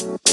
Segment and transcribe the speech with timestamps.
[0.00, 0.24] Welcome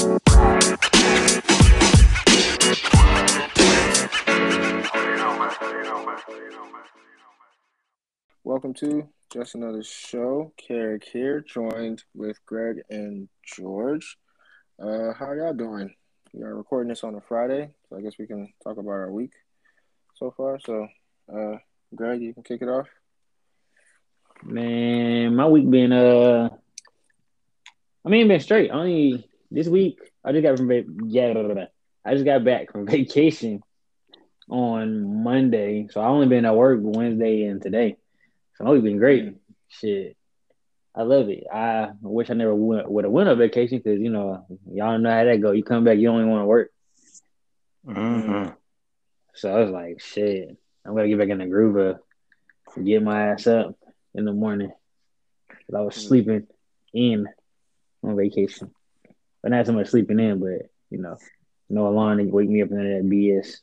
[8.76, 10.54] to just another show.
[10.56, 14.16] Carrick here, joined with Greg and George.
[14.82, 15.94] Uh, how y'all doing?
[16.32, 19.12] We are recording this on a Friday, so I guess we can talk about our
[19.12, 19.32] week
[20.14, 20.58] so far.
[20.60, 20.88] So,
[21.30, 21.58] uh,
[21.94, 22.88] Greg, you can kick it off.
[24.42, 26.48] Man, my week been uh,
[28.02, 28.70] I mean, been straight.
[28.70, 30.70] Only this week, I just got from
[31.08, 31.64] yeah.
[32.04, 33.62] I just got back from vacation
[34.48, 37.96] on Monday, so I only been at work Wednesday and today.
[38.56, 39.34] So my week been great.
[39.68, 40.16] Shit,
[40.94, 41.44] I love it.
[41.52, 45.10] I wish I never went would have went on vacation because you know y'all know
[45.10, 45.52] how that go.
[45.52, 46.70] You come back, you only want to work.
[47.86, 48.50] Mm-hmm.
[49.34, 53.28] So I was like, shit, I'm gonna get back in the groove of get my
[53.28, 53.76] ass up
[54.14, 54.72] in the morning.
[55.48, 56.00] 'Cause I was Mhm.
[56.08, 56.46] sleeping
[56.94, 57.28] in
[58.02, 58.72] on vacation,
[59.42, 61.16] but not so much sleeping in, but you know,
[61.68, 63.58] no alarm to wake me up into that BS.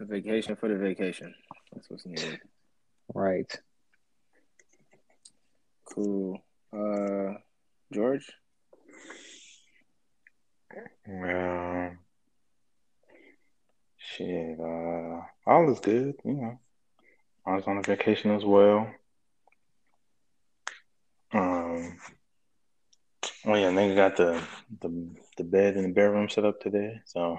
[0.00, 1.34] A vacation for the vacation.
[1.72, 2.40] That's what's needed.
[3.14, 3.50] Right.
[5.84, 6.42] Cool.
[6.72, 7.34] Uh,
[7.92, 8.26] George.
[11.06, 11.92] Well,
[13.96, 16.58] shit, uh, all is good, you know.
[17.46, 18.90] I was on a vacation as well.
[21.32, 21.96] Um,
[23.46, 24.40] oh yeah, nigga got the
[24.80, 27.38] the the bed in the bedroom set up today, so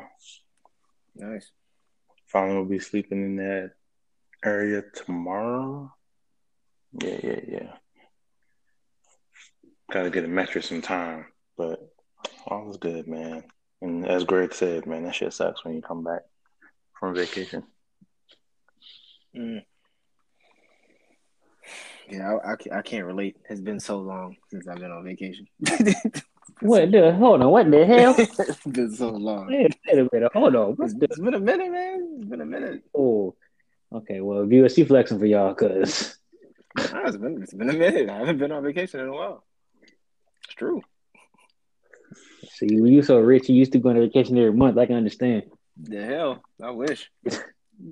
[1.16, 1.52] Nice.
[2.28, 3.72] finally will be sleeping in that
[4.44, 5.94] area tomorrow.
[7.02, 7.74] Yeah, yeah, yeah.
[9.92, 11.26] Gotta get a mattress in time,
[11.58, 11.80] but
[12.48, 13.44] all is good, man.
[13.82, 16.22] And as Greg said, man, that shit sucks when you come back
[17.00, 17.64] from vacation.
[19.36, 19.64] Mm.
[22.10, 23.38] Yeah, I, I, I can't relate.
[23.50, 25.48] It's been so long since I've been on vacation.
[26.62, 27.52] What the hold on?
[27.52, 28.16] What the hell?
[28.18, 29.48] it's been so long.
[29.48, 30.32] Wait a minute.
[30.34, 30.72] Hold on.
[30.74, 32.18] What It's, it's been a minute, man.
[32.18, 32.84] It's been a minute.
[32.96, 33.36] Oh,
[33.94, 34.22] okay.
[34.22, 36.18] Well, VSC flexing for y'all, cause
[36.78, 38.10] Nah, it's been it's been a minute.
[38.10, 39.44] I haven't been on vacation in a while.
[40.46, 40.82] It's true.
[42.50, 43.50] see you, you so rich.
[43.50, 44.78] You used to go on vacation every month.
[44.78, 45.44] I can understand.
[45.80, 47.12] The hell, I wish.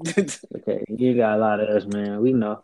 [0.07, 2.19] Okay, you got a lot of us, man.
[2.19, 2.61] We know.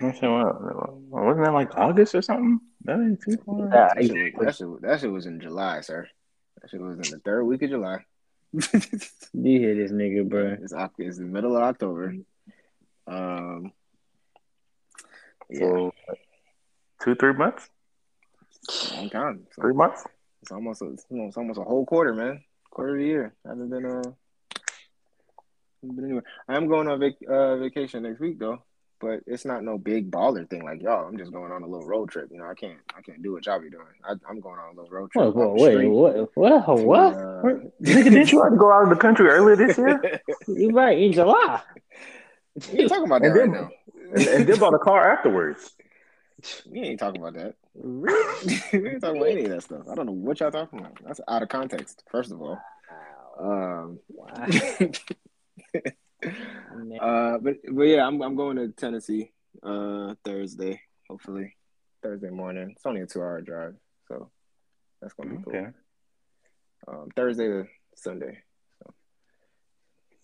[0.00, 2.60] I said, well, wasn't that like August or something?
[2.84, 3.68] That ain't too far.
[3.72, 6.08] Yeah, that, shit, was- that, shit, was- that shit was in July, sir.
[6.60, 8.04] That shit was in the third week of July.
[9.34, 10.56] You hear this nigga, bro?
[10.60, 12.14] it's, Oc- it's the middle of October.
[13.06, 13.72] Um,
[15.50, 15.94] yeah, So,
[17.02, 17.68] two, three months?
[18.94, 19.46] long time.
[19.54, 20.04] So Three months?
[20.42, 22.42] it's almost a, it's almost almost a whole quarter, man.
[22.70, 23.34] Quarter of the year.
[23.44, 23.78] I haven't uh
[25.82, 26.24] haven't been anywhere.
[26.48, 28.62] I am going on vac- uh, vacation next week though,
[29.00, 31.06] but it's not no big baller thing like y'all.
[31.06, 32.28] I'm just going on a little road trip.
[32.32, 33.84] You know, I can't I can't do what y'all be doing.
[34.04, 35.34] I, I'm going on a little road trip.
[35.34, 36.36] Whoa, whoa, wait, street what?
[36.36, 36.66] What?
[36.66, 37.14] to, What?
[37.14, 37.16] uh,
[37.82, 40.20] Nigga, didn't you have to go out of the country earlier this year?
[40.48, 41.60] You right in July?
[42.72, 43.70] We ain't talking about that And right then- now.
[44.16, 45.74] and, and then bought a car afterwards.
[46.70, 47.56] We ain't talking about that.
[47.74, 48.60] Really?
[48.72, 49.88] we ain't talking about any of that stuff.
[49.90, 50.96] I don't know what y'all talking about.
[51.04, 52.04] That's out of context.
[52.08, 52.60] First of all,
[53.40, 53.98] um,
[56.24, 61.56] uh, but but yeah, I'm I'm going to Tennessee uh Thursday, hopefully
[62.02, 62.72] Thursday morning.
[62.76, 63.74] It's only a two hour drive,
[64.08, 64.30] so
[65.00, 65.72] that's gonna be cool.
[66.86, 68.38] Um, Thursday to Sunday,
[68.82, 68.94] so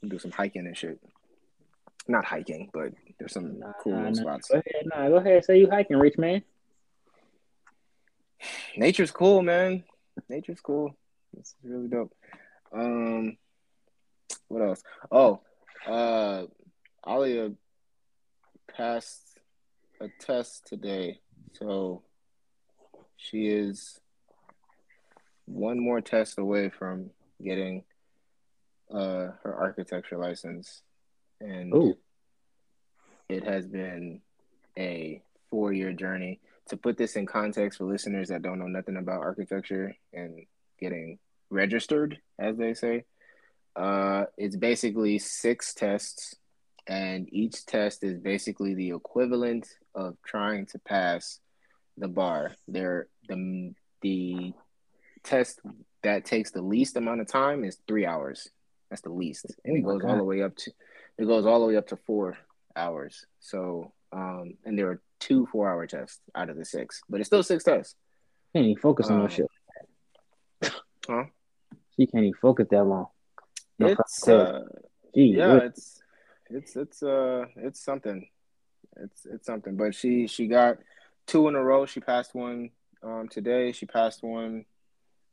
[0.08, 0.98] do some hiking and shit.
[2.06, 4.20] Not hiking, but there's some Nah, cool nah, little nah.
[4.22, 4.48] spots.
[4.48, 5.44] Go ahead, nah, go ahead.
[5.44, 6.42] Say you hiking, rich man.
[8.76, 9.84] Nature's cool, man.
[10.28, 10.94] Nature's cool.
[11.38, 12.12] It's really dope.
[12.72, 13.36] Um,
[14.48, 14.82] what else?
[15.10, 15.40] Oh,
[15.86, 16.44] uh,
[17.06, 17.52] Alia
[18.74, 19.40] passed
[20.00, 21.20] a test today,
[21.52, 22.02] so
[23.16, 24.00] she is
[25.46, 27.10] one more test away from
[27.42, 27.84] getting
[28.90, 30.82] uh her architecture license,
[31.40, 31.96] and Ooh.
[33.28, 34.20] it has been
[34.78, 36.40] a four year journey.
[36.68, 40.46] To put this in context for listeners that don't know nothing about architecture and
[40.80, 41.18] getting
[41.50, 43.04] registered, as they say,
[43.76, 46.36] uh, it's basically six tests,
[46.86, 51.40] and each test is basically the equivalent of trying to pass
[51.96, 52.52] the bar.
[52.68, 53.72] They're the
[54.02, 54.52] the
[55.22, 55.60] test
[56.02, 58.48] that takes the least amount of time is three hours.
[58.90, 60.70] That's the least, and it goes all the way up to
[61.18, 62.36] it goes all the way up to four
[62.76, 63.24] hours.
[63.40, 67.28] So, um, and there are two four hour tests out of the six, but it's
[67.28, 67.96] still six tests.
[68.52, 69.46] Can't even focus on Um, shit.
[71.08, 71.24] Huh?
[71.96, 73.06] She can't even focus that long.
[73.78, 74.62] No It's uh,
[75.14, 76.02] Gee, yeah, what- it's
[76.50, 78.28] it's it's uh it's something.
[78.96, 79.76] It's it's something.
[79.76, 80.78] But she she got
[81.26, 81.86] two in a row.
[81.86, 82.70] She passed one
[83.02, 83.72] um today.
[83.72, 84.64] She passed one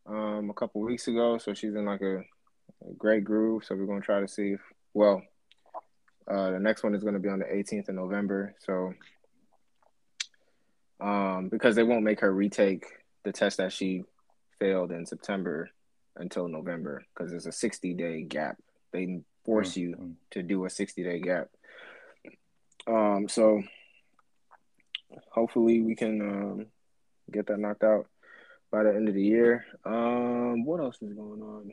[0.08, 3.64] um, a couple weeks ago, so she's in like a, a great groove.
[3.66, 4.62] So we're gonna try to see if
[4.94, 5.22] well,
[6.28, 8.56] uh, the next one is gonna be on the 18th of November.
[8.60, 8.94] So
[11.00, 12.86] um, because they won't make her retake
[13.24, 14.04] the test that she
[14.60, 15.70] failed in September
[16.16, 18.58] until November because there's a 60 day gap.
[18.92, 20.14] They force you Mm, mm.
[20.32, 21.50] to do a 60 day gap.
[22.88, 23.62] Um, so
[25.30, 26.66] hopefully we can um,
[27.32, 28.08] get that knocked out
[28.72, 29.66] by the end of the year.
[29.86, 31.72] Um, what else is going on?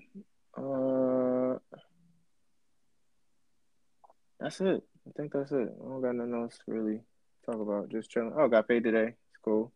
[0.57, 1.59] Uh,
[4.41, 4.83] that's it.
[5.07, 5.69] I think that's it.
[5.81, 7.01] I don't got nothing else to really
[7.47, 7.89] talk about.
[7.89, 8.33] Just chilling.
[8.37, 9.09] Oh, got paid today.
[9.09, 9.73] It's cool.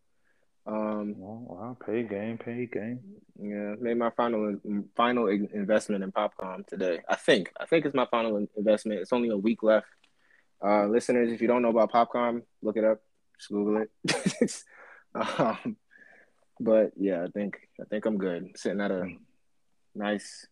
[0.65, 2.99] Um, Well, wow, pay game, pay game.
[3.37, 4.57] yeah, made my final
[4.95, 7.01] final investment in Popcom today.
[7.09, 7.51] I think.
[7.59, 9.01] I think it's my final investment.
[9.01, 9.87] It's only a week left.
[10.63, 13.01] Uh, listeners, if you don't know about Popcom, look it up.
[13.37, 14.63] Just Google it.
[15.15, 15.75] um,
[16.59, 18.51] but yeah, I think I think I'm good.
[18.55, 19.13] Sitting at a
[19.93, 20.47] nice.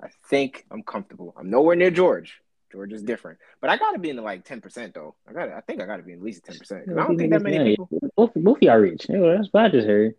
[0.00, 1.34] I think I'm comfortable.
[1.36, 2.40] I'm nowhere near George.
[2.74, 5.14] George just different, but I got to be in the like ten percent though.
[5.28, 6.84] I gotta I think I got to be at least ten percent.
[6.90, 7.88] I don't think that many people.
[8.16, 9.06] Both, both of y'all rich.
[9.08, 10.14] Yeah, that's what I just heard.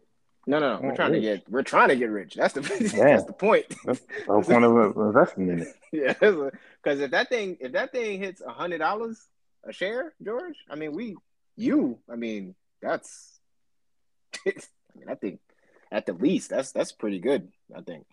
[0.47, 0.81] No, no, no.
[0.81, 1.49] We're trying to get.
[1.49, 2.35] We're trying to get rich.
[2.35, 2.61] That's the.
[2.61, 3.03] Yeah.
[3.03, 3.65] that's the point.
[3.83, 5.67] That's the whole point of investing in it.
[5.91, 9.25] Yeah, because if that thing if that thing hits a hundred dollars
[9.63, 11.15] a share, George, I mean we
[11.55, 13.39] you, I mean that's,
[14.45, 14.51] I
[14.97, 15.39] mean I think
[15.91, 17.47] at the least that's that's pretty good.
[17.75, 18.05] I think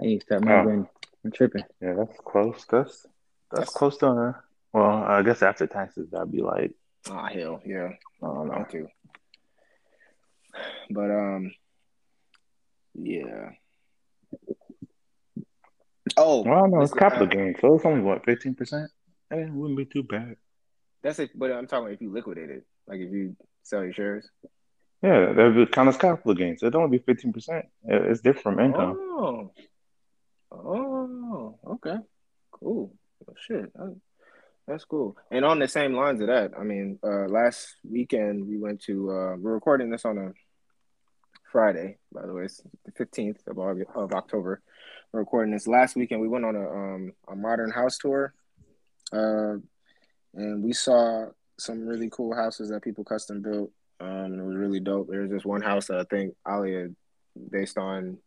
[0.00, 0.88] I need to start my Oh.
[1.26, 1.64] I'm tripping.
[1.80, 2.64] Yeah, that's close.
[2.70, 3.06] That's
[3.50, 4.06] that's, That's- close to.
[4.08, 4.32] Uh,
[4.72, 6.72] well, I guess after taxes, that'd be like
[7.10, 7.90] ah hell yeah,
[8.22, 8.66] I don't know.
[8.70, 8.88] too.
[10.90, 11.52] But um,
[12.94, 13.50] yeah.
[16.16, 18.90] Oh, Well, no, it's capital uh, gain, so it's only what fifteen percent.
[19.30, 20.36] Eh, it wouldn't be too bad.
[21.02, 21.30] That's it.
[21.34, 24.28] But I'm talking if you liquidate it, like if you sell your shares.
[25.02, 26.62] Yeah, that would count as capital gains.
[26.62, 27.66] It'd only be fifteen percent.
[27.84, 28.96] It's different from income.
[28.98, 29.52] Oh,
[30.52, 31.96] oh, okay,
[32.52, 32.94] cool.
[33.34, 34.00] Shit, that-
[34.66, 35.16] that's cool.
[35.30, 39.10] And on the same lines of that, I mean, uh, last weekend we went to.
[39.10, 40.32] Uh, we're recording this on a
[41.52, 42.44] Friday, by the way.
[42.44, 44.60] It's the fifteenth of August, of October.
[45.12, 46.20] We're recording this last weekend.
[46.20, 48.34] We went on a um a modern house tour,
[49.12, 49.54] uh,
[50.34, 51.26] and we saw
[51.58, 53.70] some really cool houses that people custom built.
[54.00, 55.08] Um, it was really dope.
[55.08, 56.88] There was this one house that I think Alia,
[57.50, 58.18] based on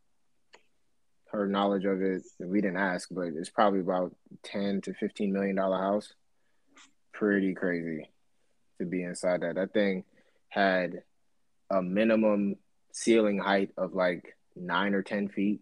[1.31, 5.55] her knowledge of it, we didn't ask, but it's probably about ten to fifteen million
[5.55, 6.13] dollar house.
[7.13, 8.09] Pretty crazy
[8.79, 9.55] to be inside that.
[9.55, 10.05] That thing
[10.47, 11.03] had
[11.69, 12.55] a minimum
[12.91, 15.61] ceiling height of like nine or ten feet.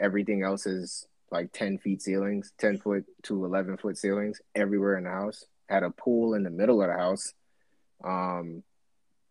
[0.00, 5.04] Everything else is like ten feet ceilings, ten foot to eleven foot ceilings everywhere in
[5.04, 5.44] the house.
[5.68, 7.32] Had a pool in the middle of the house,
[8.02, 8.64] um,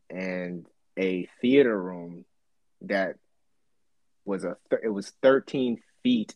[0.10, 0.66] and
[0.98, 2.24] a theater room
[2.82, 3.18] that
[4.30, 6.36] was a th- it was 13 feet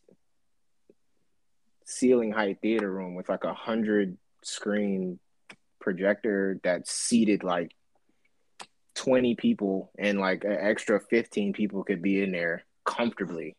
[1.86, 5.20] ceiling height theater room with like a hundred screen
[5.80, 7.72] projector that seated like
[8.96, 13.56] 20 people and like an extra 15 people could be in there comfortably.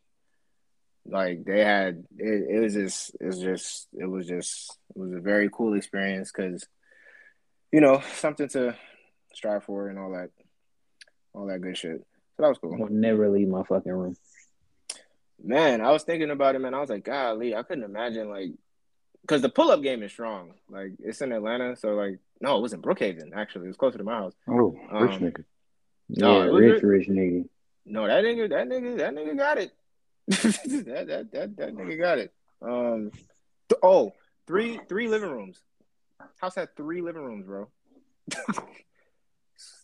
[1.07, 5.13] Like they had it, it was just it was just it was just it was
[5.13, 6.67] a very cool experience because
[7.71, 8.75] you know something to
[9.35, 10.31] strive for and all that
[11.35, 11.99] all that good shit.
[12.37, 12.75] So that was cool.
[12.75, 14.17] I will never leave my fucking room.
[15.43, 16.74] Man, I was thinking about it, man.
[16.74, 18.50] I was like, golly, I couldn't imagine like,
[19.22, 20.55] because the pull up game is strong.
[20.69, 23.34] Like it's in Atlanta, so like, no, it was in Brookhaven.
[23.34, 24.34] Actually, it was closer to my house.
[24.48, 25.44] Oh, rich Um, nigga.
[26.08, 27.48] No, yeah, rich, rich nigga.
[27.86, 29.72] No, that nigga, that nigga, that nigga got it.
[30.29, 32.32] that, that that that nigga got it.
[32.62, 33.10] Um,
[33.69, 34.12] th- oh,
[34.46, 35.60] three three living rooms.
[36.41, 37.69] House had three living rooms, bro.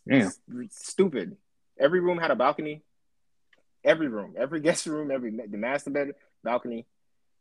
[0.08, 0.26] Damn.
[0.26, 0.40] S-
[0.70, 1.36] Stupid.
[1.78, 2.82] Every room had a balcony.
[3.84, 6.12] Every room, every guest room, every the master bed,
[6.44, 6.86] balcony,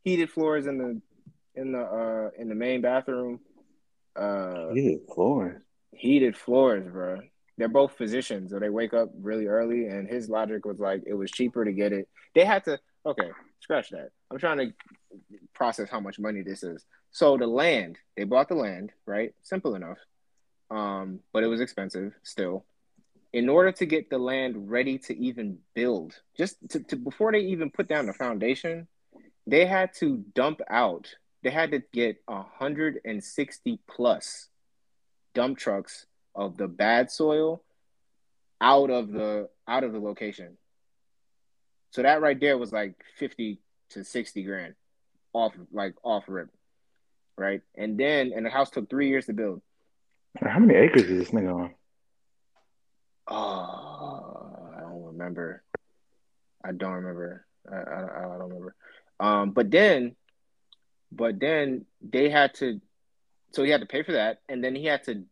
[0.04, 1.02] heated floors in the
[1.60, 3.40] in the uh in the main bathroom.
[4.16, 5.62] Uh, Yeah, floors.
[5.92, 7.20] heated floors, bro.
[7.58, 9.88] They're both physicians, so they wake up really early.
[9.88, 12.08] And his logic was like, it was cheaper to get it.
[12.34, 12.80] They had to.
[13.06, 13.30] Okay,
[13.62, 14.10] scratch that.
[14.32, 14.74] I'm trying to
[15.54, 16.86] process how much money this is.
[17.12, 19.34] So the land, they bought the land, right?
[19.42, 19.98] Simple enough.
[20.72, 22.66] Um, but it was expensive still.
[23.32, 27.42] In order to get the land ready to even build, just to, to before they
[27.42, 28.88] even put down the foundation,
[29.46, 31.16] they had to dump out.
[31.44, 34.50] They had to get 160 plus
[35.34, 36.06] dump trucks
[36.36, 37.64] of the bad soil
[38.62, 40.58] out of the out of the location.
[41.92, 43.60] So that right there was like 50
[43.92, 44.76] to 60 grand
[45.34, 46.50] off like off rip.
[47.38, 47.62] Right?
[47.76, 49.62] And then and the house took 3 years to build.
[50.42, 51.76] How many acres is this nigga on?
[53.30, 55.64] Oh, I don't remember.
[56.64, 57.46] I don't remember.
[57.72, 58.76] I, I, I don't remember.
[59.20, 60.16] Um, but then,
[61.12, 62.82] but then they had to,
[63.52, 65.24] so he had to pay for that, and then he had to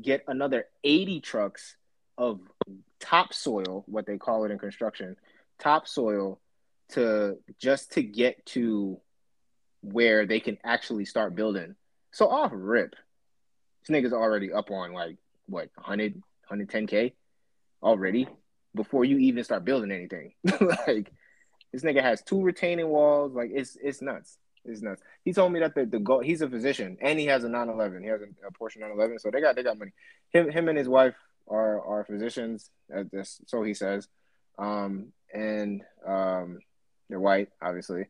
[0.00, 1.76] get another eighty trucks
[2.18, 2.40] of
[3.00, 5.16] topsoil, what they call it in construction,
[5.58, 6.40] topsoil,
[6.90, 8.98] to just to get to
[9.82, 11.74] where they can actually start building.
[12.12, 12.94] So off rip,
[13.86, 17.12] this nigga's already up on like what 100, 110k
[17.82, 18.28] already
[18.74, 20.34] before you even start building anything.
[20.86, 21.12] like
[21.72, 23.32] this nigga has two retaining walls.
[23.34, 24.38] Like it's it's nuts.
[24.64, 25.02] It's nuts.
[25.24, 26.20] He told me that the, the goal.
[26.20, 28.02] He's a physician and he has a 911.
[28.02, 29.18] He has a, a Porsche 911.
[29.18, 29.92] So they got they got money.
[30.30, 31.14] Him him and his wife
[31.48, 32.70] are are physicians.
[32.94, 34.08] At this, so he says.
[34.58, 36.58] Um and um
[37.08, 38.06] they're white, obviously.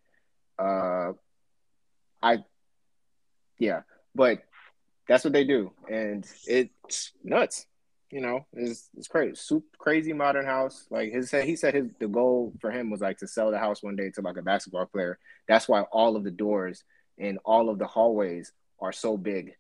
[0.59, 1.13] Uh,
[2.23, 2.45] I
[3.59, 3.83] yeah,
[4.15, 4.43] but
[5.09, 7.67] that's what they do, and it's nuts.
[8.11, 10.87] You know, it's it's crazy, super crazy modern house.
[10.91, 13.83] Like his he said his the goal for him was like to sell the house
[13.83, 15.19] one day to like a basketball player.
[15.49, 16.85] That's why all of the doors
[17.19, 19.55] and all of the hallways are so big,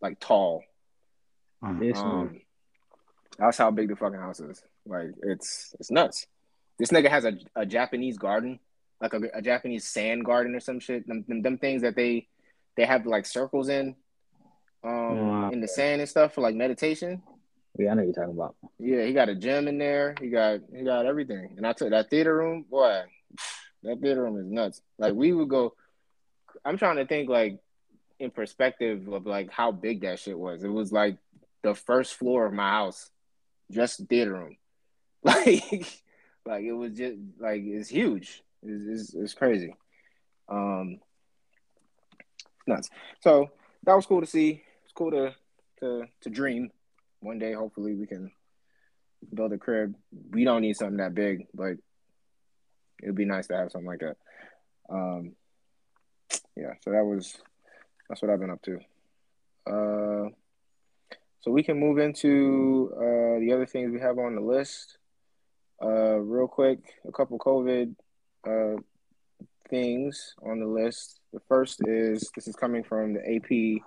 [0.00, 0.62] like tall.
[2.04, 2.40] Um,
[3.38, 4.62] that's how big the fucking house is.
[4.86, 6.26] Like it's it's nuts.
[6.78, 8.60] This nigga has a, a Japanese garden,
[9.00, 11.06] like a, a Japanese sand garden or some shit.
[11.08, 12.28] Them, them, them things that they
[12.76, 13.96] they have like circles in
[14.84, 15.50] um Wow.
[15.50, 17.22] in the sand and stuff for like meditation.
[17.78, 18.56] Yeah, I know you're talking about.
[18.78, 20.14] Yeah, he got a gym in there.
[20.20, 21.54] He got he got everything.
[21.56, 23.02] And I took that theater room, boy,
[23.82, 24.80] that theater room is nuts.
[24.98, 25.74] Like we would go
[26.64, 27.60] I'm trying to think like
[28.18, 30.64] in perspective of like how big that shit was.
[30.64, 31.16] It was like
[31.62, 33.10] the first floor of my house,
[33.70, 34.56] just the theater room.
[35.22, 36.02] Like
[36.44, 38.44] like it was just like it's huge.
[38.62, 39.74] It's, it's, it's crazy.
[40.48, 41.00] Um
[42.66, 42.90] nuts.
[43.20, 43.50] So
[43.84, 44.62] that was cool to see.
[44.84, 45.34] It's cool to
[45.80, 46.70] to to dream.
[47.20, 48.30] One day, hopefully, we can
[49.32, 49.94] build a crib.
[50.30, 51.74] We don't need something that big, but
[53.02, 54.16] it'd be nice to have something like that.
[54.88, 55.32] Um,
[56.56, 56.74] yeah.
[56.82, 57.36] So that was
[58.08, 58.78] that's what I've been up to.
[59.66, 60.28] Uh,
[61.40, 64.98] so we can move into uh, the other things we have on the list.
[65.82, 67.94] Uh, real quick, a couple COVID
[68.46, 68.80] uh,
[69.68, 71.20] things on the list.
[71.32, 73.82] The first is this is coming from the AP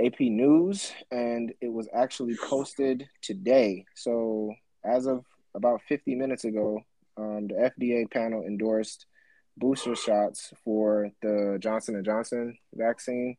[0.00, 3.84] AP News, and it was actually posted today.
[3.94, 6.80] So as of about 50 minutes ago,
[7.16, 9.06] um, the FDA panel endorsed
[9.56, 13.36] booster shots for the Johnson and Johnson vaccine.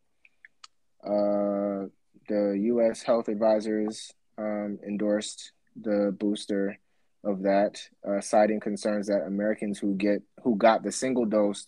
[1.03, 1.87] Uh,
[2.27, 3.01] the U.S.
[3.01, 6.77] health advisors um, endorsed the booster
[7.23, 11.67] of that, uh, citing concerns that Americans who get who got the single dose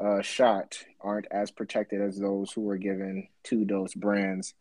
[0.00, 4.54] uh, shot aren't as protected as those who were given two dose brands.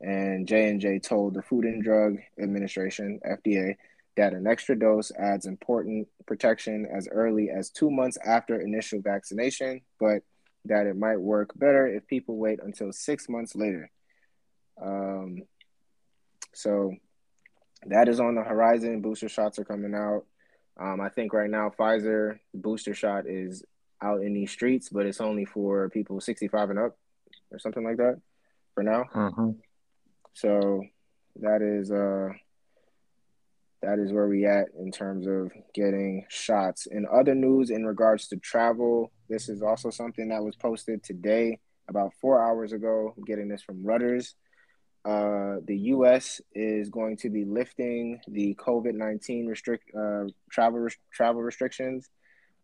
[0.00, 3.76] And J and J told the Food and Drug Administration (FDA)
[4.16, 9.82] that an extra dose adds important protection as early as two months after initial vaccination,
[9.98, 10.22] but
[10.64, 13.90] that it might work better if people wait until six months later.
[14.80, 15.42] Um,
[16.54, 16.94] so
[17.86, 19.00] that is on the horizon.
[19.00, 20.24] Booster shots are coming out.
[20.78, 23.64] Um, I think right now Pfizer booster shot is
[24.02, 26.96] out in these streets, but it's only for people 65 and up
[27.50, 28.20] or something like that
[28.74, 29.04] for now.
[29.14, 29.50] Mm-hmm.
[30.34, 30.82] So
[31.36, 32.30] that is uh
[33.82, 36.86] that is where we at in terms of getting shots.
[36.86, 41.58] In other news in regards to travel, this is also something that was posted today
[41.88, 43.14] about four hours ago.
[43.16, 44.34] I'm getting this from Reuters.
[45.02, 46.42] Uh, the U.S.
[46.54, 52.10] is going to be lifting the COVID nineteen restrict uh, travel travel restrictions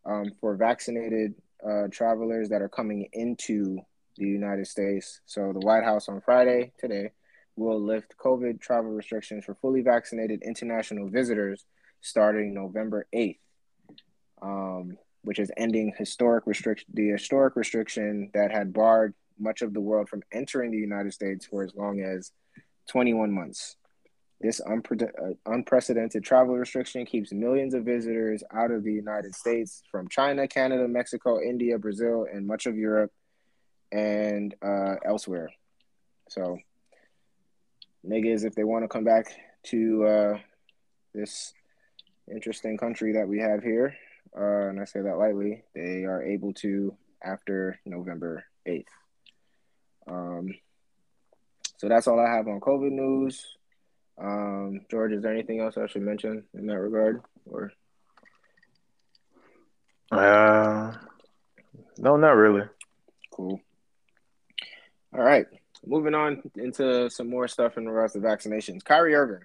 [0.06, 1.34] um, for vaccinated
[1.66, 3.78] uh, travelers that are coming into
[4.16, 5.20] the United States.
[5.26, 7.10] So the White House on Friday today
[7.56, 11.64] will lift COVID travel restrictions for fully vaccinated international visitors
[12.00, 13.40] starting November eighth,
[14.42, 19.80] um, which is ending historic restriction the historic restriction that had barred much of the
[19.80, 22.32] world from entering the United States for as long as
[22.88, 23.76] 21 months.
[24.40, 29.82] This unpre- uh, unprecedented travel restriction keeps millions of visitors out of the United States
[29.90, 33.12] from China, Canada, Mexico, India, Brazil, and much of Europe
[33.92, 35.48] and uh, elsewhere.
[36.28, 36.58] So,
[38.06, 39.26] niggas, if they want to come back
[39.64, 40.38] to uh,
[41.14, 41.54] this
[42.30, 43.96] interesting country that we have here,
[44.36, 48.84] uh, and I say that lightly, they are able to after November 8th.
[50.08, 50.54] Um,
[51.78, 53.56] so that's all I have on COVID news.
[54.18, 57.20] Um, George, is there anything else I should mention in that regard?
[57.44, 57.70] Or
[60.10, 60.92] Uh,
[61.98, 62.66] no, not really.
[63.32, 63.60] cool.
[65.14, 65.46] All right,
[65.84, 68.84] moving on into some more stuff in regards to vaccinations.
[68.84, 69.44] Kyrie Irving.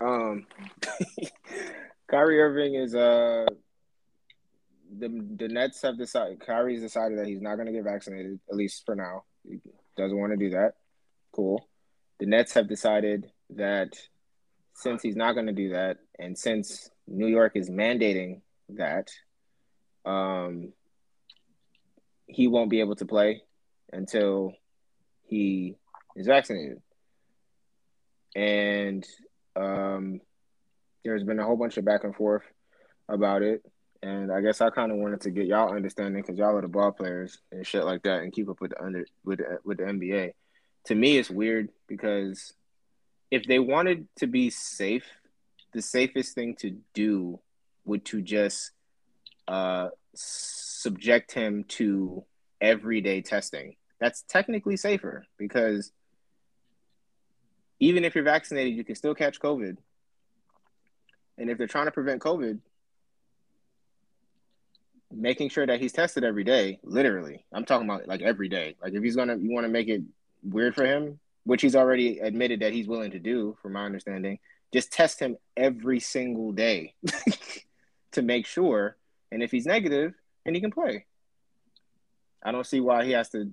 [0.00, 0.46] Um,
[2.10, 3.46] Kyrie Irving is uh
[4.96, 8.54] the the Nets have decided Kyrie's decided that he's not going to get vaccinated at
[8.56, 9.24] least for now.
[9.48, 9.60] He
[9.96, 10.74] doesn't want to do that.
[11.32, 11.66] Cool.
[12.20, 13.94] The Nets have decided that
[14.74, 19.10] since he's not going to do that, and since New York is mandating that,
[20.04, 20.72] um,
[22.26, 23.42] he won't be able to play
[23.92, 24.52] until
[25.24, 25.76] he
[26.16, 26.80] is vaccinated.
[28.34, 29.06] And
[29.54, 30.20] um,
[31.04, 32.42] there's been a whole bunch of back and forth
[33.08, 33.62] about it.
[34.02, 36.68] And I guess I kind of wanted to get y'all understanding because y'all are the
[36.68, 39.78] ball players and shit like that, and keep up with the under with the, with
[39.78, 40.32] the NBA.
[40.86, 42.52] To me, it's weird because
[43.34, 45.04] if they wanted to be safe,
[45.72, 47.40] the safest thing to do
[47.84, 48.70] would to just
[49.48, 52.24] uh, subject him to
[52.60, 53.74] everyday testing.
[53.98, 55.90] That's technically safer because
[57.80, 59.78] even if you're vaccinated, you can still catch COVID.
[61.36, 62.60] And if they're trying to prevent COVID,
[65.10, 67.44] making sure that he's tested every day, literally.
[67.52, 68.76] I'm talking about like every day.
[68.80, 70.02] Like if he's gonna you want to make it
[70.44, 74.38] weird for him, which he's already admitted that he's willing to do, from my understanding,
[74.72, 76.94] just test him every single day
[78.12, 78.96] to make sure.
[79.30, 81.06] And if he's negative, then he can play.
[82.42, 83.52] I don't see why he has to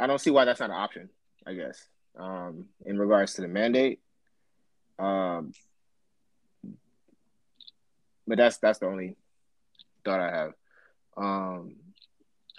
[0.00, 1.10] I don't see why that's not an option,
[1.46, 1.86] I guess.
[2.18, 4.00] Um, in regards to the mandate.
[4.98, 5.52] Um,
[8.26, 9.16] but that's that's the only
[10.04, 10.52] thought I have.
[11.16, 11.76] Um,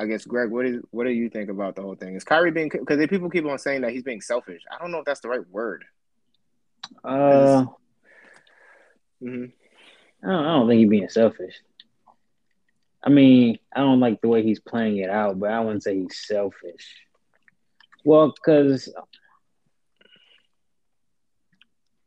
[0.02, 2.16] I guess Greg, what is what do you think about the whole thing?
[2.16, 4.64] Is Kyrie being because people keep on saying that he's being selfish?
[4.72, 5.86] I don't know if that's the right word.
[7.04, 7.66] Uh,
[9.22, 9.46] mm-hmm.
[10.24, 11.54] I, don't, I don't think he's being selfish.
[13.04, 15.96] I mean, I don't like the way he's playing it out, but I wouldn't say
[16.00, 16.96] he's selfish.
[18.04, 18.92] Well, because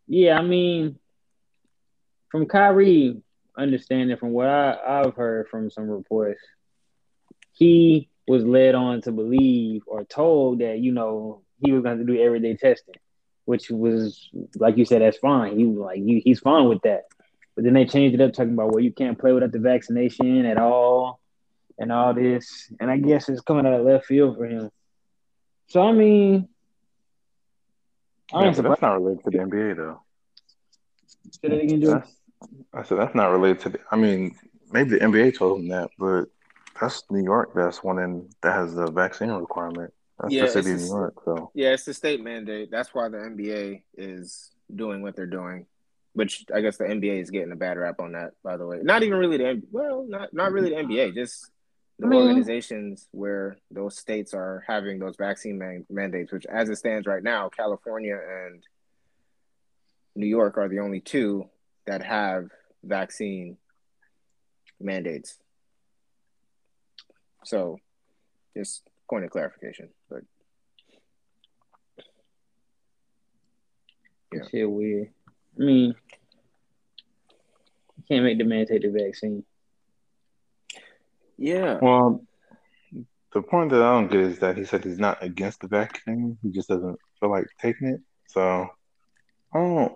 [0.08, 0.98] yeah, I mean,
[2.32, 3.22] from Kyrie,
[3.56, 6.40] understanding from what I, I've heard from some reports,
[7.54, 12.04] he was led on to believe or told that you know he was going to
[12.04, 12.96] do everyday testing,
[13.44, 15.58] which was like you said, that's fine.
[15.58, 17.04] He was like he, he's fine with that.
[17.54, 20.44] But then they changed it up, talking about well, you can't play without the vaccination
[20.44, 21.20] at all,
[21.78, 22.72] and all this.
[22.80, 24.70] And I guess it's coming out of left field for him.
[25.68, 26.48] So I mean,
[28.32, 30.02] I yeah, that's not related to the NBA though.
[31.30, 32.02] Say that again.
[32.72, 33.80] I said that's not related to the.
[33.90, 34.36] I mean,
[34.72, 36.24] maybe the NBA told him that, but
[36.80, 37.52] that's New York.
[37.54, 39.92] That's one in that has the vaccine requirement.
[40.20, 41.14] That's yeah, the city of New York.
[41.24, 42.70] So yeah, it's the state mandate.
[42.70, 45.66] That's why the NBA is doing what they're doing.
[46.12, 48.32] Which I guess the NBA is getting a bad rap on that.
[48.44, 51.14] By the way, not even really the well, not not really the NBA.
[51.14, 51.50] Just
[51.98, 52.14] the mm-hmm.
[52.14, 56.32] organizations where those states are having those vaccine man- mandates.
[56.32, 58.62] Which, as it stands right now, California and
[60.14, 61.48] New York are the only two
[61.86, 62.48] that have
[62.84, 63.56] vaccine
[64.80, 65.38] mandates.
[67.44, 67.78] So,
[68.56, 70.22] just point of clarification, but
[74.32, 75.10] yeah, shit weird.
[75.58, 75.94] I mean,
[77.96, 79.44] you can't make the man take the vaccine.
[81.36, 81.78] Yeah.
[81.80, 82.24] Well,
[83.32, 86.38] the point that I don't get is that he said he's not against the vaccine.
[86.42, 88.00] He just doesn't feel like taking it.
[88.28, 88.68] So
[89.52, 89.92] I don't.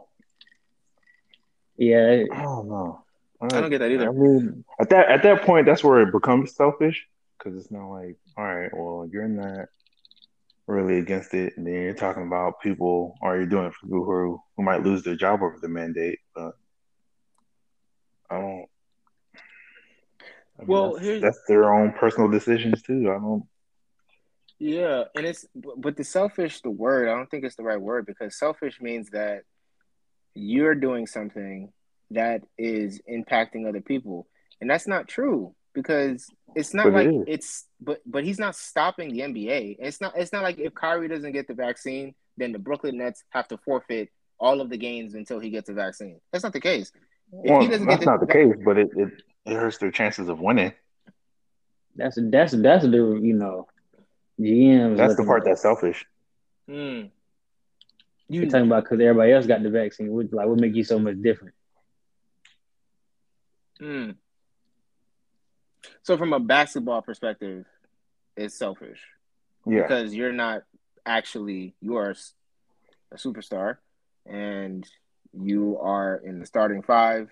[1.76, 2.24] Yeah.
[2.32, 3.04] I don't know.
[3.40, 4.08] I don't get that either.
[4.08, 7.06] I mean, at that at that point, that's where it becomes selfish
[7.38, 9.66] because it's not like, all right, well, you're not
[10.66, 14.05] really against it, and then you're talking about people, or you're doing it for people
[14.05, 16.18] who who might lose their job over the mandate.
[16.35, 16.53] But
[18.31, 18.66] I don't.
[20.61, 23.11] I mean, well, that's, that's their own personal decisions too.
[23.11, 23.44] I don't.
[24.59, 28.07] Yeah, and it's but the selfish, the word, I don't think it's the right word
[28.07, 29.42] because selfish means that
[30.35, 31.72] you're doing something
[32.11, 34.27] that is impacting other people.
[34.61, 38.57] And that's not true because it's not but like it it's but but he's not
[38.57, 39.76] stopping the NBA.
[39.78, 43.24] It's not it's not like if Kyrie doesn't get the vaccine, then the Brooklyn Nets
[43.31, 46.20] have to forfeit all of the games until he gets a vaccine.
[46.33, 46.92] That's not the case.
[47.31, 50.72] Well, that's the, not the case, but it, it, it hurts their chances of winning.
[51.96, 53.68] That's that's that's the you know
[54.40, 54.96] GM.
[54.96, 56.07] That's the part that's selfish.
[56.66, 57.07] Hmm.
[58.28, 60.12] You are talking about because everybody else got the vaccine.
[60.12, 61.54] What like what make you so much different?
[63.78, 64.11] Hmm.
[66.03, 67.64] So from a basketball perspective,
[68.37, 69.01] it's selfish.
[69.66, 69.83] Yeah.
[69.83, 70.62] Because you're not
[71.05, 72.14] actually you are
[73.12, 73.79] a superstar
[74.27, 74.87] and
[75.33, 77.31] you are in the starting five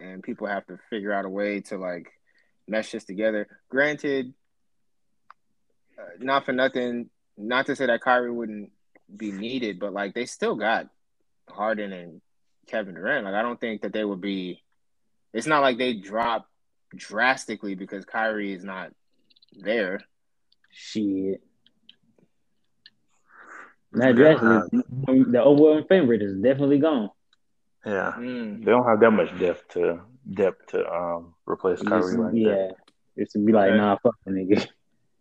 [0.00, 2.08] and people have to figure out a way to like
[2.66, 3.46] mesh this together.
[3.68, 4.34] Granted,
[5.98, 8.72] uh, not for nothing, not to say that Kyrie wouldn't
[9.14, 10.88] be needed, but like they still got
[11.48, 12.20] Harden and
[12.66, 13.24] Kevin Durant.
[13.24, 14.62] Like I don't think that they would be
[15.32, 16.48] It's not like they drop
[16.94, 18.92] drastically because Kyrie is not
[19.58, 20.00] there.
[20.70, 21.42] Shit.
[23.92, 24.82] Not drastically.
[25.06, 27.10] The overall favorite is definitely gone.
[27.84, 28.60] Yeah, Mm.
[28.64, 30.00] they don't have that much depth to
[30.32, 32.48] depth to um replace It's Kyrie just- like yeah.
[32.68, 32.76] that.
[33.16, 33.76] It's to be like, Okay.
[33.76, 34.66] nah, fuck the nigga.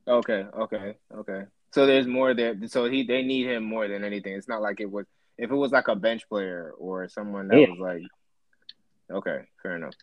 [0.08, 1.44] Okay, okay, okay.
[1.74, 2.56] So there's more there.
[2.68, 4.34] So he they need him more than anything.
[4.34, 5.06] It's not like it was
[5.38, 7.70] if it was like a bench player or someone that Yeah.
[7.70, 8.02] was like,
[9.12, 9.94] okay, fair enough.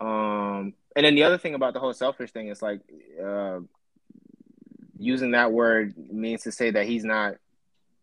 [0.00, 2.80] Um, and then the other thing about the whole selfish thing is like,
[3.22, 3.60] uh,
[4.98, 7.34] using that word means to say that he's not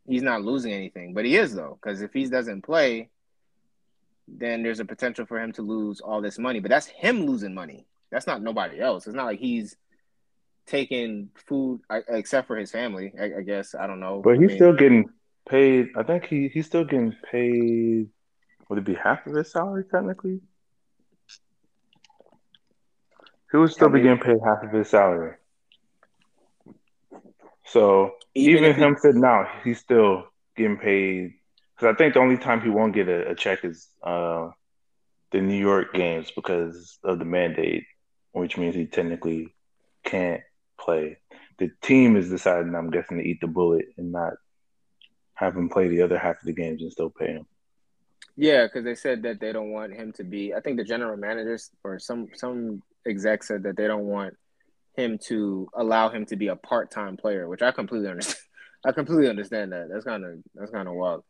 [0.08, 3.10] he's not losing anything, but he is though, because if he doesn't play,
[4.28, 6.60] then there's a potential for him to lose all this money.
[6.60, 7.88] But that's him losing money.
[8.12, 9.08] That's not nobody else.
[9.08, 9.76] It's not like he's
[10.68, 13.12] taking food except for his family.
[13.20, 14.22] I, I guess I don't know.
[14.24, 15.10] But I he's mean, still getting
[15.50, 15.90] paid.
[15.98, 18.10] I think he he's still getting paid.
[18.70, 20.42] Would it be half of his salary technically?
[23.54, 25.36] He would still I be getting paid half of his salary.
[27.66, 30.26] So Even even, him sitting out, he's still
[30.58, 31.36] getting paid.
[31.76, 34.50] Because I think the only time he won't get a, a check is uh,
[35.32, 37.86] the New York games because of the mandate,
[38.32, 39.54] which means he technically
[40.04, 40.42] can't
[40.80, 41.20] play.
[41.60, 44.34] The team is deciding, I'm guessing, to eat the bullet and not
[45.36, 47.46] have him play the other half of the games and still pay him.
[48.36, 50.56] Yeah, because they said that they don't want him to be.
[50.56, 54.36] I think the general managers or some some exec said that they don't want
[54.96, 58.40] him to allow him to be a part time player, which I completely understand.
[58.86, 59.88] I completely understand that.
[59.90, 61.24] That's kind of that's kind of wild.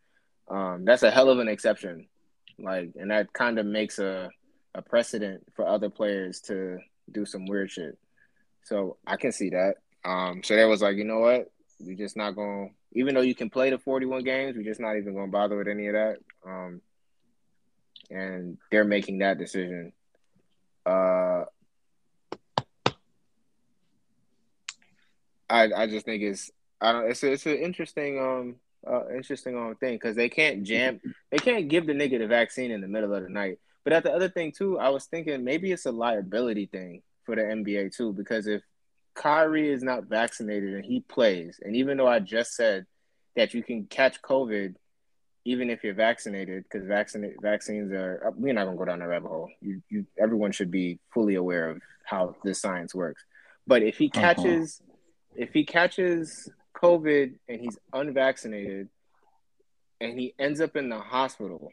[0.50, 2.08] Um, that's a hell of an exception,
[2.60, 4.30] like, and that kind of makes a
[4.76, 6.80] a precedent for other players to
[7.12, 7.98] do some weird shit.
[8.64, 9.76] So I can see that.
[10.04, 11.52] Um, so they was like, you know what?
[11.80, 12.70] We're just not going.
[12.70, 15.32] to Even though you can play the forty-one games, we're just not even going to
[15.32, 16.18] bother with any of that.
[16.46, 16.82] Um,
[18.10, 19.94] and they're making that decision.
[20.86, 21.46] Uh,
[25.54, 29.56] I I just think it's I don't it's a, it's an interesting um uh, interesting
[29.56, 31.00] um thing because they can't jam
[31.32, 33.60] they can't give the nigga the vaccine in the middle of the night.
[33.84, 37.36] But at the other thing too, I was thinking maybe it's a liability thing for
[37.36, 38.64] the NBA too because if
[39.14, 42.88] Kyrie is not vaccinated and he plays, and even though I just said
[43.36, 44.76] that you can catch COVID
[45.46, 49.28] even if you're vaccinated, because vaccine vaccines are we're not gonna go down that rabbit
[49.28, 49.50] hole.
[49.62, 53.24] You you everyone should be fully aware of how this science works.
[53.68, 54.82] But if he catches
[55.36, 58.90] if he catches COVID and he's unvaccinated
[60.02, 61.72] and he ends up in the hospital,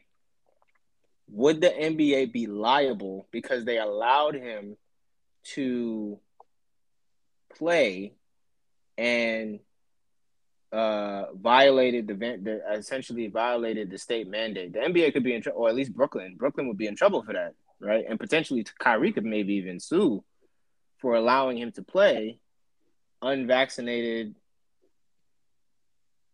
[1.29, 4.75] would the NBA be liable because they allowed him
[5.55, 6.19] to
[7.55, 8.13] play
[8.97, 9.59] and
[10.71, 14.73] uh, violated the, the essentially violated the state mandate.
[14.73, 16.35] The NBA could be in trouble, or at least Brooklyn.
[16.37, 18.05] Brooklyn would be in trouble for that, right?
[18.07, 20.23] And potentially Kyrie could maybe even sue
[20.99, 22.39] for allowing him to play
[23.21, 24.35] unvaccinated,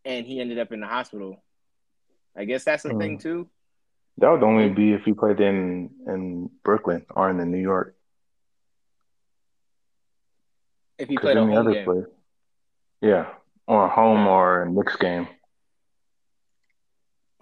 [0.05, 1.43] and he ended up in the hospital.
[2.35, 3.21] I guess that's the thing Mhm.
[3.21, 3.49] too.
[4.19, 7.95] That would only be if he played in in Brooklyn or in the New York.
[10.97, 12.05] If he played any other game, place.
[13.01, 13.33] Yeah.
[13.67, 14.31] Or a home Yeah.
[14.31, 15.27] or a Knicks game.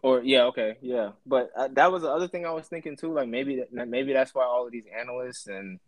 [0.02, 1.14] Or yeah, okay, yeah.
[1.26, 3.14] But uh, that was the other thing I was thinking too.
[3.14, 5.80] Like maybe maybe that's why all of these analysts and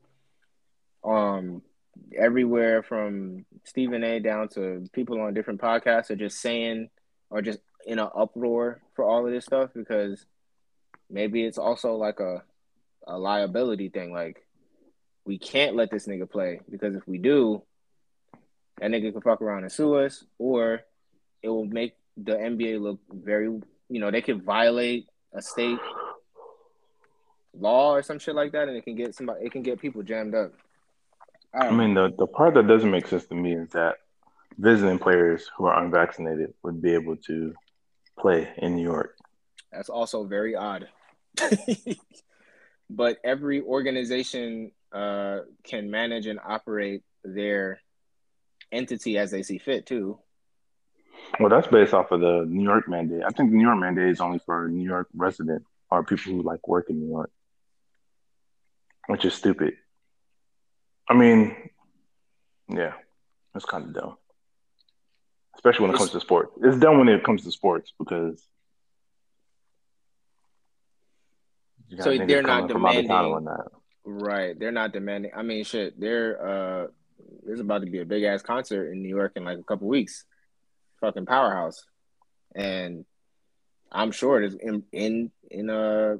[1.03, 1.61] um
[2.15, 4.19] everywhere from Stephen A.
[4.19, 6.89] down to people on different podcasts are just saying
[7.29, 10.25] or just in an uproar for all of this stuff because
[11.09, 12.43] maybe it's also like a
[13.05, 14.11] a liability thing.
[14.11, 14.45] Like
[15.25, 17.61] we can't let this nigga play because if we do,
[18.79, 20.81] that nigga could fuck around and sue us, or
[21.41, 23.47] it will make the NBA look very
[23.89, 25.79] you know, they could violate a state
[27.53, 30.03] law or some shit like that, and it can get somebody, it can get people
[30.03, 30.53] jammed up.
[31.53, 33.95] I I mean, the, the part that doesn't make sense to me is that
[34.57, 37.53] visiting players who are unvaccinated would be able to
[38.19, 39.15] play in New York.
[39.71, 40.87] That's also very odd.
[42.89, 47.79] but every organization uh, can manage and operate their
[48.71, 50.19] entity as they see fit too.
[51.39, 53.23] Well, that's based off of the New York mandate.
[53.25, 56.41] I think the New York mandate is only for New York resident or people who
[56.41, 57.31] like work in New York,
[59.07, 59.73] which is stupid.
[61.09, 61.55] I mean,
[62.69, 62.93] yeah,
[63.55, 64.17] it's kind of dumb,
[65.55, 66.51] especially when it comes to sports.
[66.61, 68.45] It's dumb when it comes to sports because
[71.99, 73.67] So they're not coming from out of town demanding- and.
[74.09, 74.57] Right.
[74.57, 75.31] They're not demanding.
[75.35, 75.99] I mean, shit.
[75.99, 76.47] They're
[76.85, 76.87] uh,
[77.45, 79.87] there's about to be a big ass concert in New York in like a couple
[79.87, 80.23] weeks.
[81.01, 81.83] Fucking powerhouse,
[82.55, 83.05] and
[83.91, 86.17] I'm sure it is in in in uh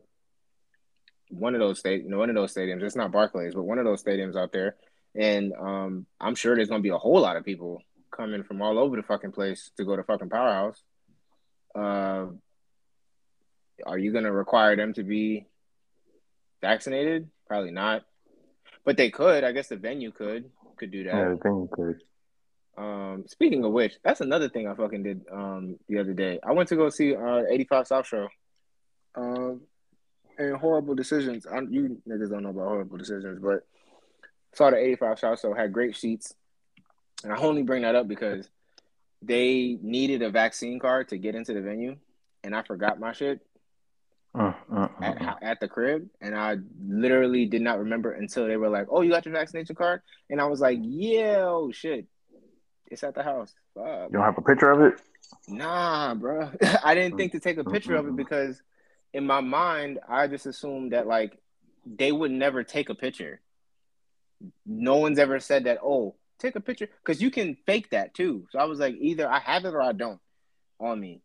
[1.29, 2.81] one of those state, you know, one of those stadiums.
[2.83, 4.75] It's not Barclays, but one of those stadiums out there.
[5.15, 8.77] And um, I'm sure there's gonna be a whole lot of people coming from all
[8.77, 10.81] over the fucking place to go to fucking Powerhouse.
[11.75, 12.27] Uh,
[13.85, 15.47] are you gonna require them to be
[16.61, 17.29] vaccinated?
[17.47, 18.03] Probably not.
[18.83, 19.43] But they could.
[19.43, 21.13] I guess the venue could could do that.
[21.13, 22.01] Yeah, the venue could.
[22.77, 26.39] Um, speaking of which, that's another thing I fucking did um the other day.
[26.43, 28.27] I went to go see uh 85 South Show.
[29.15, 29.61] Um,
[30.37, 31.45] and horrible decisions.
[31.45, 33.65] I, you niggas don't know about horrible decisions, but
[34.53, 36.33] saw the 85 South so had great seats,
[37.23, 38.49] and I only bring that up because
[39.21, 41.97] they needed a vaccine card to get into the venue,
[42.43, 43.41] and I forgot my shit
[44.35, 45.35] Uh, uh, uh, at, uh.
[45.41, 49.09] at the crib, and I literally did not remember until they were like, "Oh, you
[49.11, 52.05] got your vaccination card," and I was like, "Yeah, oh shit,
[52.91, 54.09] it's at the house." Fuck.
[54.11, 55.01] You don't have a picture of it?
[55.47, 56.51] Nah, bro.
[56.83, 58.61] I didn't think to take a picture of it because
[59.17, 61.39] in my mind, I just assumed that like
[61.87, 63.41] they would never take a picture.
[64.63, 66.87] No one's ever said that, oh, take a picture.
[67.03, 68.45] Because you can fake that too.
[68.51, 70.19] So I was like, either I have it or I don't
[70.79, 71.23] on me.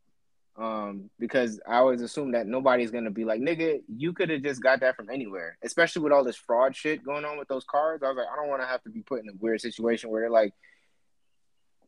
[0.57, 4.63] Um, because I always assume that nobody's gonna be like, nigga, you could have just
[4.63, 5.59] got that from anywhere.
[5.63, 8.03] Especially with all this fraud shit going on with those cards.
[8.03, 10.09] I was like, I don't want to have to be put in a weird situation
[10.09, 10.55] where they're like,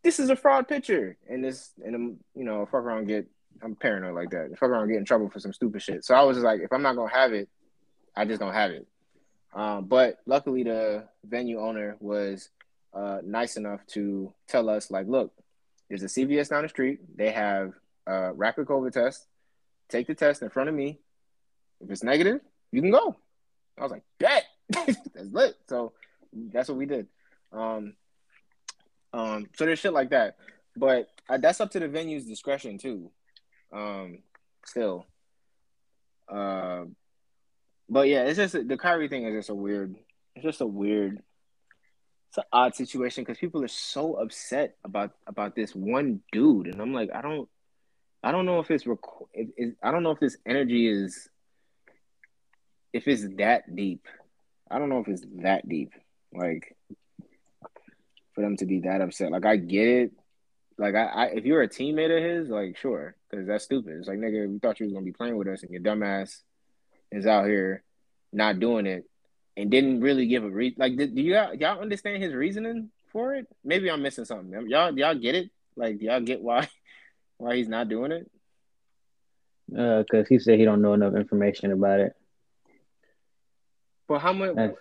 [0.02, 3.26] this is a fraud picture, and this, and you know, fuck around, get,
[3.62, 4.50] I'm paranoid like that.
[4.58, 6.04] Fuck around, and get in trouble for some stupid shit.
[6.04, 7.48] So I was just like, if I'm not gonna have it,
[8.16, 8.86] I just don't have it.
[9.54, 12.50] Um, but luckily, the venue owner was
[12.92, 15.32] uh, nice enough to tell us, like, look,
[15.88, 17.00] there's a CVS down the street.
[17.16, 17.72] They have
[18.06, 19.26] a rapid COVID test.
[19.88, 20.98] Take the test in front of me.
[21.80, 22.40] If it's negative,
[22.72, 23.16] you can go.
[23.78, 24.44] I was like, bet.
[24.70, 25.56] that's lit.
[25.68, 25.92] So
[26.32, 27.06] that's what we did.
[27.52, 27.94] Um,
[29.12, 30.36] um, so there's shit like that.
[30.76, 33.10] But uh, that's up to the venue's discretion too.
[33.74, 34.18] Um,
[34.64, 35.06] still.
[36.28, 36.84] Uh,
[37.88, 39.96] but yeah, it's just the Kyrie thing is just a weird.
[40.36, 41.20] It's just a weird.
[42.28, 46.80] It's an odd situation because people are so upset about about this one dude, and
[46.80, 47.48] I'm like, I don't,
[48.22, 48.98] I don't know if it's rec-
[49.32, 51.28] if, I don't know if this energy is,
[52.92, 54.06] if it's that deep.
[54.70, 55.92] I don't know if it's that deep,
[56.32, 56.74] like,
[58.32, 59.30] for them to be that upset.
[59.30, 60.12] Like, I get it.
[60.76, 63.94] Like, I, I if you're a teammate of his, like, sure, because that's stupid.
[63.98, 66.40] It's like, nigga, we thought you was gonna be playing with us, and your dumbass
[67.12, 67.82] is out here
[68.32, 69.04] not doing it
[69.56, 70.76] and didn't really give a reason.
[70.78, 73.46] Like, did, do you y'all understand his reasoning for it?
[73.64, 74.68] Maybe I'm missing something.
[74.68, 75.50] Y'all y'all get it?
[75.76, 76.68] Like, y'all get why
[77.38, 78.30] why he's not doing it?
[79.76, 82.12] Uh, cause he said he don't know enough information about it.
[84.08, 84.54] But how much?
[84.56, 84.76] That's-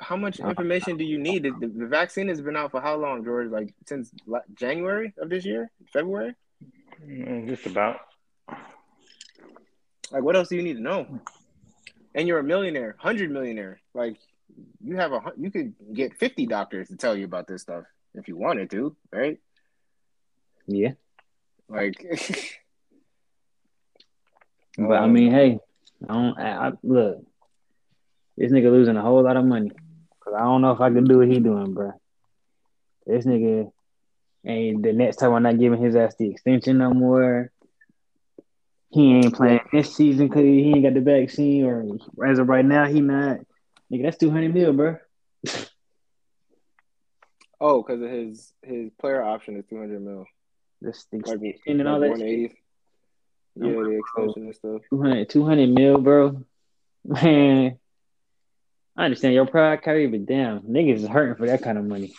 [0.00, 1.42] How much information do you need?
[1.42, 3.50] The, the, the vaccine has been out for how long, George?
[3.50, 4.10] Like since
[4.54, 6.34] January of this year, February.
[7.04, 8.00] Mm, Just about.
[10.10, 11.20] Like, what else do you need to know?
[12.14, 13.80] And you're a millionaire, hundred millionaire.
[13.94, 14.16] Like,
[14.82, 17.84] you have a, you could get fifty doctors to tell you about this stuff
[18.14, 19.38] if you wanted to, right?
[20.66, 20.92] Yeah,
[21.68, 22.04] Like,
[24.78, 25.58] but I mean, hey,
[26.08, 26.38] I don't.
[26.38, 27.24] I, I, look,
[28.36, 29.70] this nigga losing a whole lot of money.
[30.28, 31.92] Cause I don't know if I can do what he doing, bro.
[33.06, 33.72] This nigga,
[34.44, 37.50] ain't the next time I'm not giving his ass the extension no more.
[38.90, 41.82] He ain't playing this season because he ain't got the vaccine, or
[42.28, 43.38] as of right now, he not.
[43.90, 44.96] Nigga, that's two hundred mil, bro.
[47.60, 50.26] oh, because of his his player option is two hundred mil,
[50.82, 52.10] This the like, and all like that.
[52.10, 52.28] one shit.
[52.28, 52.54] eighty.
[53.54, 54.82] Yeah, the oh, extension and stuff.
[54.90, 56.44] 200, 200 mil, bro.
[57.04, 57.78] Man,
[58.98, 62.12] I understand your pride, Kyrie, but damn, niggas is hurting for that kind of money.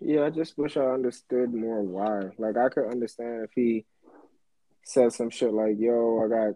[0.00, 2.30] Yeah, I just wish I understood more why.
[2.38, 3.84] Like I could understand if he
[4.84, 6.54] said some shit like, "Yo, I got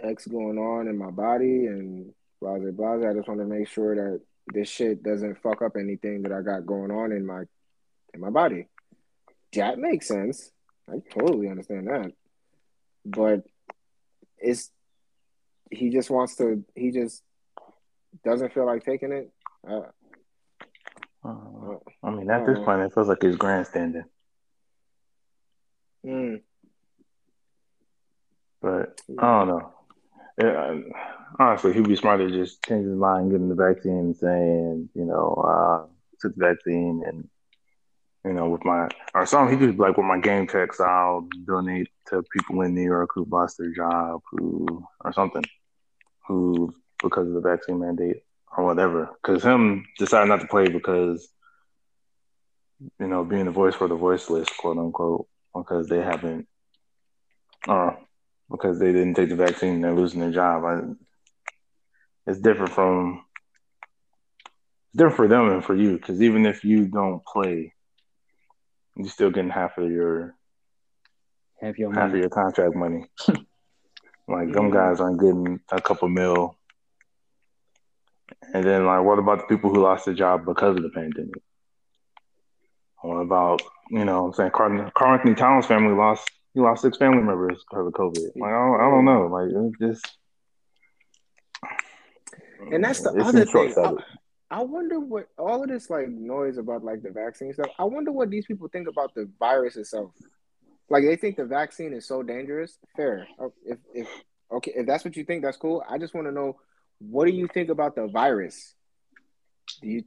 [0.00, 3.10] X going on in my body," and blah blah blah.
[3.10, 4.20] I just want to make sure that
[4.54, 7.42] this shit doesn't fuck up anything that I got going on in my
[8.14, 8.68] in my body.
[9.54, 10.52] That makes sense.
[10.88, 12.12] I totally understand that.
[13.04, 13.42] But
[14.38, 14.70] it's
[15.72, 16.64] he just wants to.
[16.74, 17.22] He just
[18.24, 19.32] doesn't feel like taking it.
[19.68, 19.90] Uh,
[21.24, 24.04] Uh, I mean, at this Uh, point, it feels like he's grandstanding.
[26.04, 26.42] mm,
[28.60, 29.72] But I don't know.
[30.38, 30.80] Yeah,
[31.38, 35.04] honestly, he'd be smarter to just change his mind, getting the vaccine, and saying, you
[35.04, 35.86] know, uh,
[36.20, 37.28] took the vaccine, and
[38.24, 41.28] you know, with my or something, he could be like, with my game checks, I'll
[41.44, 45.44] donate to people in New York who lost their job, who or something,
[46.26, 48.22] who because of the vaccine mandate
[48.56, 49.10] or whatever.
[49.22, 51.28] Because him deciding not to play because
[52.98, 56.46] you know being the voice for the voiceless, quote unquote, because they haven't.
[57.68, 57.92] Uh,
[58.50, 60.64] because they didn't take the vaccine and they're losing their job.
[60.64, 60.80] I,
[62.26, 63.24] it's different from
[64.44, 67.72] it's different for them and for you because even if you don't play,
[68.96, 70.34] you're still getting half of your
[71.60, 73.06] half your half of your contract money.
[74.28, 76.56] like them guys aren't getting a couple mil.
[78.54, 81.42] And then like what about the people who lost their job because of the pandemic?
[83.02, 86.98] What about, you know, I'm saying Karl, Carl Anthony Towns' family lost he lost six
[86.98, 88.32] family members because of COVID.
[88.36, 89.26] Like I don't, I don't know.
[89.26, 90.18] Like just
[92.70, 93.74] And that's the other thing.
[94.50, 97.70] I wonder what all of this like noise about like the vaccine stuff.
[97.78, 100.12] I wonder what these people think about the virus itself.
[100.92, 102.76] Like they think the vaccine is so dangerous.
[102.94, 103.26] Fair.
[103.40, 104.06] Oh, If if
[104.52, 105.82] okay, if that's what you think, that's cool.
[105.88, 106.60] I just want to know
[106.98, 108.74] what do you think about the virus?
[109.80, 110.04] Do you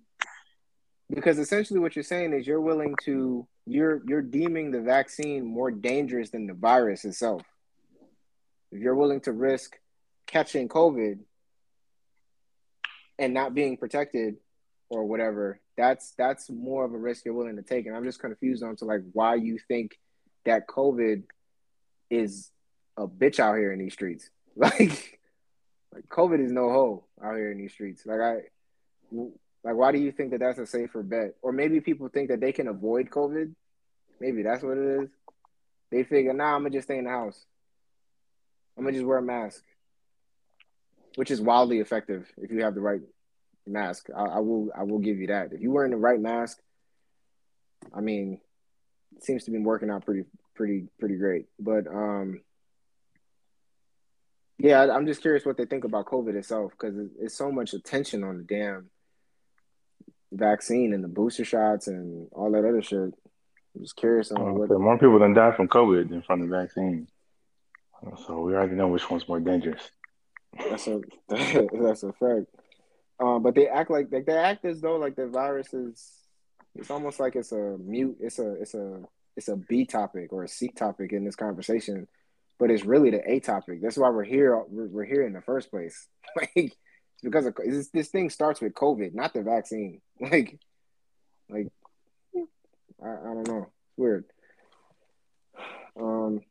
[1.10, 5.72] because essentially what you're saying is you're willing to you're you're deeming the vaccine more
[5.72, 7.42] dangerous than the virus itself.
[8.72, 9.80] If you're willing to risk
[10.28, 11.18] catching COVID
[13.18, 14.36] and not being protected
[14.90, 17.88] or whatever, that's that's more of a risk you're willing to take.
[17.88, 19.98] And I'm just confused on to like why you think
[20.46, 21.24] that COVID
[22.10, 22.52] is
[22.98, 24.30] a bitch out here in these streets.
[24.58, 25.20] Like
[25.94, 28.06] like COVID is no hoe out here in these streets.
[28.06, 28.36] Like I
[29.12, 31.36] like why do you think that that's a safer bet?
[31.42, 33.54] Or maybe people think that they can avoid COVID.
[34.22, 35.10] Maybe that's what it is.
[35.92, 37.46] They figure, nah, I'm gonna just stay in the house.
[38.78, 39.62] I'm gonna just wear a mask,
[41.16, 43.02] which is wildly effective if you have the right
[43.68, 44.08] mask.
[44.16, 45.52] I, I will, I will give you that.
[45.52, 46.60] If you're wearing the right mask,
[47.94, 48.40] I mean,
[49.22, 50.24] seems to be working out pretty,
[50.56, 51.46] pretty, pretty great.
[51.60, 52.42] But um,
[54.58, 57.74] yeah, I, I'm just curious what they think about COVID itself because it's so much
[57.74, 58.90] attention on the damn
[60.32, 63.14] vaccine and the booster shots and all that other shit.
[63.76, 64.70] I'm just curious on Uh, what.
[64.80, 67.08] more people than die from COVID than from the vaccine.
[68.28, 69.82] So we already know which one's more dangerous.
[70.70, 72.48] That's a that's a fact.
[73.20, 76.12] Um, but they act like like they act as though like the virus is.
[76.76, 78.18] It's almost like it's a mute.
[78.20, 79.02] It's a it's a
[79.38, 82.08] it's a B topic or a C topic in this conversation,
[82.60, 83.82] but it's really the A topic.
[83.82, 84.58] That's why we're here.
[84.68, 86.08] We're, we're here in the first place.
[86.56, 86.76] Like
[87.24, 90.02] because of this, this thing starts with COVID, not the vaccine.
[90.20, 90.60] Like
[91.50, 91.68] like
[93.04, 93.68] I, I don't know.
[93.70, 94.26] It's weird.
[96.00, 96.42] Um,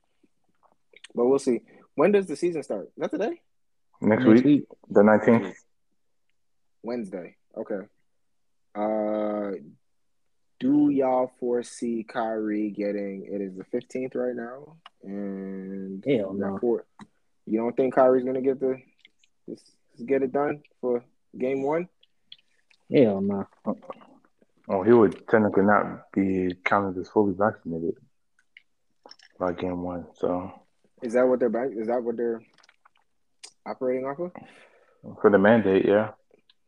[1.14, 1.60] but we'll see.
[1.94, 2.86] When does the season start?
[2.86, 3.40] Is that today?
[4.00, 4.64] Next, Next week, week.
[4.88, 5.54] the 19th.
[6.82, 7.36] Wednesday.
[7.56, 7.86] Okay.
[8.74, 9.52] Uh,
[10.60, 13.26] do y'all foresee Kyrie getting?
[13.30, 16.58] It is the fifteenth right now, and Hell no.
[16.58, 16.84] four-
[17.46, 18.76] You don't think Kyrie's gonna get the
[19.48, 21.04] just, just get it done for
[21.38, 21.88] game one?
[22.92, 23.46] Hell no.
[24.68, 27.96] Oh, he would technically not be counted as fully vaccinated
[29.38, 30.06] by game one.
[30.14, 30.52] So
[31.02, 31.68] Is that what they're back?
[31.76, 32.40] Is that what they're
[33.66, 34.32] operating off of?
[35.20, 36.12] for the mandate, yeah.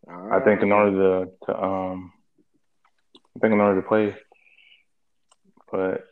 [0.09, 2.13] I think in Ah, order to, to um,
[3.37, 4.17] I think in order to play,
[5.71, 6.07] but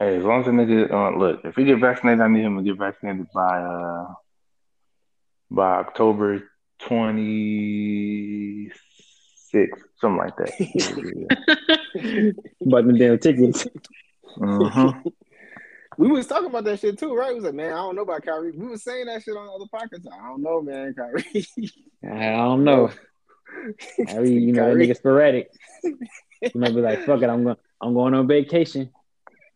[0.00, 2.56] hey, as long as the nigga uh, look, if he get vaccinated, I need him
[2.56, 4.06] to get vaccinated by uh
[5.52, 8.72] by October twenty
[9.50, 10.50] sixth, something like that.
[12.66, 13.68] but the damn tickets.
[14.36, 14.88] hmm
[15.98, 17.28] we was talking about that shit too, right?
[17.28, 18.50] We was like, man, I don't know about Kyrie.
[18.50, 20.12] We was saying that shit on other podcasts.
[20.12, 21.46] I don't know, man, Kyrie.
[22.04, 22.90] I don't know.
[24.08, 24.88] I mean, you know, that Kyrie.
[24.88, 25.48] nigga sporadic.
[26.54, 28.90] You might be like, fuck it, I'm going I'm going on vacation.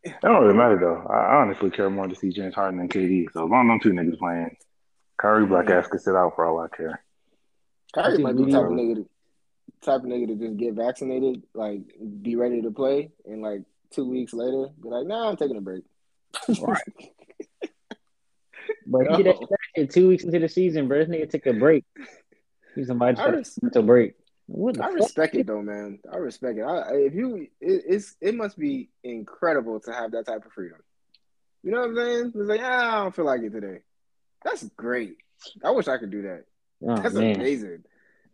[0.05, 1.07] It don't really matter though.
[1.13, 3.27] I I honestly care more to see James Harden than KD.
[3.33, 4.57] So as long as them two niggas playing,
[5.21, 7.03] Kyrie black ass could sit out for all I care.
[7.95, 9.09] Kyrie think might be the type of need- nigga to,
[9.85, 11.81] type of nigga to just get vaccinated, like
[12.23, 15.61] be ready to play, and like two weeks later be like, nah, I'm taking a
[15.61, 15.85] break.
[16.61, 16.83] Right.
[18.91, 20.99] But he did that shit two weeks into the season, bro.
[21.05, 21.85] This nigga took a break.
[22.75, 24.15] He's somebody I took res- a mental break.
[24.49, 24.97] What the I fuck?
[24.97, 25.99] respect it though, man.
[26.11, 26.63] I respect it.
[26.63, 30.53] I, I- if you, it, it's it must be incredible to have that type of
[30.53, 30.79] freedom.
[31.63, 32.27] You know what I'm saying?
[32.35, 33.81] It's like, ah, I don't feel like it today.
[34.45, 35.17] That's great.
[35.63, 36.45] I wish I could do that.
[36.87, 37.37] Oh, That's man.
[37.37, 37.85] amazing.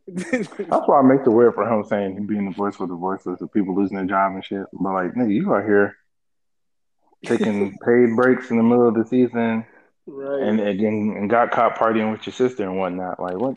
[0.06, 2.94] That's why I make the word for him saying him being the voice for the
[2.94, 4.66] voiceless of people losing their job and shit.
[4.72, 5.96] But like, nigga, you are here
[7.24, 9.64] taking paid breaks in the middle of the season
[10.06, 10.42] right.
[10.42, 13.18] and again and got caught partying with your sister and whatnot.
[13.18, 13.56] Like what?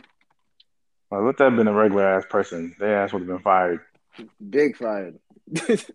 [1.11, 2.75] Like let that have been a regular ass person.
[2.79, 3.79] Their ass would have been fired.
[4.49, 5.17] Big fired.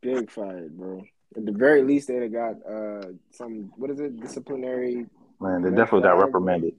[0.00, 1.02] Big fired, bro.
[1.36, 5.06] At the very least, they'd have got uh some what is it disciplinary?
[5.40, 6.74] Man, they definitely got reprimanded.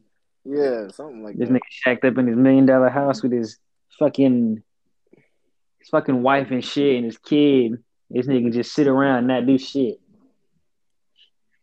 [0.45, 1.55] Yeah, something like This that.
[1.55, 3.57] nigga shacked up in his million dollar house with his
[3.99, 4.63] fucking
[5.79, 7.83] his fucking wife and shit and his kid.
[8.09, 9.99] This nigga just sit around and not do shit.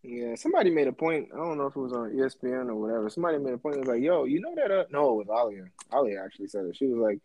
[0.07, 1.31] Yeah, somebody made a point.
[1.33, 3.09] I don't know if it was on ESPN or whatever.
[3.09, 3.77] Somebody made a point.
[3.77, 5.65] It was like, "Yo, you know that?" Uh, no, it was Alia.
[5.95, 6.77] Alia actually said it.
[6.77, 7.21] She was like,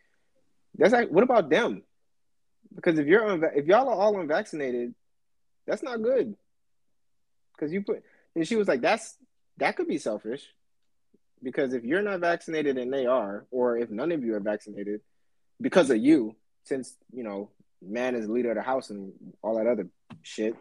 [0.75, 1.83] "That's like, what about them?
[2.73, 4.95] Because if you're unva- if y'all are all unvaccinated,
[5.67, 6.37] that's not good.
[7.53, 8.01] Because you put."
[8.33, 9.17] And she was like, "That's
[9.57, 10.47] that could be selfish,
[11.43, 15.01] because if you're not vaccinated and they are, or if none of you are vaccinated,
[15.59, 17.51] because of you, since you know
[17.81, 19.11] man is leader of the house and
[19.41, 19.89] all that other
[20.21, 20.55] shit."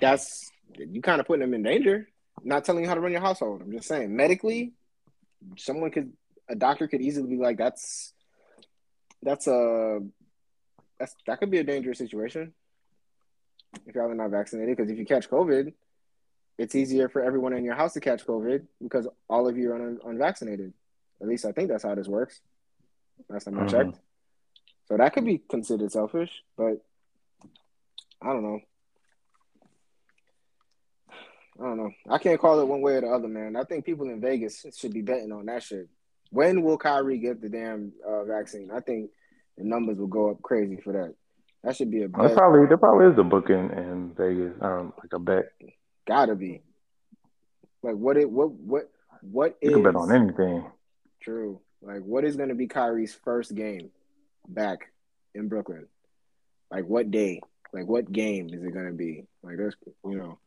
[0.00, 2.08] That's you kind of putting them in danger.
[2.42, 3.62] Not telling you how to run your household.
[3.62, 4.72] I'm just saying, medically,
[5.56, 6.12] someone could,
[6.48, 8.12] a doctor could easily be like, "That's,
[9.22, 10.00] that's a,
[10.98, 12.52] that's that could be a dangerous situation
[13.86, 14.76] if y'all are not vaccinated.
[14.76, 15.72] Because if you catch COVID,
[16.58, 19.76] it's easier for everyone in your house to catch COVID because all of you are
[19.76, 20.72] un- unvaccinated.
[21.20, 22.40] At least I think that's how this works.
[23.28, 23.70] Last time I Mhm.
[23.70, 24.00] checked.
[24.86, 26.84] So that could be considered selfish, but
[28.20, 28.60] I don't know.
[31.60, 31.90] I don't know.
[32.08, 33.56] I can't call it one way or the other, man.
[33.56, 35.88] I think people in Vegas should be betting on that shit.
[36.30, 38.70] When will Kyrie get the damn uh, vaccine?
[38.74, 39.10] I think
[39.56, 41.14] the numbers will go up crazy for that.
[41.62, 42.34] That should be a bet.
[42.34, 44.52] probably there probably is a book in, in Vegas.
[44.60, 45.44] Um, like a bet.
[46.06, 46.62] Gotta be.
[47.82, 48.90] Like what it what what
[49.22, 50.66] what You is can bet on anything.
[51.22, 51.60] true?
[51.80, 53.90] Like what is gonna be Kyrie's first game
[54.48, 54.90] back
[55.34, 55.86] in Brooklyn?
[56.70, 57.40] Like what day?
[57.72, 59.24] Like what game is it gonna be?
[59.42, 60.38] Like there's you know,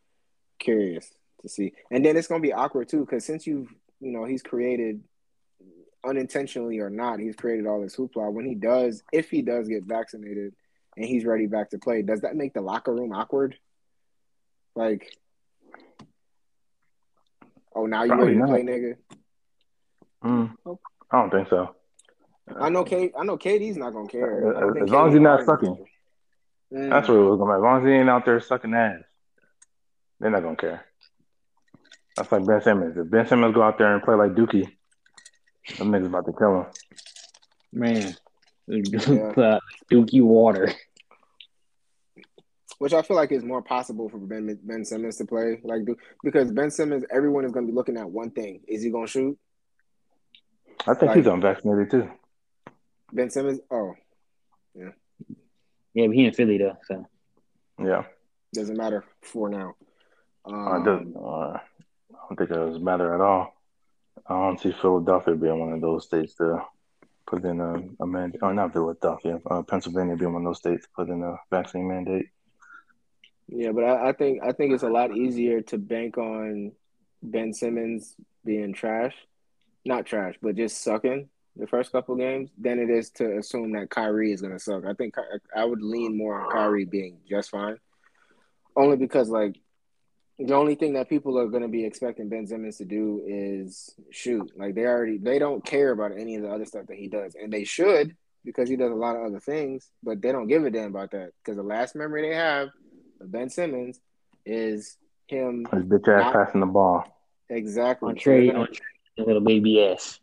[0.60, 1.10] curious
[1.42, 1.74] to see.
[1.92, 5.02] And then it's gonna be awkward too, because since you've you know, he's created
[6.06, 8.32] unintentionally or not, he's created all this hoopla.
[8.32, 10.54] When he does, if he does get vaccinated
[10.96, 13.56] and he's ready back to play, does that make the locker room awkward?
[14.76, 15.12] Like,
[17.76, 18.96] oh, now you Probably ready to play, nigga?
[20.24, 20.78] Mm,
[21.12, 21.76] I don't think so.
[22.60, 23.12] I know K.
[23.18, 24.82] I know KD's not gonna care.
[24.82, 25.86] As- long as you're not sucking.
[26.74, 27.58] Mm, That's what it was gonna be.
[27.58, 29.02] As long as he ain't out there sucking ass,
[30.20, 30.86] they're not gonna care.
[32.16, 32.98] That's like Ben Simmons.
[32.98, 34.68] If Ben Simmons go out there and play like Dookie,
[35.78, 36.66] them niggas about to kill him.
[37.74, 38.16] Man,
[38.68, 38.80] Yeah.
[39.92, 40.72] Dookie Water.
[42.80, 45.96] which I feel like is more possible for Ben Ben Simmons to play like do
[46.24, 49.38] because Ben Simmons, everyone is gonna be looking at one thing: is he gonna shoot?
[50.86, 52.10] I think Like- he's unvaccinated too.
[53.14, 53.94] Ben Simmons, oh,
[54.76, 54.90] Yeah,
[56.08, 57.06] but he in Philly though, so
[57.80, 58.04] Yeah.
[58.54, 59.76] doesn't matter for now.
[60.48, 61.60] Uh, Um, it doesn't, uh, I
[62.30, 63.54] don't think it doesn't matter at all.
[64.28, 66.62] I don't see Philadelphia being one of those states to
[67.26, 68.42] put in a, a mandate.
[68.42, 71.88] Or not Philadelphia, uh, Pennsylvania being one of those states to put in a vaccine
[71.88, 72.28] mandate.
[73.48, 76.74] Yeah, but I, I think I think it's a lot easier to bank on
[77.24, 79.16] Ben Simmons being trash,
[79.86, 83.90] not trash, but just sucking the first couple games than it is to assume that
[83.90, 84.86] Kyrie is gonna suck.
[84.86, 87.78] I think Ky- I would lean more on Kyrie being just fine,
[88.76, 89.56] only because like
[90.40, 94.52] the only thing that people are gonna be expecting Ben Simmons to do is shoot.
[94.58, 97.36] Like they already they don't care about any of the other stuff that he does,
[97.36, 98.16] and they should
[98.46, 101.12] because he does a lot of other things, but they don't give a damn about
[101.12, 102.70] that because the last memory they have
[103.20, 104.00] of Ben Simmons
[104.46, 107.04] is him His bitch ass Not- passing the ball.
[107.50, 108.80] exactly on trade on trade,
[109.18, 110.20] little baby ass.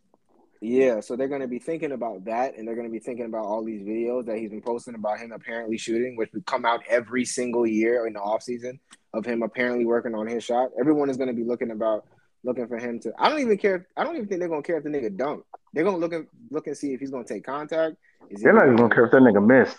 [0.61, 3.27] Yeah, so they're going to be thinking about that, and they're going to be thinking
[3.27, 6.65] about all these videos that he's been posting about him apparently shooting, which would come
[6.65, 8.81] out every single year in the off season
[9.15, 10.71] of him apparently working on his shot.
[10.79, 12.05] Everyone is going to be looking about
[12.43, 13.13] looking for him to.
[13.19, 13.87] I don't even care.
[13.97, 15.45] I don't even think they're going to care if the nigga dunk.
[15.73, 17.97] They're going to look and look and see if he's going to take contact.
[18.31, 19.75] Is They're not even gonna care if that nigga miss.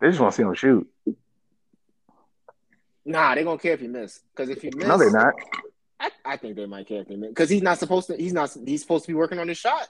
[0.00, 0.88] They just want to see him shoot.
[3.04, 5.34] Nah, they're going to care if he miss because if he miss, No, they're not.
[5.98, 8.16] I, I think they might care if he miss because he's not supposed to.
[8.16, 8.56] He's not.
[8.64, 9.88] He's supposed to be working on his shot.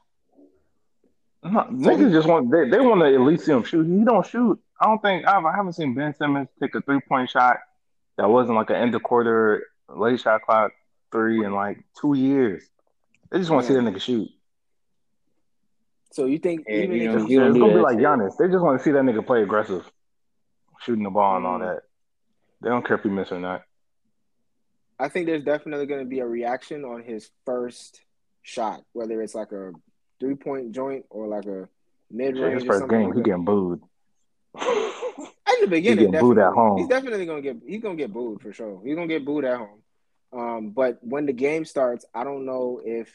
[1.42, 3.86] No, niggas just want they, they want to at least see him shoot.
[3.86, 4.60] He don't shoot.
[4.80, 7.58] I don't think I've, I haven't seen Ben Simmons take a three point shot
[8.20, 10.72] that wasn't like an end of quarter late shot clock
[11.10, 12.62] three in like two years.
[13.30, 14.28] They just want to see that nigga shoot.
[16.12, 18.04] So you think Yeah, even you know, he- It's you don't gonna be like shit.
[18.04, 18.36] Giannis.
[18.36, 19.90] They just want to see that nigga play aggressive,
[20.80, 21.74] shooting the ball and all Mm.
[21.76, 21.82] that.
[22.60, 23.62] They don't care if he miss or not.
[24.98, 28.02] I think there's definitely going to be a reaction on his first
[28.42, 29.72] shot, whether it's like a
[30.18, 31.70] three point joint or like a
[32.10, 32.56] mid range.
[32.56, 33.80] his first something game, like he getting booed.
[35.60, 36.78] The beginning, booed at home.
[36.78, 38.80] He's definitely gonna get he's gonna get booed for sure.
[38.84, 39.82] He's gonna get booed at home.
[40.32, 43.12] Um, but when the game starts, I don't know if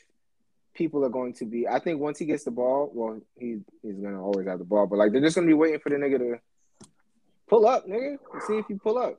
[0.73, 1.67] people are going to be.
[1.67, 4.85] I think once he gets the ball, well, he he's gonna always have the ball,
[4.85, 6.39] but like they're just gonna be waiting for the nigga to
[7.47, 9.17] pull up, nigga, and see if you pull up.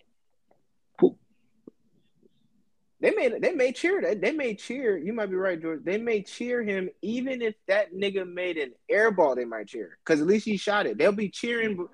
[0.99, 1.19] Pull.
[3.01, 4.97] They may they may cheer that they may cheer.
[4.97, 5.83] You might be right, George.
[5.85, 9.35] They may cheer him even if that nigga made an air ball.
[9.35, 10.99] They might cheer because at least he shot it.
[10.99, 11.89] They'll be cheering.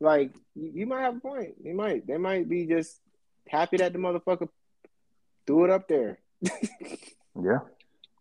[0.00, 1.62] Like you, you might have a point.
[1.62, 2.06] They might.
[2.06, 3.00] They might be just
[3.48, 4.48] happy that the motherfucker
[5.46, 6.18] threw it up there.
[7.40, 7.58] Yeah.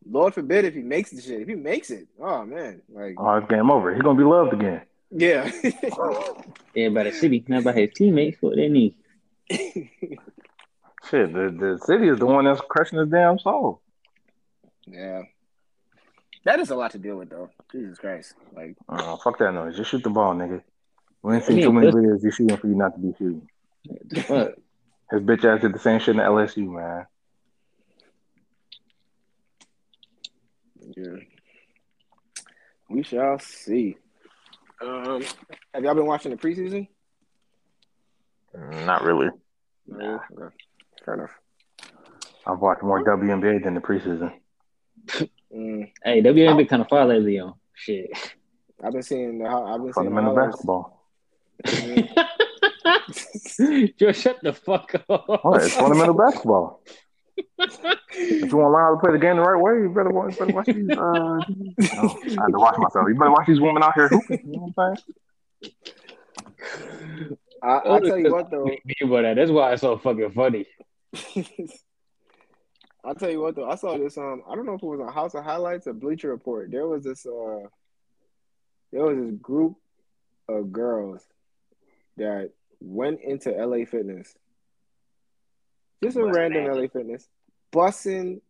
[0.07, 1.41] Lord forbid if he makes the shit.
[1.41, 3.91] If he makes it, oh man, like Oh, it's game over.
[3.93, 4.81] He's gonna be loved again.
[5.09, 5.49] yeah.
[6.75, 8.37] Yeah, by the city, not by his teammates.
[8.41, 8.93] What they need.
[9.49, 13.81] Shit, the, the city is the one that's crushing his damn soul.
[14.85, 15.23] yeah.
[16.45, 17.49] That is a lot to deal with though.
[17.71, 18.35] Jesus Christ.
[18.55, 19.75] Like Uh, fuck that noise.
[19.75, 20.61] Just shoot the ball, nigga.
[21.23, 23.47] We ain't seen Yeah, too many videos you shooting for you not to be shooting.
[24.23, 24.51] Fuck.
[25.11, 27.05] His bitch ass did the same shit in LSU, man.
[30.95, 31.15] yeah.
[32.89, 33.97] We shall see.
[34.81, 35.23] Um
[35.73, 36.87] have y'all been watching the preseason?
[38.55, 39.29] Not really.
[39.87, 40.19] No.
[40.39, 40.55] Okay.
[41.03, 41.31] Fair enough.
[42.45, 44.33] I've watched more WNBA than the preseason.
[45.53, 48.09] Mm, Hey, WNBA kind of far lately on shit.
[48.83, 50.55] I've been seeing the I've been seeing the Fundamental highlights.
[50.55, 50.96] basketball.
[53.97, 55.27] Joe, shut the fuck up.
[55.27, 55.63] What?
[55.63, 56.83] It's fundamental basketball.
[57.37, 60.09] If you want to learn how to play the game the right way, you better
[60.09, 60.89] watch, better watch these.
[60.89, 61.41] Uh, no,
[61.79, 63.07] I had to watch myself.
[63.07, 64.41] You better watch these women out here hooping.
[64.45, 64.95] You know what I'm
[65.61, 65.73] saying?
[67.63, 68.65] I, I'll tell you what though.
[68.65, 69.35] Me about that.
[69.35, 70.65] That's why it's so fucking funny.
[73.03, 73.69] I'll tell you what though.
[73.69, 74.17] I saw this.
[74.17, 76.71] Um, I don't know if it was on House of Highlights or Bleacher Report.
[76.71, 77.25] There was this.
[77.25, 77.67] Uh,
[78.91, 79.75] there was this group
[80.47, 81.23] of girls
[82.17, 82.51] that
[82.81, 84.35] went into LA Fitness.
[86.03, 86.75] Just a Busting random ass.
[86.77, 87.27] LA Fitness,
[87.71, 88.41] bussing.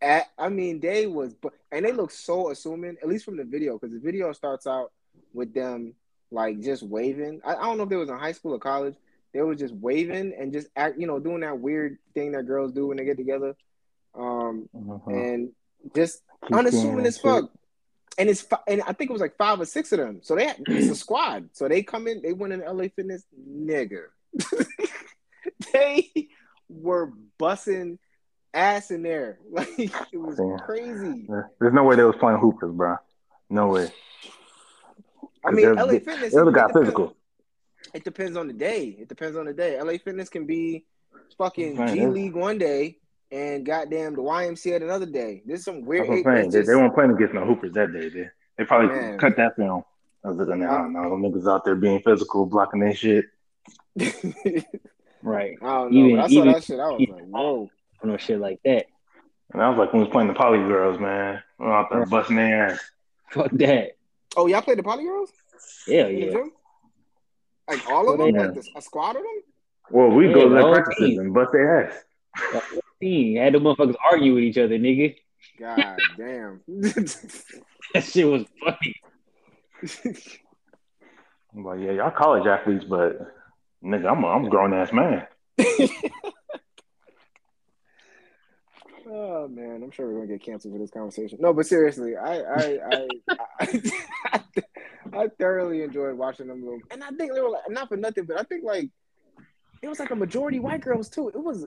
[0.00, 1.36] At I mean, they was
[1.70, 2.96] and they look so assuming.
[3.02, 4.90] At least from the video, because the video starts out
[5.32, 5.94] with them
[6.32, 7.40] like just waving.
[7.44, 8.96] I, I don't know if they was in high school or college.
[9.32, 12.72] They was just waving and just act, you know, doing that weird thing that girls
[12.72, 13.54] do when they get together.
[14.14, 15.06] Um, Mhm.
[15.06, 15.52] and
[15.94, 17.50] just Keep unassuming as that fuck.
[18.18, 20.20] And it's and I think it was like five or six of them.
[20.22, 21.48] So they had, it's a squad.
[21.52, 22.20] So they come in.
[22.22, 24.04] They went in LA Fitness, nigga.
[25.72, 26.28] they
[26.68, 27.98] were bussing
[28.54, 29.38] ass in there.
[29.50, 30.64] Like it was Yeah.
[30.64, 31.26] crazy.
[31.60, 32.96] There's no way they was playing hoopers, bro.
[33.50, 33.90] No way.
[35.44, 36.34] I mean, LA Fitness.
[36.34, 37.16] They got physical.
[37.94, 38.96] It depends on the day.
[38.98, 39.80] It depends on the day.
[39.80, 40.86] LA Fitness can be
[41.36, 42.98] fucking Right, G League one day
[43.32, 45.42] and goddamn the YMCA another day.
[45.44, 46.02] This is some weird.
[46.08, 46.50] That's what I'm saying.
[46.50, 48.08] They, they weren't playing against no hoopers that day.
[48.10, 48.28] They,
[48.58, 49.18] they probably Man.
[49.18, 49.82] cut that film.
[50.24, 53.24] I was like, nah, nah, them niggas out there being physical, blocking their shit.
[55.24, 55.56] Right.
[55.62, 55.98] I don't know.
[56.00, 57.70] Even- when I saw even- that shit, I was like, whoa.
[58.02, 58.86] No shit like that.
[59.52, 61.40] And I was like when we was playing the poly girls, man.
[61.60, 62.80] We were out there busting their ass.
[63.30, 63.92] Fuck that.
[64.36, 65.30] Oh, y'all played the Poly Girls
[65.86, 66.30] Hell in the yeah.
[66.32, 66.50] gym?
[67.68, 68.34] Like all of Well, them?
[68.36, 69.42] they- Like this, a squad of them?
[69.90, 72.72] Well, we Yeah, go to the their whole practices and bust their ass.
[73.02, 75.16] Team had the motherfuckers argue with each other, nigga.
[75.58, 76.60] God damn.
[76.68, 78.94] That shit was funny.
[81.54, 83.18] I'm like, yeah, y'all college athletes, but
[83.84, 85.26] nigga, I'm a, I'm a grown ass man.
[89.10, 91.38] oh man, I'm sure we're gonna get canceled for this conversation.
[91.40, 93.08] No, but seriously, I I I
[93.60, 94.42] I,
[95.12, 98.26] I, thoroughly enjoyed watching them little, and I think they were like not for nothing,
[98.26, 98.88] but I think like
[99.82, 101.28] it was like a majority white girls too.
[101.28, 101.66] It was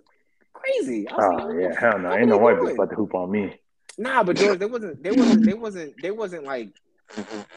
[0.55, 1.05] crazy.
[1.05, 3.59] Like, Oh what yeah, hell no, ain't no white bitch about to hoop on me.
[3.97, 6.69] Nah, but George, they wasn't they wasn't they wasn't they wasn't like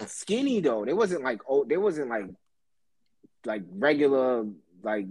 [0.07, 0.85] skinny though.
[0.85, 2.27] They wasn't like oh they wasn't like
[3.45, 4.45] like regular
[4.83, 5.07] like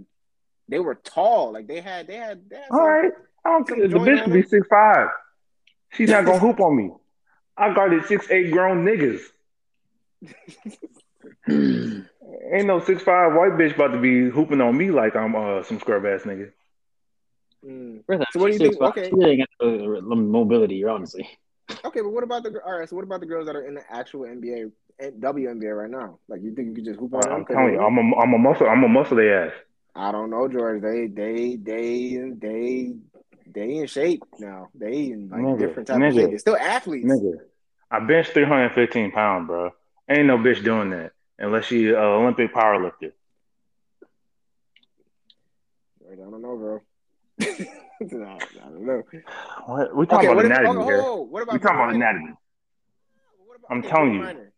[0.68, 1.52] they were tall.
[1.52, 3.12] Like they had they had they had All some- right,
[3.44, 3.88] I don't care.
[3.88, 5.08] The bitch could be six five.
[5.92, 6.90] She's not gonna hoop on me.
[7.56, 9.20] I guarded six eight grown niggas.
[12.52, 15.62] Ain't no six five white bitch about to be hooping on me like I'm uh
[15.62, 16.52] some scrub ass nigga.
[17.64, 18.04] Mm.
[18.06, 19.10] First So what do you think- 6'5", okay.
[19.10, 21.28] She ain't got the the mobility, honestly.
[21.84, 22.88] Okay, but what about the all right?
[22.88, 26.18] So what about the girls that are in the actual NBA and WNBA right now?
[26.26, 27.32] Like you think you could just hoop on them?
[27.32, 29.52] I'm 'Cause telling you, they- I'm a I'm a muscle I'm a muscle their ass.
[29.94, 30.80] I don't know, George.
[30.80, 32.94] They they they they
[33.52, 34.68] they in shape now.
[34.74, 36.28] They in like Nigga, different type nigga, of shape.
[36.30, 37.06] They're still athletes.
[37.06, 37.34] Nigga,
[37.90, 39.70] I bench 315 pounds, bro.
[40.08, 43.12] Ain't no bitch doing that unless she uh, Olympic powerlifter.
[46.00, 46.80] George, I don't know, bro.
[47.40, 47.46] No,
[48.00, 49.02] I don't know.
[49.66, 49.96] What?
[49.96, 51.02] We talking Okay, about what, anatomy oh, here.
[51.02, 52.32] oh, oh what about We talking about anatomy.
[53.46, 54.20] What I'm telling you.
[54.20, 54.48] Griner.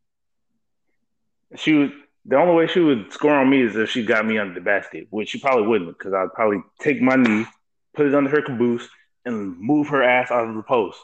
[1.57, 1.93] She would.
[2.26, 4.61] The only way she would score on me is if she got me under the
[4.61, 7.47] basket, which she probably wouldn't, because I'd probably take my knee,
[7.95, 8.87] put it under her caboose,
[9.24, 10.99] and move her ass out of the post.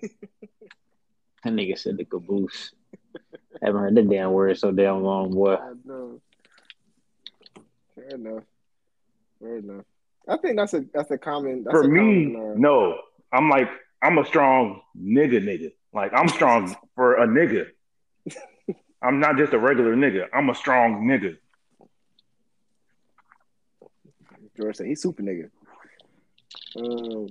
[1.42, 2.72] That nigga said the caboose.
[3.14, 3.18] I
[3.62, 5.54] haven't heard that damn word so damn long, boy.
[5.54, 6.20] I know.
[7.94, 8.44] Fair enough.
[9.40, 9.84] Fair enough.
[10.30, 11.64] I think that's a that's a common.
[11.64, 12.98] That's For a me, common, uh, no.
[13.32, 13.68] I'm like,
[14.02, 15.72] I'm a strong nigga, nigga.
[15.92, 17.66] Like I'm strong for a nigga.
[19.02, 20.26] I'm not just a regular nigga.
[20.32, 21.36] I'm a strong nigga.
[24.56, 25.50] George said he's super nigga.
[26.76, 27.28] Um,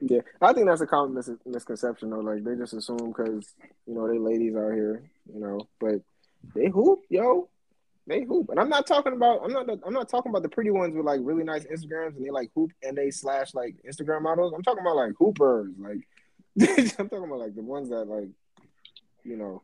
[0.00, 2.20] Yeah, I think that's a common mis- misconception though.
[2.20, 3.54] Like they just assume because
[3.86, 6.00] you know they ladies out here, you know, but
[6.54, 7.48] they hoop, yo,
[8.08, 8.48] they hoop.
[8.50, 11.04] And I'm not talking about I'm not I'm not talking about the pretty ones with
[11.04, 14.52] like really nice Instagrams and they like hoop and they slash like Instagram models.
[14.54, 16.06] I'm talking about like hoopers, like
[16.98, 18.28] I'm talking about like the ones that like
[19.24, 19.62] you know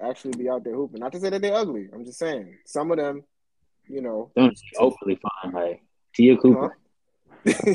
[0.00, 1.00] actually be out there hooping.
[1.00, 1.88] Not to say that they're ugly.
[1.92, 3.24] I'm just saying some of them,
[3.88, 5.82] you know, Don't overly fine, like
[6.14, 6.76] Te'a Cooper.
[7.46, 7.74] Huh?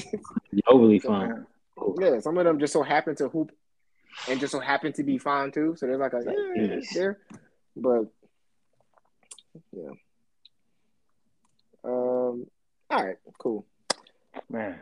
[0.67, 1.45] Overly fine.
[1.97, 3.53] Yeah, some of them just so happen to hoop
[4.27, 5.75] and just so happen to be fine too.
[5.77, 6.93] So there's like a Like, yeah, yes.
[6.93, 7.19] there.
[7.75, 8.05] But
[9.71, 9.91] yeah.
[11.83, 12.45] Um
[12.89, 13.65] all right, cool.
[14.49, 14.79] Man,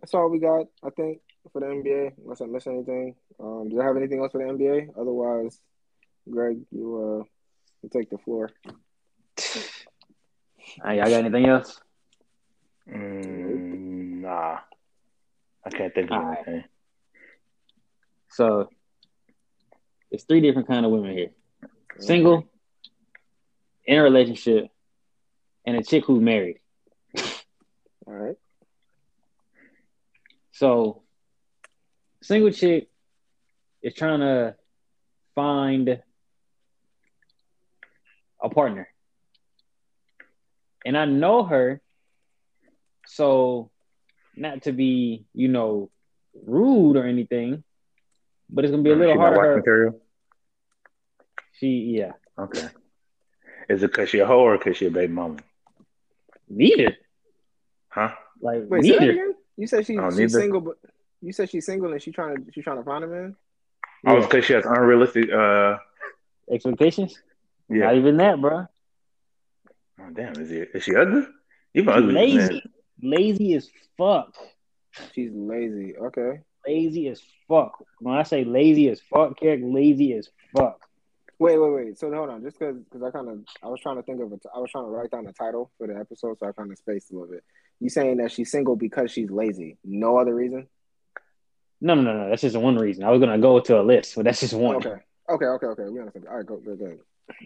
[0.00, 1.20] That's all we got, I think,
[1.52, 2.12] for the NBA.
[2.22, 3.14] Unless I miss anything.
[3.40, 4.90] Um do I have anything else for the NBA?
[4.98, 5.60] Otherwise,
[6.30, 7.24] Greg, you uh
[7.82, 8.50] you take the floor.
[10.80, 11.80] All right, y'all got anything else?
[12.88, 14.58] mm, nah,
[15.64, 16.38] I can't think of All right.
[16.46, 16.64] anything.
[18.30, 18.68] So
[20.10, 21.30] there's three different kind of women here:
[21.98, 22.44] single,
[23.86, 24.66] in a relationship,
[25.66, 26.58] and a chick who's married.
[28.06, 28.36] All right.
[30.52, 31.02] So,
[32.22, 32.88] single chick
[33.82, 34.56] is trying to
[35.34, 36.02] find
[38.42, 38.88] a partner.
[40.84, 41.80] And I know her,
[43.06, 43.70] so
[44.36, 45.90] not to be, you know,
[46.46, 47.62] rude or anything,
[48.48, 49.56] but it's gonna be a little She hard not for watch her.
[49.58, 50.00] material.
[51.58, 52.68] She, yeah, Okay.
[53.68, 55.36] Is it because she a hoe or because she a baby mama?
[56.48, 56.96] neither.
[57.88, 58.10] Huh?
[58.40, 59.12] Like Wait, say that neither.
[59.12, 59.34] again?
[59.56, 60.28] You said she, Oh, she's neither?
[60.40, 60.76] single, but
[61.20, 63.36] you said she's single and she trying to she trying to find a man.
[64.06, 64.28] Oh, it's Yeah.
[64.28, 65.30] because she has unrealistic.
[65.32, 65.78] Uh,
[66.50, 67.20] Expectations?
[67.68, 67.86] yeah.
[67.86, 68.66] Not even that, bro.
[70.00, 70.58] Oh, damn, is he?
[70.58, 71.26] Is she ugly?
[71.74, 72.14] Even She ugly.
[72.14, 72.62] lazy, Man.
[73.02, 74.34] lazy as fuck.
[75.12, 75.96] She's lazy.
[75.96, 76.40] Okay.
[76.66, 77.84] Lazy as fuck.
[78.00, 80.87] When I say lazy as fuck, Carrick, lazy as fuck.
[81.40, 81.98] Wait, wait, wait.
[81.98, 84.32] So hold on, just because because I kind of I was trying to think of
[84.32, 84.42] it.
[84.54, 86.78] I was trying to write down the title for the episode, so I kind of
[86.78, 87.44] spaced a little bit.
[87.80, 89.78] You saying that she's single because she's lazy?
[89.84, 90.66] No other reason?
[91.80, 92.28] No, no, no, no.
[92.28, 93.04] That's just one reason.
[93.04, 94.76] I was gonna go to a list, but that's just one.
[94.76, 94.96] Okay.
[95.30, 95.46] Okay.
[95.46, 95.66] Okay.
[95.66, 95.88] Okay.
[95.88, 96.26] We understand.
[96.28, 96.46] All right.
[96.46, 96.56] Go.
[96.56, 96.74] Go.
[96.74, 96.96] Go.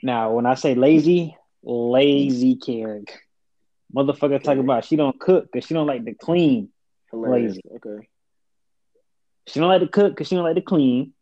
[0.02, 3.12] Now, when I say lazy, lazy Carrick.
[3.94, 6.70] Motherfucker talk about she don't cook because she don't like to clean.
[7.10, 7.56] Hilarious.
[7.56, 7.62] Lazy.
[7.76, 8.08] Okay.
[9.48, 11.12] She don't like to cook because she don't like to clean.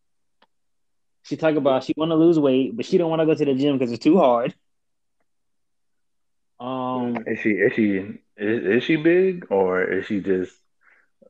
[1.23, 3.45] She talk about she want to lose weight, but she don't want to go to
[3.45, 4.55] the gym because it's too hard.
[6.59, 7.51] Um, Is she?
[7.51, 7.97] Is she?
[8.37, 10.53] Is, is she big or is she just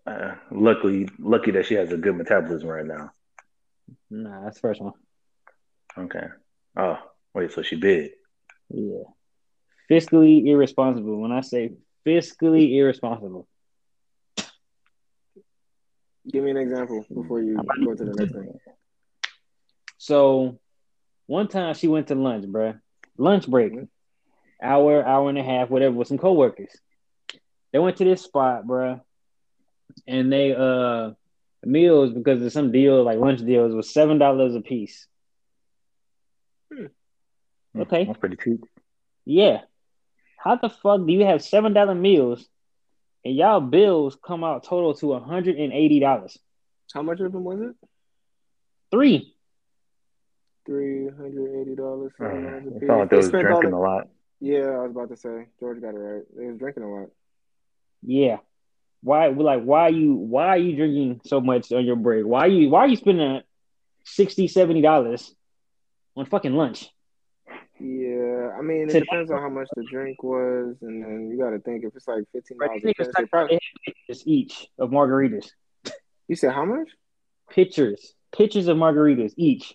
[0.07, 3.11] uh, luckily lucky that she has a good metabolism right now?
[4.11, 4.93] nah, that's the first one.
[5.99, 6.27] Okay.
[6.77, 6.99] Oh,
[7.35, 7.53] wait.
[7.53, 8.13] So she big?
[8.71, 9.03] Yeah.
[9.91, 11.21] Fiscally irresponsible.
[11.21, 11.73] When I say
[12.07, 13.49] fiscally irresponsible,
[16.31, 18.53] Give me an example before you go to the next thing.
[20.03, 20.59] So
[21.27, 22.81] one time she went to lunch, bruh.
[23.19, 23.89] Lunch break, Mhm.
[24.63, 26.75] hour, hour and a half, whatever, with some coworkers.
[27.71, 29.03] They went to this spot, bruh,
[30.07, 31.13] and they uh
[31.63, 35.07] meals because of some deal like lunch deals was seven dollars a piece.
[37.79, 38.05] Okay.
[38.07, 38.65] That's pretty cheap.
[39.27, 39.61] Yeah.
[40.39, 42.49] How the fuck do you have seven dollar meals
[43.25, 46.39] and y'all bills come out total to hundred and eighty dollars?
[46.95, 47.77] How much of them was it?
[48.91, 49.35] Three.
[50.71, 52.13] Three hundred eighty dollars.
[52.21, 54.07] Uh, it felt like they was drinking a lot.
[54.39, 55.49] Yeah, I was about to say.
[55.59, 56.23] George got it right.
[56.37, 57.09] They was drinking a lot.
[58.05, 58.37] Yeah.
[59.03, 62.25] Why like why are you why are you drinking so much on your break?
[62.25, 63.41] Why are you why are you spending
[64.05, 65.35] 60 70 dollars
[66.17, 66.89] on fucking lunch?
[67.81, 71.37] Yeah, I mean, it Today- depends on how much the drink was, and then you
[71.37, 72.81] got to think if it's like fifteen dollars.
[72.81, 73.09] these a niggas pinch.
[73.09, 73.45] talk They probably.
[73.47, 73.55] about they
[73.89, 75.51] have pictures each of margaritas.
[76.29, 76.91] You said how much?
[77.51, 78.15] Pictures.
[78.33, 79.75] Pictures of margaritas each.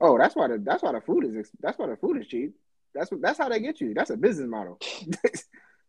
[0.00, 2.54] Oh, that's why the that's why the food is that's why the food is cheap.
[2.94, 3.94] That's what that's how they get you.
[3.94, 4.78] That's a business model.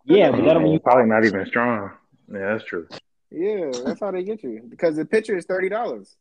[0.05, 1.91] Yeah, but that don't Uh, probably not even strong.
[2.34, 2.88] Yeah, that's true.
[3.30, 6.16] yeah, that's how they get you because the pitcher is thirty dollars.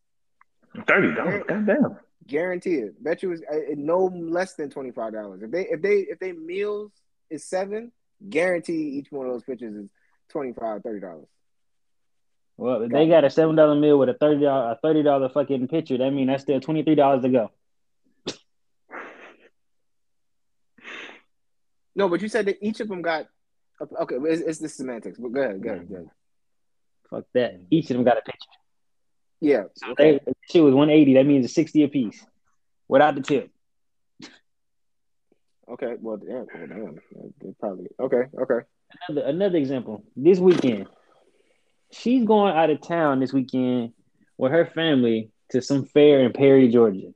[0.86, 1.44] Thirty dollars.
[1.48, 1.96] Goddamn.
[2.26, 3.02] Guaranteed.
[3.02, 5.42] Bet you is uh, no less than twenty five dollars.
[5.42, 6.90] If they if they if they meals
[7.30, 7.92] is seven,
[8.28, 9.88] guarantee each one of those pitchers is
[10.30, 11.26] 25 30 dollars.
[12.58, 15.28] Well, if they got a seven dollar meal with a thirty dollar a thirty dollar
[15.30, 17.50] fucking picture, that means that's still twenty three dollars to go.
[21.98, 23.26] No, but you said that each of them got
[24.02, 24.14] okay.
[24.22, 26.10] It's, it's the semantics, but go ahead, go ahead, go ahead.
[27.10, 27.60] Fuck that.
[27.70, 28.48] Each of them got a picture.
[29.40, 30.12] Yeah, So okay.
[30.12, 31.14] they, if shit was one eighty.
[31.14, 32.24] That means it's sixty a piece,
[32.86, 33.50] without the tip.
[35.68, 36.98] Okay, well, damn, well, damn.
[37.42, 38.66] They probably okay, okay.
[39.08, 40.04] Another, another example.
[40.14, 40.86] This weekend,
[41.92, 43.92] she's going out of town this weekend
[44.36, 47.12] with her family to some fair in Perry, Georgia.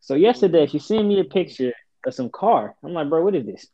[0.00, 1.72] So yesterday she sent me a picture
[2.06, 2.74] of some car.
[2.82, 3.66] I'm like, bro, what is this?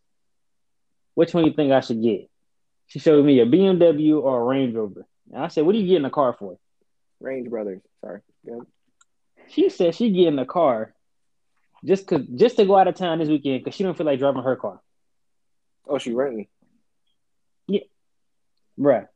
[1.14, 2.28] Which one you think I should get?
[2.86, 5.06] She showed me a BMW or a Range Rover.
[5.32, 6.58] And I said, what are you getting a car for?
[7.20, 7.80] Range Brothers.
[8.00, 8.20] Sorry.
[8.44, 8.60] Yeah.
[9.48, 10.94] She said she getting a car
[11.84, 14.18] just cause just to go out of town this weekend because she don't feel like
[14.18, 14.80] driving her car.
[15.86, 16.46] Oh, she renting.
[17.66, 17.80] Yeah.
[18.78, 19.06] Bruh.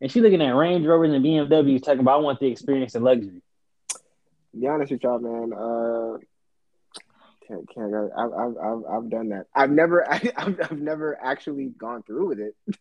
[0.00, 3.02] And she looking at Range Rovers and BMWs talking about I want the experience of
[3.02, 3.42] luxury.
[4.58, 5.52] Be honest with y'all, man.
[5.52, 6.18] Uh,
[7.50, 7.94] can't, can't.
[7.94, 9.46] I've, I've, I've, I've done that.
[9.54, 12.54] I've never, I, have I've never actually gone through with it,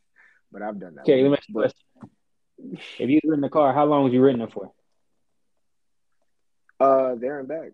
[0.52, 1.02] but I've done that.
[1.02, 2.82] Okay, let me ask you a question.
[3.00, 4.72] If you were in the car, how long was you renting it for?
[6.80, 7.72] Uh, there and back,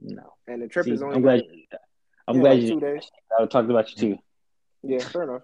[0.00, 0.34] No.
[0.46, 1.16] and the trip See, is only.
[1.16, 1.80] I'm glad like-
[2.28, 3.10] I'm yeah, glad like you two days.
[3.38, 4.18] I talked about you too.
[4.82, 5.42] Yeah, fair enough.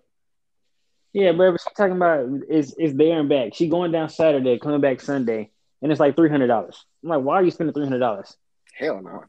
[1.12, 1.52] Yeah, bro.
[1.52, 3.54] But she's talking about is is there and back.
[3.54, 5.50] She going down Saturday, coming back Sunday,
[5.82, 6.84] and it's like three hundred dollars.
[7.02, 8.36] I'm like, why are you spending three hundred dollars?
[8.78, 9.24] Hell no.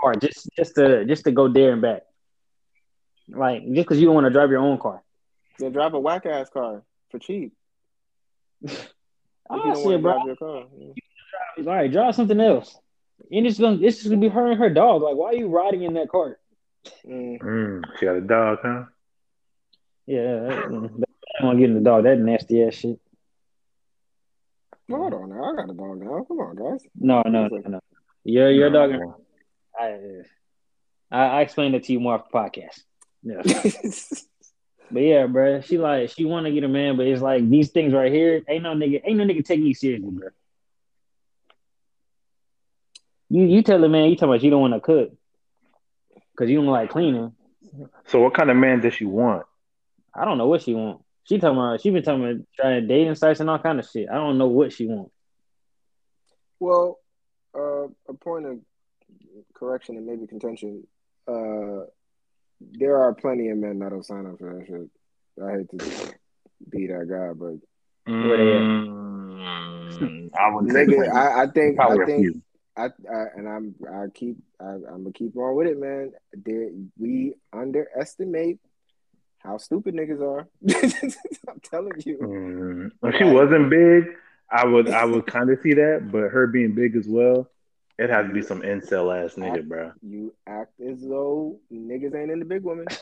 [0.00, 2.02] Car just just to just to go there and back.
[3.28, 5.02] Like just because you don't want to drive your own car.
[5.58, 7.52] Then drive a whack ass car for cheap.
[8.66, 10.64] I don't said, want bro, drive your car.
[10.78, 11.66] Yeah.
[11.66, 12.78] all right, drive something else.
[13.30, 15.02] And it's gonna it's just gonna be her and her dog.
[15.02, 16.40] Like, why are you riding in that cart?
[17.06, 17.38] Mm.
[17.40, 18.84] Mm, she got a dog, huh?
[20.06, 21.04] Yeah, I don't
[21.42, 22.04] want to get in the dog.
[22.04, 22.98] That nasty ass shit.
[24.88, 25.44] Hold on now.
[25.44, 26.24] I got a dog now.
[26.28, 26.86] Come on, guys.
[26.94, 27.80] No, no, no, no.
[28.26, 28.90] Your your No.
[28.90, 29.22] dog.
[29.78, 29.98] I,
[31.12, 32.82] I I explained it to you more off the podcast.
[33.22, 33.42] Yeah.
[34.88, 37.70] But yeah, bro, she like she want to get a man, but it's like these
[37.72, 38.40] things right here.
[38.48, 40.28] Ain't no nigga, ain't no nigga taking you seriously, bro.
[43.28, 45.10] You you tell the man you talking about you don't want to cook
[46.30, 47.32] because you don't like cleaning.
[48.06, 49.44] So, what kind of man does she want?
[50.14, 51.02] I don't know what she want.
[51.24, 54.08] She talking about she been talking about trying dating sites and all kind of shit.
[54.08, 55.10] I don't know what she want.
[56.60, 57.00] well,
[57.56, 58.58] uh, a point of
[59.54, 60.86] correction and maybe contention.
[61.26, 61.86] Uh,
[62.60, 64.90] there are plenty of men that'll sign up for that shit.
[65.42, 66.14] I hate to
[66.70, 67.56] be that guy, but?
[68.10, 68.86] Mm,
[70.38, 72.42] I would nigga, I, I think probably I think.
[72.76, 76.12] I, I and I'm I keep I, I'm gonna keep on with it, man.
[76.32, 78.58] There, we underestimate
[79.38, 80.46] how stupid niggas are.
[81.48, 82.18] I'm telling you.
[82.18, 84.04] Mm, if she wasn't big,
[84.50, 87.48] I would I would kind of see that, but her being big as well,
[87.98, 89.92] it has to be some incel ass nigga, bro.
[90.02, 92.86] You act as though niggas ain't into big women.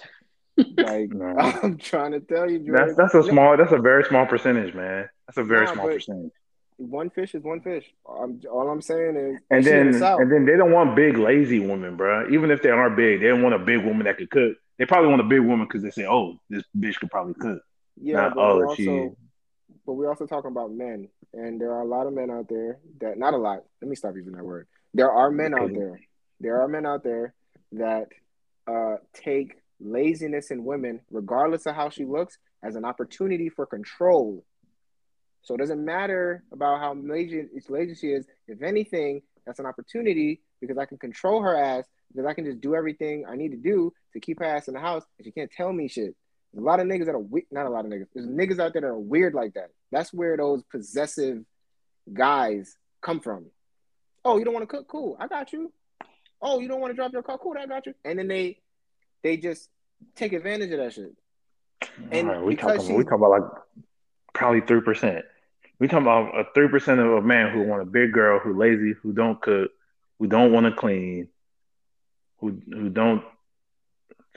[0.57, 1.27] Like No.
[1.65, 5.09] I'm trying to tell you, That's that's a small that's a very small percentage, man.
[5.27, 6.31] That's a very Nah, small percentage.
[6.77, 7.85] One fish is one fish.
[8.09, 10.95] I'm, all I'm saying is, And she in the then and then they don't want
[10.95, 12.29] big lazy women, bro.
[12.31, 14.57] Even if they are big, they don't want a big woman that could cook.
[14.79, 17.61] They probably want a big woman because they say, "Oh, this bitch could probably cook."
[18.01, 19.17] yeah, not, but oh, we're she- also,
[19.87, 22.79] but we're also talking about men, and there are a lot of men out there
[23.01, 23.61] that not a lot.
[23.83, 24.67] Let me stop using that word.
[24.95, 26.01] There are men out there.
[26.41, 27.35] There are men out there
[27.73, 28.07] that
[28.67, 34.45] uh, take laziness in women, regardless of how she looks, as an opportunity for control.
[35.43, 38.27] So it doesn't matter about how lazy, lazy she is.
[38.49, 42.61] If anything, that's an opportunity because I can control her ass because I can just
[42.61, 45.33] do everything I need to do to keep her ass in the house, and she
[45.33, 46.15] can't tell me shit.
[46.57, 48.07] A lot of niggas that are we- not a lot of niggas.
[48.15, 49.71] There's niggas out there that are weird like that.
[49.91, 51.45] That's where those possessive
[52.13, 53.47] guys come from.
[54.25, 54.87] Oh, you don't want to cook?
[54.89, 55.73] Cool, I got you.
[56.41, 57.39] Oh, you don't want to drop your car?
[57.39, 57.95] Cool, I got you.
[58.05, 58.59] And then they
[59.23, 59.69] they just
[60.15, 61.13] take advantage of that shit.
[62.11, 63.43] And right, we talking we she's- talking about like
[64.33, 65.25] probably three percent.
[65.81, 68.57] We talking about a three percent of a man who want a big girl who
[68.57, 69.71] lazy, who don't cook,
[70.19, 71.29] who don't want to clean,
[72.39, 73.25] who who don't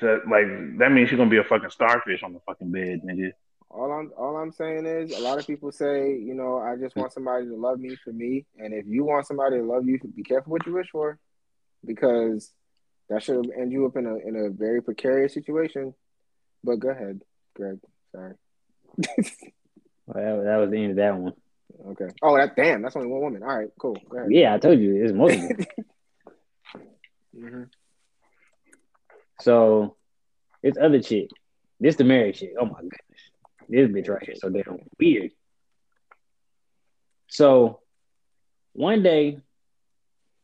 [0.01, 3.31] that, like that means she's gonna be a fucking starfish on the fucking bed, nigga.
[3.69, 6.95] All I'm all I'm saying is a lot of people say, you know, I just
[6.95, 8.45] want somebody to love me for me.
[8.57, 11.19] And if you want somebody to love you, be careful what you wish for.
[11.85, 12.51] Because
[13.09, 15.93] that should end you up in a in a very precarious situation.
[16.63, 17.21] But go ahead,
[17.55, 17.79] Greg.
[18.11, 18.35] Sorry.
[20.07, 21.33] Well, that, that was the end of that one.
[21.89, 22.07] Okay.
[22.21, 23.43] Oh that damn, that's only one woman.
[23.43, 23.97] All right, cool.
[24.09, 24.31] Go ahead.
[24.31, 25.49] Yeah, I told you it's multiple.
[27.37, 27.63] hmm
[29.41, 29.95] so
[30.63, 31.29] it's other chick.
[31.79, 32.53] This the married chick.
[32.59, 33.21] Oh my goodness,
[33.69, 35.31] this bitch right here so damn weird.
[37.29, 37.81] So
[38.73, 39.39] one day,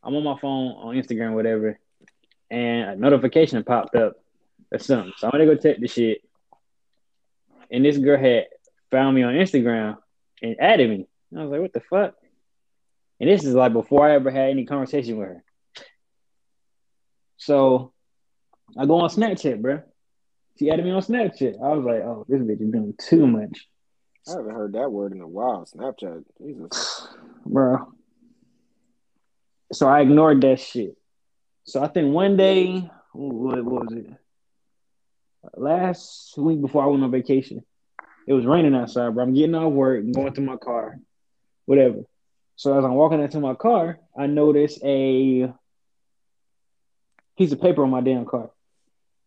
[0.02, 1.78] I'm on my phone on Instagram, whatever,
[2.50, 4.14] and a notification popped up
[4.70, 5.12] or something.
[5.16, 6.18] So I'm gonna go check the shit.
[7.70, 8.46] And this girl had
[8.90, 9.96] found me on Instagram
[10.42, 11.06] and added me.
[11.30, 12.14] And I was like, what the fuck?
[13.18, 15.44] And this is like before I ever had any conversation with her.
[17.38, 17.93] So
[18.76, 19.82] I go on Snapchat, bro.
[20.58, 21.62] She added me on Snapchat.
[21.62, 23.68] I was like, oh, this bitch is doing too much.
[24.28, 25.66] I haven't heard that word in a while.
[25.66, 27.08] Snapchat, Jesus.
[27.46, 27.92] bro.
[29.72, 30.96] So I ignored that shit.
[31.64, 34.06] So I think one day, what, what was it?
[35.56, 37.64] Last week before I went on vacation,
[38.26, 39.24] it was raining outside, bro.
[39.24, 40.98] I'm getting off work, going to my car,
[41.66, 42.02] whatever.
[42.56, 45.52] So as I'm walking into my car, I notice a
[47.36, 48.50] piece of paper on my damn car.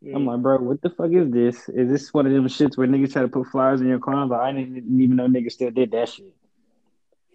[0.04, 0.28] I'm mm.
[0.28, 1.70] like, bro, what the fuck is this?
[1.70, 4.28] Is this one of them shits where niggas try to put flyers in your car?
[4.28, 6.34] Like, I didn't even know niggas still did that shit.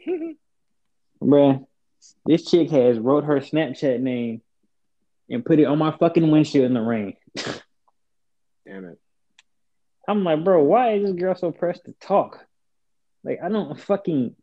[1.22, 1.66] Bruh,
[2.24, 4.42] this chick has wrote her Snapchat name
[5.28, 7.16] and put it on my fucking windshield in the rain.
[8.66, 8.98] Damn it.
[10.08, 12.44] I'm like, bro, why is this girl so pressed to talk?
[13.24, 14.34] Like, I don't fucking,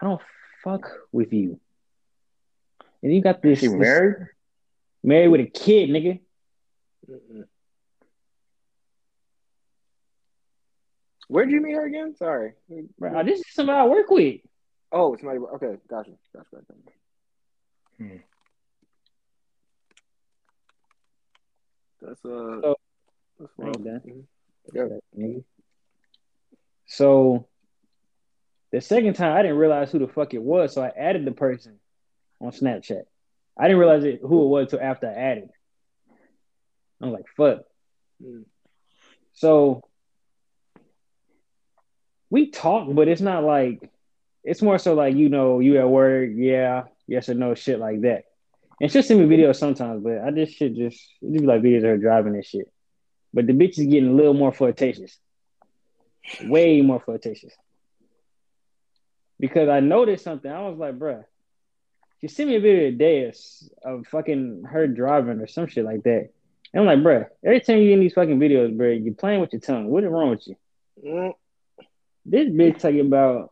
[0.00, 0.20] I don't
[0.64, 1.60] fuck with you.
[3.02, 4.28] And you got this, She this- married?
[5.02, 6.20] married with a kid, nigga.
[7.10, 7.44] Mm-mm.
[11.28, 12.14] Where'd you meet her again?
[12.16, 12.52] Sorry.
[12.98, 14.40] Bro, this is somebody I work with.
[14.92, 15.38] Oh, somebody.
[15.40, 16.12] Okay, gotcha.
[16.32, 16.46] Gotcha.
[16.52, 16.72] gotcha.
[17.98, 18.16] Hmm.
[22.00, 22.60] That's uh.
[22.62, 22.76] So-
[23.38, 23.84] that's I ain't rough.
[23.84, 24.26] done.
[24.74, 24.94] Mhm.
[25.18, 25.44] nigga.
[26.86, 27.46] So
[28.70, 31.32] the second time I didn't realize who the fuck it was, so I added the
[31.32, 31.78] person
[32.40, 33.02] on Snapchat.
[33.58, 35.50] I didn't realize it, who it was until after I added.
[37.00, 37.60] I'm like, fuck.
[38.22, 38.44] Mm.
[39.34, 39.82] So
[42.30, 43.90] we talk, but it's not like
[44.42, 48.02] it's more so like you know you at work, yeah, yes or no, shit like
[48.02, 48.24] that.
[48.80, 51.78] And she'll send me videos sometimes, but I just should just it be like videos
[51.78, 52.70] of her driving and shit.
[53.32, 55.18] But the bitch is getting a little more flirtatious,
[56.42, 57.52] way more flirtatious.
[59.38, 61.24] Because I noticed something, I was like, bruh,
[62.20, 63.36] she sent me a video today of,
[63.84, 66.30] of fucking her driving or some shit like that.
[66.76, 69.50] And I'm like, bruh, every time you in these fucking videos, bruh, you're playing with
[69.50, 69.86] your tongue.
[69.86, 70.56] What is wrong with you?
[71.02, 71.32] Mm.
[72.26, 73.50] This bitch talking about,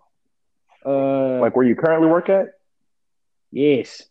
[0.84, 2.48] uh, Like where you currently work at?
[3.50, 4.02] yes.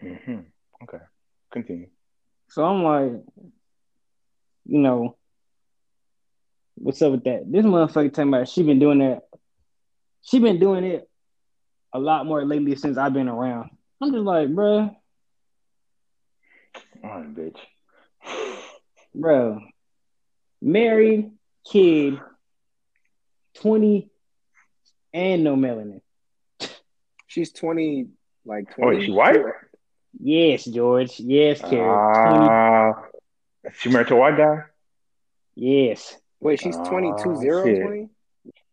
[0.00, 0.40] hmm
[0.82, 0.98] Okay.
[1.52, 1.86] Continue.
[2.48, 3.22] So I'm like,
[4.64, 5.16] you know,
[6.74, 7.44] what's up with that?
[7.46, 9.22] This motherfucker talking about she been doing that.
[10.22, 11.08] She been doing it
[11.92, 13.70] a lot more lately since I've been around.
[14.00, 14.92] I'm just like, bruh,
[17.04, 17.56] All right, bitch.
[19.14, 19.60] bro,
[20.60, 21.30] married,
[21.70, 22.18] kid,
[23.54, 24.10] 20,
[25.14, 26.00] and no melanin.
[27.26, 28.08] She's twenty,
[28.44, 28.96] like Oh, twenty.
[28.98, 29.36] wait, she white?
[30.18, 31.20] Yes, George.
[31.20, 31.72] Yes, Carrie.
[31.74, 33.02] 20, Ah,
[33.74, 34.62] she married to a white guy?
[35.54, 36.16] yes.
[36.40, 38.08] Wait, she's 22 0 20?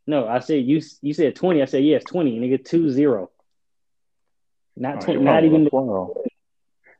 [0.05, 0.81] No, I said you.
[1.01, 1.61] You said 20.
[1.61, 2.37] I said yes, 20.
[2.39, 3.31] Nigga, two zero.
[4.75, 5.19] Not Oh, 20.
[5.21, 6.22] Not wanna even swirl.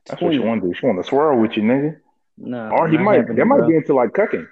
[0.06, 0.38] That's 20.
[0.38, 0.74] what she want to do.
[0.74, 1.96] She want to swirl with you, nigga.
[2.36, 2.68] No.
[2.70, 3.16] Or he might.
[3.18, 3.68] happening, They might bro.
[3.68, 4.46] be into like cooking.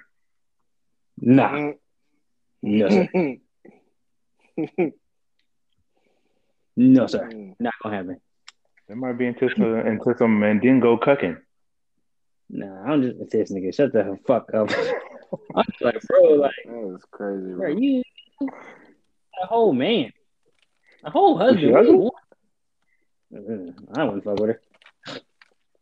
[1.21, 1.49] Nah.
[1.51, 1.73] Mm.
[2.63, 3.07] No, sir.
[6.75, 7.29] No, sir.
[7.31, 7.55] Mm.
[7.59, 8.19] Not gonna happen.
[8.87, 11.37] They might be into some into some mandingo cooking.
[12.49, 13.73] Nah, I'm just this nigga.
[13.75, 14.69] Shut the fuck up.
[15.55, 17.67] I'm just like, bro, like, That is crazy, bro, bro.
[17.69, 18.01] you
[18.41, 20.11] a whole man,
[21.03, 21.73] a whole Was husband.
[21.73, 22.09] What do you ugly?
[23.35, 23.73] want?
[23.87, 24.61] Mm, I wouldn't fuck with her.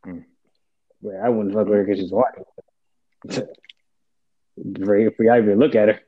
[0.05, 0.25] Mm.
[1.01, 2.33] But I wouldn't fuck with her because she's white.
[4.85, 5.99] For y'all even look at her.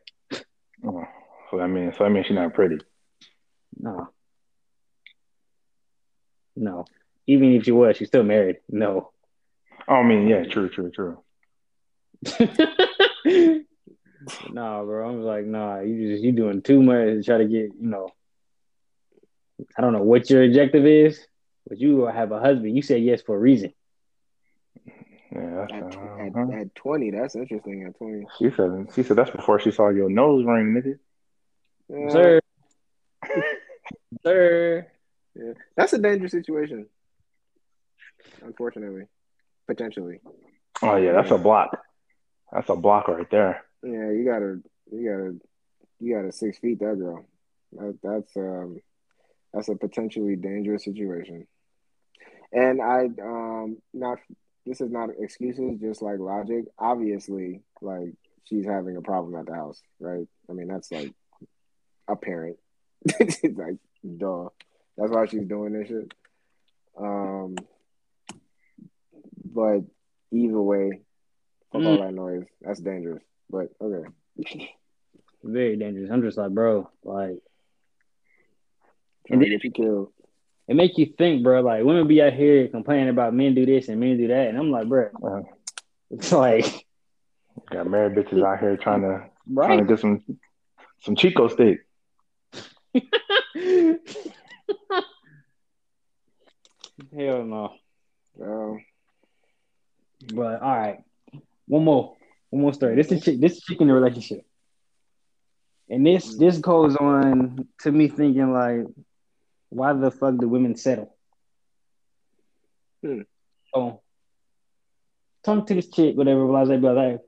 [0.85, 1.03] Oh,
[1.49, 2.77] so I mean, so I mean, she's not pretty.
[3.79, 4.09] No.
[6.55, 6.85] No.
[7.25, 8.57] Even if she was, she's still married.
[8.69, 9.11] No.
[9.87, 11.23] Oh, I mean, yeah, true, true, true.
[14.51, 15.09] nah, bro.
[15.09, 18.09] I'm like, nah, you just you doing too much to try to get, you know.
[19.77, 21.25] I don't know what your objective is,
[21.67, 22.75] but you have a husband.
[22.75, 23.73] You said yes for a reason.
[25.33, 27.85] Yeah, At, that's, tw- at, at 20, that's interesting.
[27.85, 28.25] At 20.
[28.37, 28.87] she said.
[28.93, 30.99] She said that's before she saw your nose ring, nigga.
[31.89, 32.39] Yeah, Sir.
[34.23, 34.87] Sir.
[35.35, 35.53] yeah.
[35.75, 36.87] That's a dangerous situation.
[38.43, 39.03] Unfortunately.
[39.67, 40.19] Potentially.
[40.81, 41.77] Oh yeah, that's a block.
[42.51, 43.63] That's a block right there.
[43.83, 44.59] Yeah, you gotta,
[44.91, 45.35] you gotta,
[45.99, 47.25] you gotta six feet that girl.
[47.73, 48.79] That, that's um,
[49.53, 51.47] that's a potentially dangerous situation.
[52.51, 54.19] And I um, not
[54.65, 56.65] this is not excuses, just like logic.
[56.77, 58.13] Obviously, like
[58.45, 60.27] she's having a problem at the house, right?
[60.49, 61.13] I mean, that's like
[62.07, 62.57] apparent.
[63.05, 63.77] it's like
[64.17, 64.49] duh.
[64.97, 66.13] That's why she's doing this shit.
[66.97, 67.55] Um,
[69.43, 69.81] but
[70.31, 71.01] either way,
[71.71, 72.45] fuck all that noise.
[72.61, 73.23] That's dangerous.
[73.49, 74.71] But okay.
[75.43, 76.09] Very dangerous.
[76.11, 77.39] I'm just like, bro, like
[79.27, 80.09] Trying to get you killed.
[80.67, 81.61] It make you think, bro.
[81.61, 84.57] Like women be out here complaining about men do this and men do that, and
[84.57, 85.41] I'm like, bro, Uh,
[86.09, 86.85] it's like,
[87.69, 90.23] got married bitches out here trying to Trying to get some
[90.99, 91.79] some Chico steak.
[97.15, 97.73] Hell no.
[98.41, 98.85] Um,
[100.33, 100.99] But all right,
[101.67, 102.15] one more,
[102.49, 102.95] one more story.
[102.95, 104.45] This is chick, this is chick in a relationship,
[105.89, 108.85] and this this goes on to me thinking like,
[109.73, 111.15] why the fuck do women settle?
[113.03, 113.21] Hmm.
[113.73, 114.01] So,
[115.43, 116.47] talk to this chick, whatever.
[116.47, 116.91] Blah blah blah.
[116.91, 117.19] Like,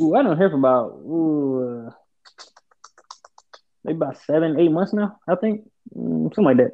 [0.00, 1.90] ooh, I don't hear for about ooh, uh,
[3.84, 5.18] maybe about seven, eight months now.
[5.28, 5.64] I think
[5.96, 6.72] Mm, something like that.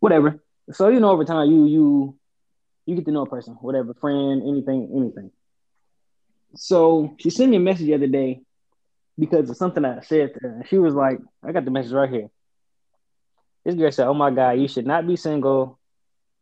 [0.00, 0.40] Whatever.
[0.72, 2.18] So you know, over time, you you
[2.86, 5.30] you get to know a person, whatever, friend, anything, anything.
[6.54, 8.40] So she sent me a message the other day
[9.18, 10.62] because of something I said to her.
[10.68, 12.28] She was like, I got the message right here.
[13.66, 15.78] This girl said, Oh my God, you should not be single.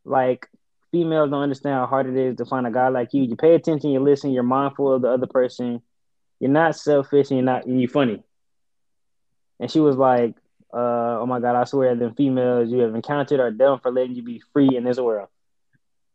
[0.04, 0.46] Like,
[0.92, 3.22] females don't understand how hard it is to find a guy like you.
[3.22, 5.80] You pay attention, you listen, you're mindful of the other person.
[6.38, 8.22] You're not selfish and you're not, and you're funny.
[9.58, 10.36] And she was like,
[10.72, 14.14] uh, Oh my God, I swear, the females you have encountered are dumb for letting
[14.14, 15.28] you be free in this world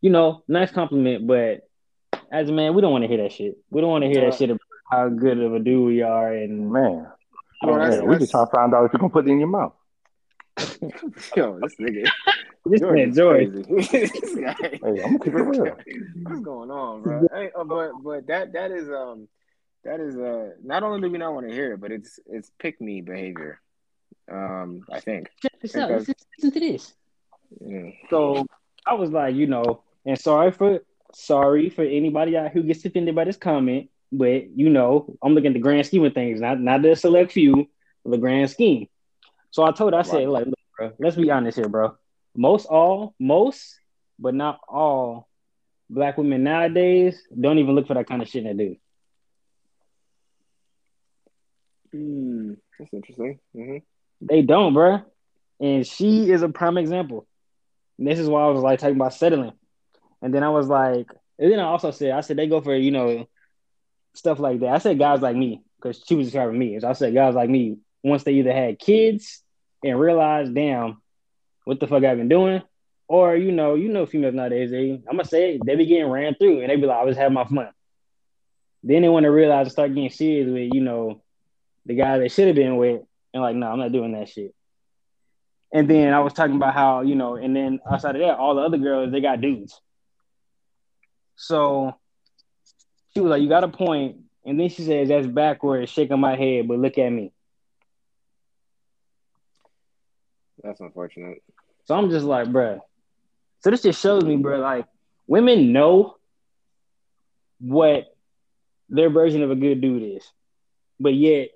[0.02, 1.68] you know, nice compliment, but
[2.32, 3.58] as a man, we don't want to hear that shit.
[3.70, 4.30] We don't want to hear Yeah.
[4.30, 7.08] that shit about how good of a dude we are, and Man,
[7.62, 9.50] that's- man we just trying to find out if you can put it in your
[9.50, 9.74] mouth.
[11.36, 12.10] Yo, this nigga,
[12.66, 14.56] This man, is George, this guy.
[14.60, 15.76] Hey, I'm gonna keep it real.
[16.24, 17.28] What's going on, bro?
[17.34, 19.28] Hey, uh, but but that that is um
[19.84, 22.52] that is uh not only do we not want to hear it, but it's it's
[22.60, 23.60] pick me behavior.
[24.32, 25.30] Um, I think.
[25.42, 25.90] check this think out.
[25.90, 26.94] that's- Listen, listen to this.
[27.64, 27.96] Mm.
[28.10, 28.46] So
[28.86, 30.80] I was like, you know, and sorry for
[31.14, 35.48] sorry for anybody out who gets offended by this comment, but you know, I'm looking
[35.48, 37.68] at the grand scheme of things, not not the select few,
[38.06, 38.88] the grand scheme.
[39.52, 41.98] So I told her, I said, like, look, bro, let's be honest here, bro.
[42.36, 43.80] Most all, most,
[44.20, 45.28] but not all
[45.90, 48.78] black women nowadays don't even look for that kind of shit in a dude.
[51.94, 53.40] Mm, that's interesting.
[53.54, 53.78] hmm
[54.22, 55.02] They don't, bro.
[55.60, 57.28] And she is a prime example.
[57.98, 59.54] And this is why I was like talking about settling.
[60.22, 62.76] And then I was like, and then I also said, I said they go for,
[62.76, 63.28] you know,
[64.14, 64.70] stuff like that.
[64.70, 66.80] I said guys like me, because she was describing me.
[66.80, 69.44] So I said guys like me, once they either had kids
[69.84, 71.02] and realized, damn,
[71.66, 72.62] what the fuck I've been doing?
[73.08, 76.36] Or, you know, you know females nowadays, they I'm gonna say they be getting ran
[76.36, 77.70] through and they be like, I was having my fun.
[78.84, 81.22] Then they want to realize and start getting serious with, you know,
[81.86, 83.02] the guy they should have been with,
[83.34, 84.54] and like, no, I'm not doing that shit.
[85.74, 88.56] And then I was talking about how, you know, and then outside of that, all
[88.56, 89.80] the other girls, they got dudes.
[91.36, 91.96] So
[93.14, 94.18] she was like, You got a point.
[94.46, 97.32] And then she says, That's backwards, shaking my head, but look at me.
[100.64, 101.42] That's unfortunate.
[101.86, 102.80] So I'm just like, bruh.
[103.62, 104.86] So this just shows me, bruh, like
[105.28, 106.16] women know
[107.60, 108.16] what
[108.90, 110.32] their version of a good dude is,
[111.00, 111.50] but yet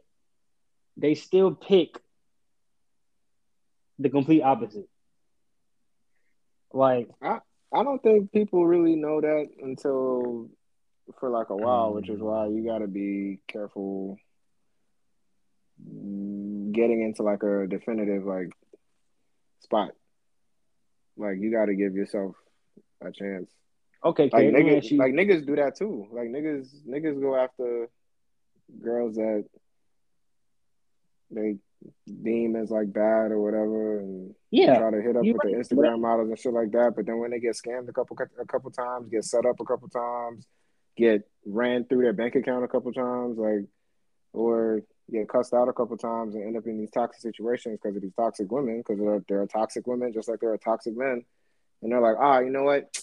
[0.97, 1.97] they still pick
[3.99, 4.89] the complete opposite.
[6.71, 7.39] Like, I
[7.73, 10.49] I don't think people really know that until
[11.19, 14.17] for like a while, which is why you got to be careful
[16.71, 18.51] getting into like a definitive like
[19.63, 19.91] spot.
[21.17, 22.35] Like you got to give yourself
[23.01, 23.49] a chance.
[24.03, 26.07] okay, Like Kate, niggas, you- like niggas do that too.
[26.11, 27.87] Like niggas, niggas go after
[28.81, 29.45] girls that
[31.31, 31.55] they
[32.23, 35.55] deem as like bad or whatever, and yeah, try to hit up with the right.
[35.57, 36.93] Instagram models and shit like that.
[36.95, 39.65] But then when they get scammed a couple a couple times, get set up a
[39.65, 40.47] couple times,
[40.95, 43.65] get ran through their bank account a couple times, like
[44.31, 44.81] or
[45.13, 48.01] get cussed out a couple times and end up in these toxic situations because of
[48.01, 51.23] these toxic women, because they're, they're toxic women just like they're toxic men.
[51.81, 52.95] And they're like, ah, you know what?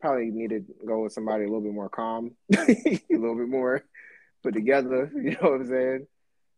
[0.00, 3.84] Probably need to go with somebody a little bit more calm, a little bit more
[4.42, 5.10] put together.
[5.14, 6.06] You know what I'm saying?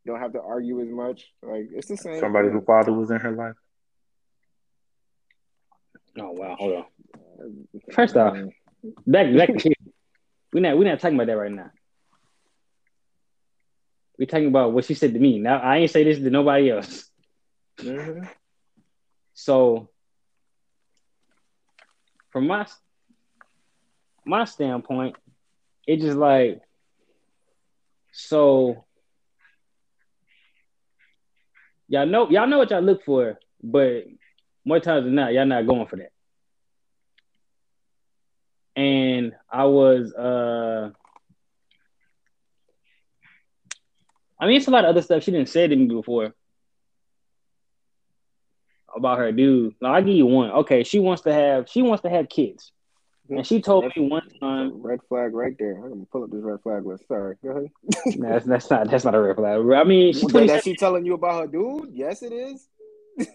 [0.06, 1.26] Don't have to argue as much.
[1.42, 2.20] Like it's the same.
[2.20, 2.56] Somebody thing.
[2.56, 3.54] whose father was in her life.
[6.18, 6.84] Oh wow, hold on.
[7.92, 8.50] First off, Um,
[9.06, 9.50] back back.
[10.52, 11.70] We're not we're not talking about that right now.
[14.18, 15.38] We're talking about what she said to me.
[15.38, 17.10] Now I ain't say this to nobody else.
[17.78, 18.28] mhm.
[19.34, 19.88] So
[22.30, 22.66] from my
[24.24, 25.16] my standpoint,
[25.86, 26.60] it just like
[28.12, 28.84] so
[31.88, 34.04] y'all know y'all know what y'all look for, but
[34.64, 36.12] more times than not, y'all not going for that.
[38.76, 40.90] And I was uh
[44.40, 46.32] I mean it's a lot of other stuff she didn't say to me before
[48.96, 49.74] about her dude.
[49.80, 50.50] Now I give you one.
[50.50, 52.72] Okay, she wants to have she wants to have kids.
[53.30, 55.76] And she told me one time, red flag right there.
[55.84, 57.06] I'm gonna pull up this red flag list.
[57.08, 57.70] Sorry, go ahead.
[58.16, 59.60] nah, that's, that's not that's not a red flag.
[59.78, 61.90] I mean, she That, that she telling you about her dude?
[61.92, 62.66] Yes, it is.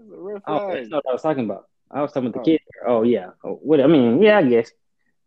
[0.00, 0.76] It's a red Oh, flag.
[0.78, 1.64] that's not what I was talking about.
[1.90, 2.52] I was talking about the Oh.
[2.52, 2.60] kid.
[2.86, 3.30] Oh yeah.
[3.44, 4.70] Oh, what I mean, yeah, I guess.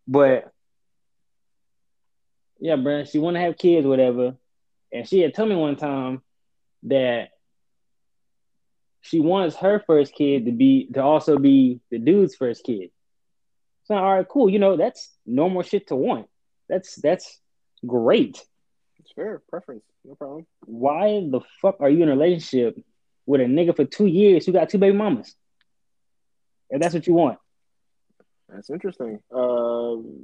[0.08, 0.52] But
[2.60, 4.36] yeah, bro, she want to have kids, whatever.
[4.92, 6.22] And she had told me one time
[6.84, 7.30] that
[9.02, 12.90] she wants her first kid to be to also be the dude's first kid.
[13.86, 14.50] So all right, cool.
[14.50, 16.28] You know, that's normal shit to want.
[16.68, 17.40] That's that's
[17.86, 18.44] great.
[19.00, 19.84] It's fair preference.
[20.04, 20.46] No problem.
[20.66, 22.78] Why the fuck are you in a relationship
[23.26, 25.34] with a nigga for two years who got two baby mamas?
[26.70, 27.40] If that's what you want.
[28.50, 29.20] That's interesting.
[29.34, 30.24] Um,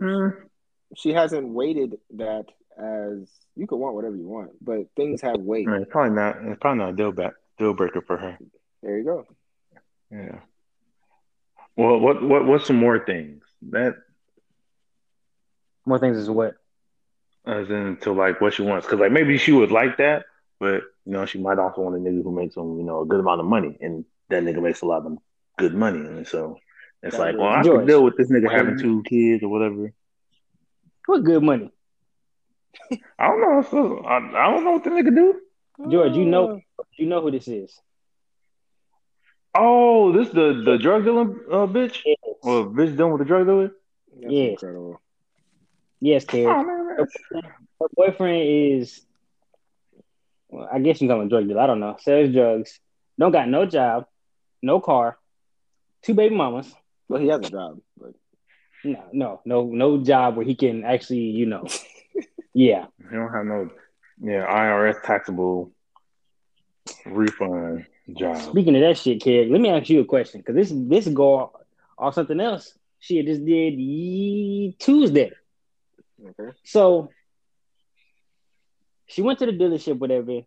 [0.00, 0.48] Mm.
[0.94, 2.46] She hasn't weighted that
[2.78, 5.68] as you could want whatever you want, but things have weight.
[5.68, 6.36] I mean, it's probably not.
[6.44, 8.38] It's probably not a deal back deal breaker for her.
[8.82, 9.26] There you go.
[10.10, 10.40] Yeah.
[11.76, 13.96] Well, what what what's some more things that
[15.86, 16.54] More things is what?
[17.46, 18.86] as in to like what she wants?
[18.86, 20.24] Because like maybe she would like that,
[20.60, 23.06] but you know she might also want a nigga who makes them you know a
[23.06, 25.16] good amount of money, and that nigga makes a lot of
[25.58, 26.58] good money, and so
[27.02, 29.48] it's That like, well, I George, could deal with this nigga having two kids or
[29.48, 29.92] whatever.
[31.08, 31.70] What good money?
[33.18, 33.62] I don't know.
[33.70, 35.40] So, I, I don't know what the nigga do.
[35.90, 36.60] George, you know
[36.98, 37.80] you know who this is.
[39.56, 42.02] Oh, this the the drug dealing uh, bitch.
[42.04, 43.72] Yes, Well, bitch dealing with the drug dealer.
[44.20, 44.50] That's Yes.
[44.52, 45.00] incredible.
[46.00, 46.44] yes Terry.
[46.46, 47.08] Oh Her,
[47.80, 48.42] her boyfriend
[48.76, 49.00] is
[50.50, 51.60] well, I guess you call him a drug dealer.
[51.62, 51.96] I don't know.
[52.00, 52.78] Sells drugs.
[53.18, 54.06] Don't got no job,
[54.62, 55.16] no car,
[56.02, 56.72] two baby mamas.
[57.08, 58.12] Well, he has a job, but
[58.84, 61.66] No, no, no, no job where he can actually, you know.
[62.54, 62.86] yeah.
[62.98, 63.70] he don't have no
[64.20, 65.72] yeah IRS taxable
[67.06, 68.36] refund job.
[68.36, 71.52] Speaking of that shit, kid, let me ask you a question because this this go
[71.98, 72.76] off something else.
[73.00, 75.32] She just did ye- Tuesday.
[76.20, 76.56] okay.
[76.64, 77.10] So
[79.06, 80.40] she went to the dealership, whatever,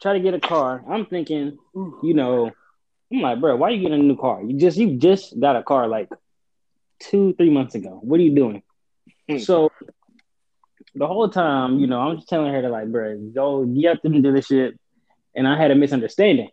[0.00, 0.82] try to get a car.
[0.88, 2.50] I'm thinking, you know,
[3.12, 4.42] I'm like, bro, why you getting a new car?
[4.42, 6.08] You just you just got a car like
[7.00, 7.98] two, three months ago.
[8.02, 8.62] What are you doing?
[9.28, 9.38] Hmm.
[9.38, 9.70] so
[10.94, 14.02] the whole time, you know, I'm just telling her to like, bro, go get up
[14.02, 14.76] to the dealership.
[15.34, 16.50] And I had a misunderstanding.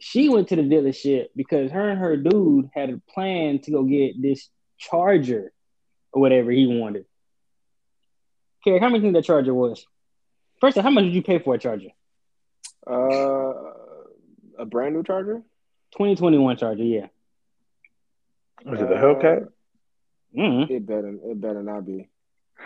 [0.00, 3.84] She went to the dealership because her and her dude had a plan to go
[3.84, 5.52] get this charger
[6.12, 7.06] or whatever he wanted.
[8.64, 9.86] Carrie, how much do you think that charger was?
[10.60, 11.90] First of all, how much did you pay for a charger?
[12.88, 13.52] Uh,
[14.58, 15.42] a brand new charger.
[15.92, 17.06] 2021 charger, yeah.
[18.64, 19.48] Was it the Hellcat?
[20.36, 21.16] Mm It better.
[21.24, 22.08] It better not be,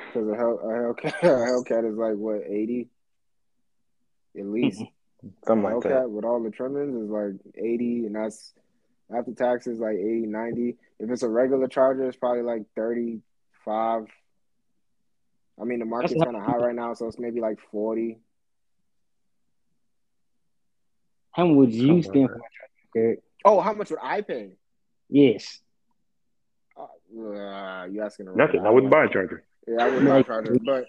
[0.06, 2.88] because a, Hell, a Hellcat, a Hellcat is like what eighty,
[4.38, 4.82] at least.
[5.46, 5.90] Something like that.
[5.90, 8.52] Hellcat with all the trimmings is like 80 and that's
[9.14, 14.04] after taxes like 80 90 if it's a regular charger it's probably like 35
[15.60, 18.18] i mean the market's kind of high right now so it's maybe like 40
[21.32, 23.18] How much would you Something spend for a charger, Carrie?
[23.44, 24.50] oh how much would i pay
[25.08, 25.60] Yes.
[27.14, 28.62] Uh, you asking the Nothing.
[28.62, 28.68] guy.
[28.68, 29.44] I wouldn't buy a charger.
[29.66, 30.86] yeah i wouldn't buy a charger but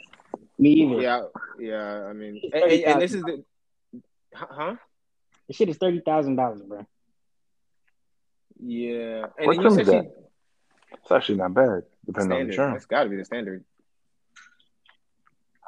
[0.59, 1.01] Me either.
[1.01, 1.21] yeah
[1.59, 3.43] yeah i mean and, and- and this is the
[4.33, 4.75] huh
[5.47, 6.85] The shit is thirty thousand dollars, bro.
[8.63, 10.13] yeah and What then you trim said is she that?
[11.03, 12.73] It's actually not bad, depending on the standard insurance.
[12.75, 13.63] that's got to be the standard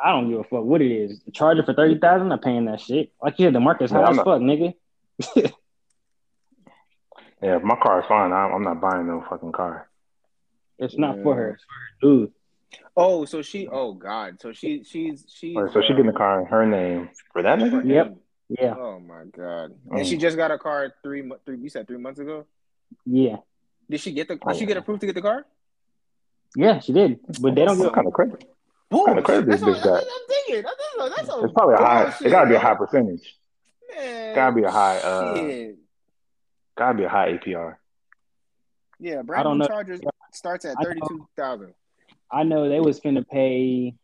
[0.04, 1.20] I don't give a fuck what it is.
[1.26, 3.12] The charger for thirty thousand, I'm paying that shit.
[3.22, 4.74] Like you said, the market's high Yeah, I'm as not- fuck, nigga.
[7.42, 9.89] Yeah, if my car is fine, I'm, I'm not buying no fucking car.
[10.80, 11.24] It's not Yeah.
[11.24, 11.50] for her.
[11.52, 12.32] It's for her dude.
[12.96, 16.18] oh so she oh god so she she's she's Right, so she getting the um,
[16.18, 17.82] car in her name for that for.
[17.84, 18.08] Yep.
[18.08, 18.16] him.
[18.50, 19.74] Yeah, Oh my god!
[19.88, 19.98] Mm.
[20.00, 21.58] And she just got a car three mo- three.
[21.60, 22.46] You said three months ago.
[23.06, 23.38] yeah,
[23.90, 24.40] Did she get the?
[24.42, 25.46] Oh, Did she get approved to get the car?
[26.56, 26.80] yeah.
[26.80, 27.94] She did, but they don't What give.
[27.94, 28.44] kind of credit?
[28.90, 29.06] Boom!
[29.06, 30.04] kind of credit That's this what bitch got?
[30.04, 30.64] I'm thinking.
[30.64, 32.04] That's, that's, that's a It's probably a high.
[32.06, 33.38] bullshit, It gotta be a high percentage.
[33.96, 35.76] Man, gotta be a high, uh, shit.
[36.76, 37.76] Gotta be a high APR.
[39.00, 39.68] Yeah, brand don't new know.
[39.68, 40.02] Chargers
[40.32, 40.90] starts at I know.
[40.90, 41.74] thirty two thousand.
[42.32, 43.96] I know they was finna pay.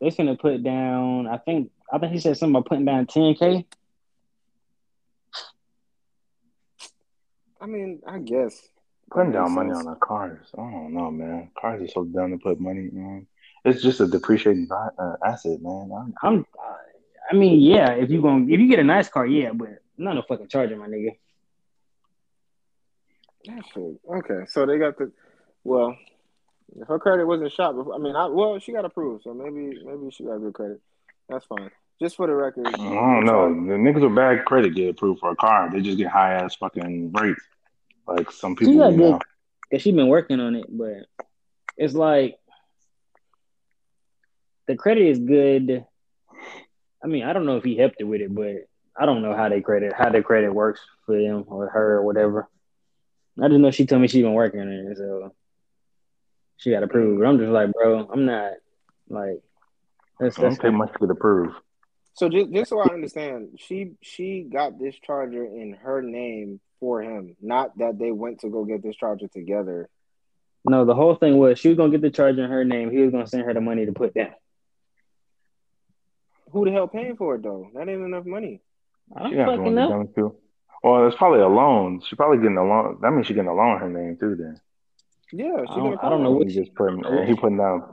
[0.00, 1.26] They finna put down.
[1.26, 1.70] I think.
[1.92, 3.66] I think he said something about putting down ten k.
[7.60, 8.68] I mean, I guess
[9.10, 9.80] Putting down money sense.
[9.80, 10.46] on our cars.
[10.54, 11.50] I don't know, man.
[11.58, 13.26] Cars are so dumb to put money on.
[13.64, 15.90] It's just a depreciating uh, asset, man.
[15.96, 16.46] I'm, I'm.
[17.30, 17.92] I mean, yeah.
[17.92, 20.76] If you going if you get a nice car, yeah, but not a fucking charger,
[20.76, 21.16] my nigga.
[23.46, 23.96] That.
[24.08, 25.12] Okay, so they got the.
[25.64, 25.96] Well,
[26.80, 29.78] if her credit wasn't shot before, I mean, I, well, she got approved, so maybe
[29.84, 30.80] maybe she got good credit.
[31.28, 31.70] That's fine.
[32.00, 33.48] Just for the record, I don't know.
[33.48, 35.70] The niggas with bad credit get approved for a car.
[35.72, 37.40] They just get high ass fucking rates.
[38.06, 38.78] like some She people.
[38.78, 39.20] got You good know,
[39.70, 41.06] because she been working on it, but
[41.76, 42.36] it's like
[44.66, 45.84] the credit is good.
[47.02, 48.66] I mean, I don't know if he helped her with it, but
[48.96, 52.02] I don't know how they credit how the credit works for them or her or
[52.02, 52.48] whatever.
[53.42, 55.34] I just know she told me she been working on it, so
[56.56, 57.20] she got approved.
[57.20, 58.52] But I'm just like, bro, I'm not
[59.08, 59.42] like
[60.20, 61.56] that's don't that's take much to get approved.
[62.14, 67.02] So just just so I understand, she she got this charger in her name for
[67.02, 69.88] him, not that they went to go get this charger together.
[70.64, 70.84] no.
[70.84, 72.90] The whole thing was she was gonna get the charger in her name.
[72.90, 74.34] He was gonna send her the money to put down.
[76.52, 77.68] Who the hell paying for it though?
[77.74, 78.60] That ain't enough money.
[79.14, 80.36] I She don't fucking one know.
[80.84, 80.98] Done too.
[81.00, 82.00] Well, it's probably a loan.
[82.08, 82.98] She probably getting a loan.
[83.02, 84.34] That means she getting a loan her name too.
[84.36, 84.60] Then
[85.32, 86.38] Yeah, I don't- I don't know call.
[86.38, 87.90] what he just putting he putting down.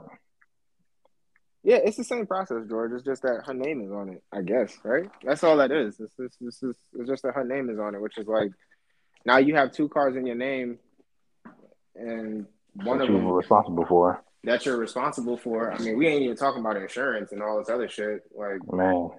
[1.64, 2.90] Yeah, it's the same process, George.
[2.92, 5.08] It's just that her name is on it, I guess, right?
[5.22, 5.96] That's all that is.
[5.96, 8.50] This it's, it's, it's, it's just that her name is on it, which is like
[9.24, 10.78] now you have two cars in your name,
[11.94, 15.70] and one What of you them responsible for, that you're responsible for.
[15.72, 18.22] I mean, we ain't even talking about insurance and all this other shit.
[18.34, 19.10] Like, man.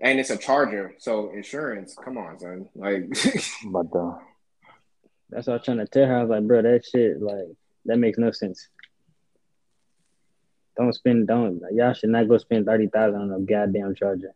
[0.00, 1.96] And it's a charger, so insurance.
[2.02, 2.68] Come on, son.
[2.74, 3.08] Like,
[3.66, 4.18] But uh,
[5.30, 6.18] That's what I was trying to tell her.
[6.18, 7.48] I was like, bro, that shit, like,
[7.86, 8.68] that makes no sense.
[10.76, 14.34] Don't spend, don't, y'all should not go spend 30000 on a goddamn charger.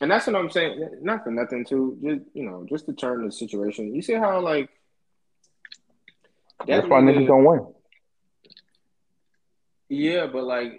[0.00, 1.00] and that's what I'm saying.
[1.02, 1.98] Not for nothing, too.
[2.02, 3.94] Just you know, just to turn the situation.
[3.94, 4.70] You see how like
[6.66, 7.66] that's why niggas don't win.
[9.88, 10.72] Yeah, but like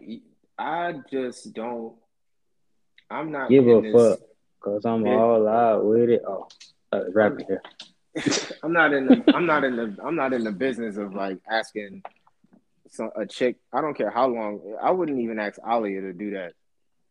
[0.57, 1.95] I just don't.
[3.11, 4.19] I'm not Give a this- fuck,
[4.59, 5.15] because I'm Yeah.
[5.15, 6.21] all out with it.
[6.27, 6.47] Oh,
[6.91, 7.61] uh, rapping here.
[8.63, 9.23] I'm not in the.
[9.35, 9.95] I'm not in the.
[10.03, 12.03] I'm not in the business of like asking
[12.89, 13.57] some a chick.
[13.71, 14.75] I don't care how long.
[14.81, 16.53] I wouldn't even ask Alia to do that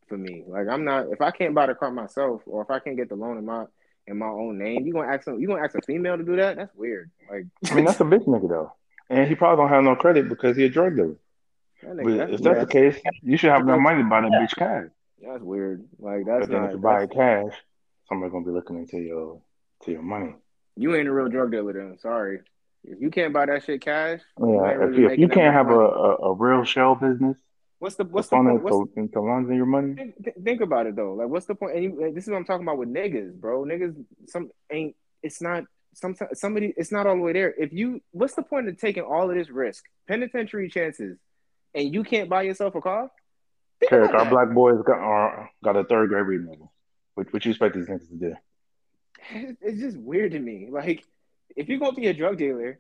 [0.09, 0.45] for me.
[0.47, 1.07] Like I'm not.
[1.11, 3.47] If I can't buy the car myself, or if I can't get the loan in
[3.47, 3.65] my
[4.07, 5.41] in my own name, you gonna ask some.
[5.41, 6.57] You gonna ask a female to do that?
[6.57, 7.11] That's weird.
[7.31, 8.73] Like I mean, that's a bitch nigga though,
[9.09, 11.15] and he probably don't have no credit because he a drug dealer.
[11.83, 14.21] that But nigga, that's, if that's the case, you should have no money to buy
[14.21, 14.89] that bitch cash.
[15.23, 15.85] That's weird.
[15.99, 16.67] Like that's But then not.
[16.71, 17.53] if you buy it cash,
[18.09, 19.41] somebody's gonna be looking into your
[19.85, 20.35] to your money.
[20.77, 21.99] you ain't a real drug dealer then.
[21.99, 22.41] Sorry.
[22.85, 25.53] If you can't buy that shit cash, Yeah, ain't if really you, if you can't
[25.55, 27.37] have a, a, a real shell business,
[27.79, 28.63] what's the what's the point?
[28.63, 29.95] What's, to, to launder your money.
[29.95, 30.15] think,
[30.45, 31.13] think- about it though.
[31.15, 31.75] Like, what's the point?
[31.77, 33.65] And you, and this is what I'm talking about with niggas, bro.
[33.65, 33.95] Niggas,
[34.29, 34.97] some ain't.
[35.23, 35.65] It's not.
[35.93, 36.73] Sometimes somebody.
[36.77, 37.53] It's not all the way there.
[37.59, 41.19] If you, what's the point of taking all of this risk, penitentiary chances,
[41.75, 43.11] and you can't buy yourself a car?
[43.89, 46.73] Carrick, our black boys got are, got a third grade reading level.
[47.15, 48.35] What, what you expect these niggas to do?
[49.61, 50.69] It's just weird to me.
[50.71, 51.05] Like,
[51.57, 52.79] if you're gonna be a drug dealer,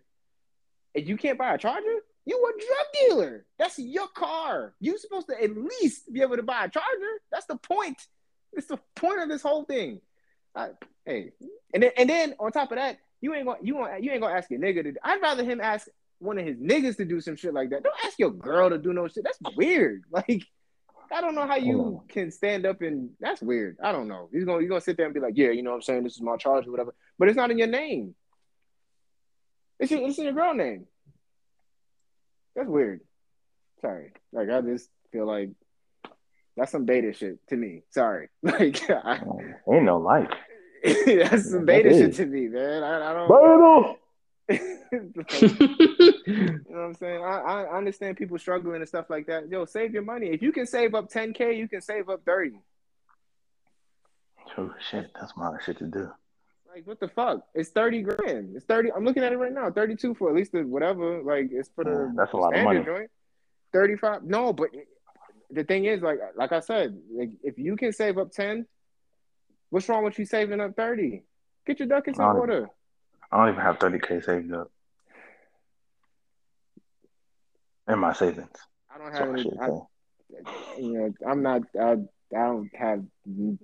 [0.94, 3.47] and you can't buy a charger, you a drug dealer.
[3.59, 4.74] That's your car.
[4.81, 7.20] You're supposed to at least be able to buy a charger.
[7.31, 8.01] That's the point.
[8.52, 10.01] It's the point of this whole thing.
[10.55, 10.70] I,
[11.05, 11.32] hey,
[11.72, 14.20] and then and then on top of that, you ain't gonna you gonna you ain't
[14.20, 14.94] gonna ask your nigga to.
[15.02, 17.82] I'd rather him ask one of his niggas to do some shit like that.
[17.82, 19.24] Don't ask your girl to do no shit.
[19.24, 20.05] That's weird.
[20.10, 20.44] Like.
[21.12, 23.77] I don't know how you can stand up and that's weird.
[23.82, 24.28] I don't know.
[24.32, 26.05] You're gonna you're gonna sit there and be like, yeah, you know what I'm saying,
[26.05, 26.95] this is my charge or whatever.
[27.19, 28.15] But it's not in your name.
[29.78, 30.87] It's your, it's in your girl name.
[32.55, 33.01] That's weird.
[33.81, 34.12] Sorry.
[34.32, 35.51] Like I just feel like
[36.57, 37.82] that's some beta shit to me.
[37.91, 38.28] Sorry.
[38.43, 39.20] Like I,
[39.73, 40.31] ain't no life.
[40.85, 42.82] that's some That beta shit to me, man.
[42.82, 43.99] I, I don't
[46.27, 47.22] You know what I'm saying?
[47.24, 49.48] I, I understand people struggling and stuff like that.
[49.48, 50.28] Yo, save your money.
[50.28, 52.52] If you can save up 10K, you can save up 30.
[54.59, 56.10] Oh shit, that's my shit to do.
[56.72, 57.40] Like, what the fuck?
[57.55, 58.56] It's 30 grand.
[58.56, 58.93] It's 30.
[58.93, 59.70] I'm looking at it right now.
[59.70, 61.22] 32 for at least the whatever.
[61.22, 62.85] Like, it's for the Yeah, that's a lot of money.
[62.85, 63.10] joint.
[63.72, 64.22] 35.
[64.24, 64.70] No, but
[65.51, 68.66] the thing is, like, like I said, like, if you can save up 10,
[69.70, 71.22] what's wrong with you saving up 30?
[71.66, 72.68] Get your duck in Um, order.
[73.32, 74.70] I don't even have thirty k saved up
[77.89, 78.48] in my savings.
[78.93, 79.43] I don't have I any.
[79.43, 79.66] should I,
[80.78, 81.62] you know, I'm not.
[81.78, 81.97] I, I
[82.32, 83.05] don't have.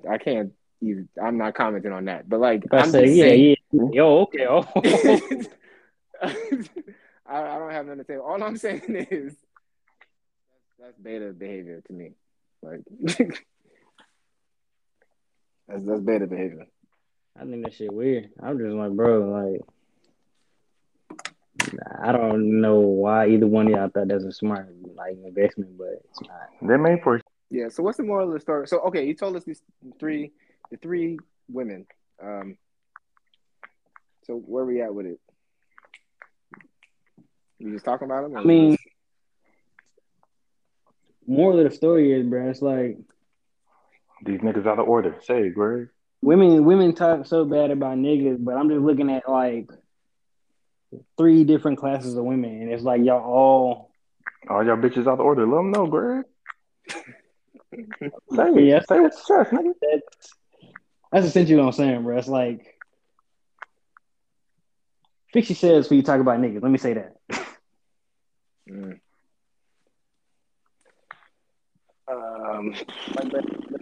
[0.08, 1.08] I can't even.
[1.22, 2.28] I'm not commenting on that.
[2.28, 3.82] But like, I I'm say, just yeah, saying, yeah.
[3.92, 4.46] Yo, okay.
[4.48, 4.64] Oh.
[7.28, 8.16] I, I don't have nothing to say.
[8.16, 9.34] All I'm saying is
[10.78, 12.12] that's, that's beta behavior to me.
[12.62, 12.80] Like
[15.68, 16.66] that's that's beta behavior.
[17.38, 18.30] I think that shit weird.
[18.42, 19.60] I'm just like, bro, like,
[22.02, 26.02] I don't know why either one of y'all thought that's a smart like investment, but
[26.10, 26.48] it's not.
[26.62, 27.68] They made for Yeah.
[27.68, 28.66] So what's the moral of the story?
[28.68, 29.60] So okay, you told us these
[29.98, 30.32] three,
[30.70, 31.18] the three
[31.48, 31.86] women.
[32.22, 32.56] Um.
[34.24, 35.20] So where we at with it?
[37.58, 38.36] You just talking about them?
[38.36, 38.76] I mean,
[41.26, 42.98] moral of the story is, bro, it's like
[44.24, 45.16] these niggas out of order.
[45.22, 45.88] Say it, Greg.
[46.26, 49.70] Women women talk so bad about niggas, but I'm just looking at like
[51.16, 53.90] three different classes of women, and it's like y'all all
[54.48, 55.46] All y'all bitches out the order.
[55.46, 56.24] Let them know, Greg.
[56.90, 58.64] Say it.
[58.64, 58.80] Yeah.
[58.88, 59.72] Say what's chest, nigga.
[59.80, 60.34] that's
[61.12, 62.18] that's essentially what I'm saying, bro.
[62.18, 62.76] It's like
[65.32, 66.62] fix yourselves when you talk about niggas.
[66.62, 67.16] Let me say that.
[68.70, 69.00] Mm.
[72.08, 72.74] Um,
[73.16, 73.75] Like, but, but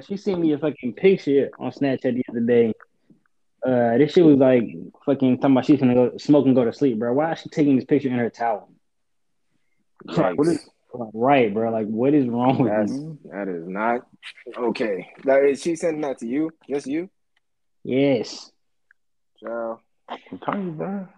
[0.00, 2.72] she sent me a fucking picture on Snapchat the other day.
[3.66, 4.64] Uh, this shit was like
[5.04, 7.12] fucking talking about she's gonna go smoke and go to sleep, bro.
[7.12, 8.70] Why is she taking this picture in her towel?
[10.04, 10.68] Like, what is
[11.12, 11.70] right, bro?
[11.70, 13.18] Like, what is wrong with That's you?
[13.32, 14.02] that is not
[14.56, 15.10] okay.
[15.24, 16.50] That is she sending that to you?
[16.68, 17.10] Just you?
[17.84, 18.50] Yes,
[19.40, 19.80] Joe.
[20.08, 21.08] I'm telling you, bro.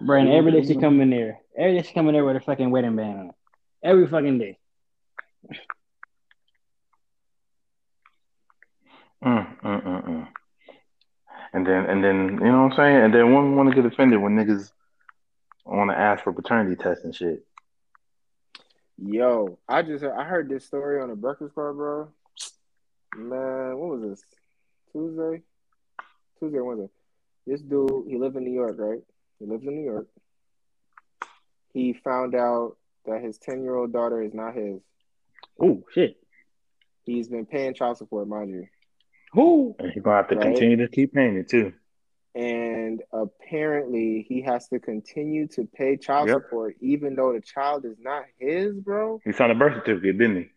[0.00, 0.20] bro.
[0.20, 1.40] And every day she come in there.
[1.56, 3.30] Every day she come in there with a fucking wedding band on.
[3.82, 4.58] Every fucking day.
[9.24, 10.28] Mm, mm, mm, mm.
[11.52, 13.04] And then, and then, you know what I'm saying?
[13.04, 14.70] And then women want to get offended when niggas
[15.64, 17.44] want to ask for paternity tests and shit.
[18.98, 22.08] Yo, I just heard, I heard this story on the Breakfast Club, bro.
[23.16, 24.22] Man, what was this?
[24.92, 25.42] Tuesday?
[26.38, 26.90] Tuesday or Wednesday.
[27.46, 29.00] This dude, he lived in New York, right?
[29.38, 30.08] He lives in New York.
[31.72, 32.76] He found out
[33.06, 34.80] that his 10 year old daughter is not his.
[35.60, 36.16] Oh shit.
[37.04, 38.66] He's been paying child support, mind you.
[39.32, 39.76] Who?
[39.78, 40.42] And he's gonna have to Right.
[40.44, 41.72] continue to keep paying it too.
[42.34, 46.42] And apparently, he has to continue to pay child Yep.
[46.42, 49.20] support even though the child is not his, bro.
[49.24, 50.50] He signed a birth certificate, didn't he?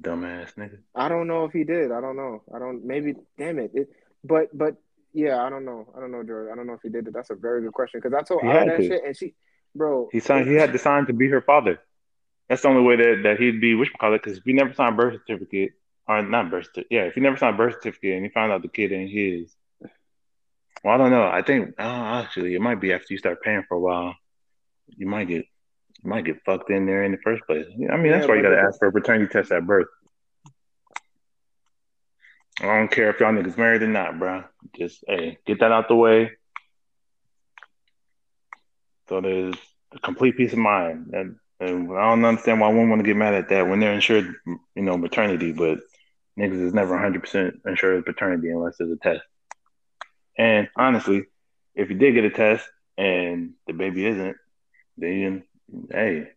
[0.00, 0.78] Dumbass nigga.
[0.94, 1.90] I don't know if he did.
[1.92, 2.42] I don't know.
[2.54, 2.84] I don't.
[2.84, 3.14] Maybe.
[3.38, 3.72] Damn it.
[3.74, 3.88] it
[4.24, 4.76] but but
[5.12, 5.92] yeah, I don't know.
[5.96, 6.50] I don't know, George.
[6.52, 7.14] I don't know if he did it.
[7.14, 8.86] That's a very good question because I told He her that to.
[8.86, 9.34] shit and she,
[9.74, 10.08] bro.
[10.12, 10.48] He signed.
[10.48, 11.80] He had to sign to be her father.
[12.48, 14.22] That's the only way that, that he'd be which call it.
[14.22, 15.72] Because if he never signed birth certificate,
[16.08, 18.52] or not birth certificate, yeah, if he never signed a birth certificate and he found
[18.52, 19.54] out the kid ain't his,
[20.84, 21.26] well, I don't know.
[21.26, 24.14] I think uh, actually it might be after you start paying for a while,
[24.88, 25.46] you might get
[26.02, 27.66] you might get fucked in there in the first place.
[27.90, 29.88] I mean that's why you got to ask for a paternity test at birth.
[32.60, 34.44] I don't care if y'all niggas married or not, bro.
[34.78, 36.32] Just hey, get that out the way.
[39.08, 39.54] So there's
[39.92, 41.10] a complete peace of mind.
[41.12, 43.92] And, and I don't understand why one want to get mad at that when they're
[43.92, 45.78] insured, you know, maternity, but
[46.38, 49.22] niggas is never 100% insured paternity unless there's a test.
[50.38, 51.24] And honestly,
[51.74, 52.68] if you did get a test
[52.98, 54.36] and the baby isn't,
[54.98, 55.44] then
[55.90, 56.28] hey,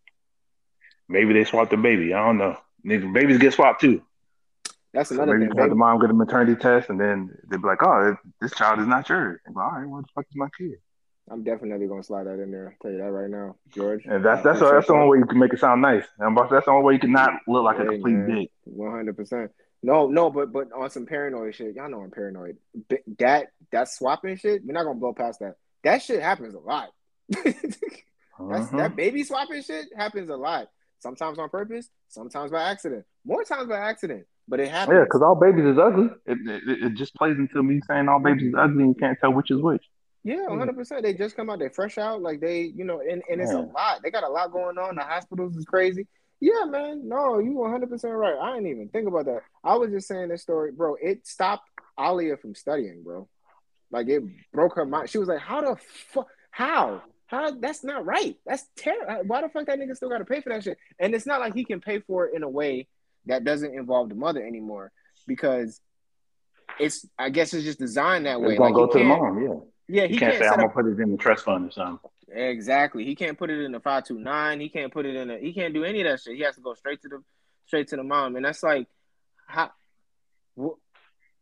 [1.07, 2.13] maybe they swapped the baby.
[2.13, 2.57] I don't know.
[2.85, 4.01] Niggas, babies get swapped too.
[4.93, 5.51] That's another thing.
[5.55, 8.79] you the mom get a maternity test, and then they'd be like, "Oh, this child
[8.79, 10.79] is not yours." All right, what the fuck is my kid?
[11.29, 12.69] I'm definitely gonna slide that in there.
[12.69, 14.03] I'll tell you that right now, George.
[14.05, 16.05] And that's I that's that's the only way you can make it sound nice.
[16.17, 18.35] And that's the only way you can not look like a complete man.
[18.35, 18.51] dick.
[18.63, 19.51] One hundred percent.
[19.81, 22.57] No, no, but but on some paranoid shit, y'all know I'm paranoid.
[22.89, 25.55] B- That that swapping shit, we're not gonna blow past that.
[25.83, 26.89] That shit happens a lot.
[27.43, 28.77] That's Mhm.
[28.77, 30.67] that baby swapping shit happens a lot.
[30.99, 33.05] Sometimes on purpose, sometimes by accident.
[33.25, 34.95] More times by accident, but it happens.
[34.97, 36.09] Yeah, because all babies is ugly.
[36.25, 39.17] It, it it just plays into me saying all babies is ugly and you can't
[39.19, 39.83] tell which is which.
[40.23, 41.03] Yeah, one hundred percent.
[41.03, 43.61] They just come out, they fresh out, like they, you know, and, and it's a
[43.61, 44.01] lot.
[44.03, 44.95] They got a lot going on.
[44.95, 46.07] The hospitals is crazy.
[46.41, 47.07] Yeah, man.
[47.07, 48.37] No, you one hundred percent right.
[48.41, 49.41] I didn't even think about that.
[49.63, 50.95] I was just saying this story, bro.
[51.01, 53.27] It stopped Alia from studying, bro.
[53.91, 55.09] Like it broke her mind.
[55.09, 55.75] She was like, "How the
[56.13, 56.27] fuck?
[56.51, 57.01] How?
[57.27, 57.51] How?
[57.51, 58.37] That's not right.
[58.45, 59.11] That's terrible.
[59.11, 61.25] Uh, why the fuck that nigga still got to pay for that shit?" And it's
[61.25, 62.87] not like he can pay for it in a way
[63.25, 64.91] that doesn't involve the mother anymore
[65.27, 65.81] because
[66.79, 67.05] it's.
[67.17, 68.51] I guess it's just designed that way.
[68.51, 69.41] It's gonna Like go to the mom.
[69.43, 69.55] Yeah,
[69.89, 71.67] Yeah, you he can't, can't, say I'm up gonna put it in the trust fund
[71.67, 71.99] or something.
[72.31, 73.05] Exactly.
[73.05, 74.59] He can't put it in the five two nine.
[74.59, 75.37] He can't put it in a.
[75.39, 76.35] He can't do any of that shit.
[76.35, 77.23] He has to go straight to the
[77.65, 78.87] straight to the mom, and that's like
[79.47, 79.71] how.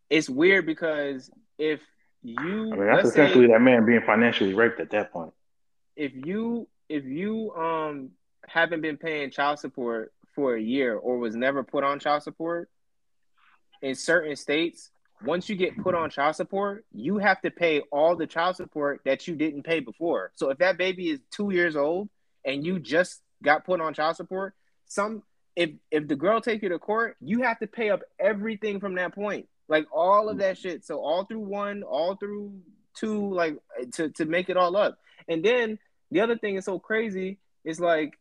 [0.09, 1.81] It's weird because if
[2.23, 5.33] you I mean, that's let's say essentially that man being financially raped at that point.
[5.95, 8.11] if you if you um
[8.47, 12.69] haven't been paying child support for a year or was never put on child support
[13.81, 14.89] in certain states
[15.23, 19.01] once you get put on child support you have to pay all the child support
[19.05, 20.31] that you didn't pay before.
[20.35, 22.09] So if that baby is two years old
[22.45, 24.53] and you just got put on child support
[24.85, 25.23] some
[25.55, 28.95] if if the girl take you to court you have to pay up everything from
[28.95, 29.47] that point.
[29.69, 30.85] Like all of that shit.
[30.85, 32.59] So all through one all through
[32.95, 33.57] two like
[33.93, 34.97] to to make it all up.
[35.27, 35.79] And then
[36.11, 38.17] the other thing is so crazy is like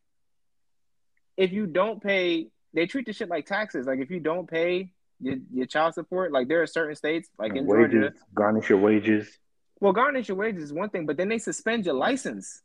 [1.37, 3.87] if you don't pay, they treat the shit like taxes.
[3.87, 7.55] Like if you don't pay your, your child support, like there are certain states, like
[7.55, 9.39] in wages, Georgia, garnish your wages,
[9.81, 12.63] well, garnish your wages is one thing, but then they suspend your license.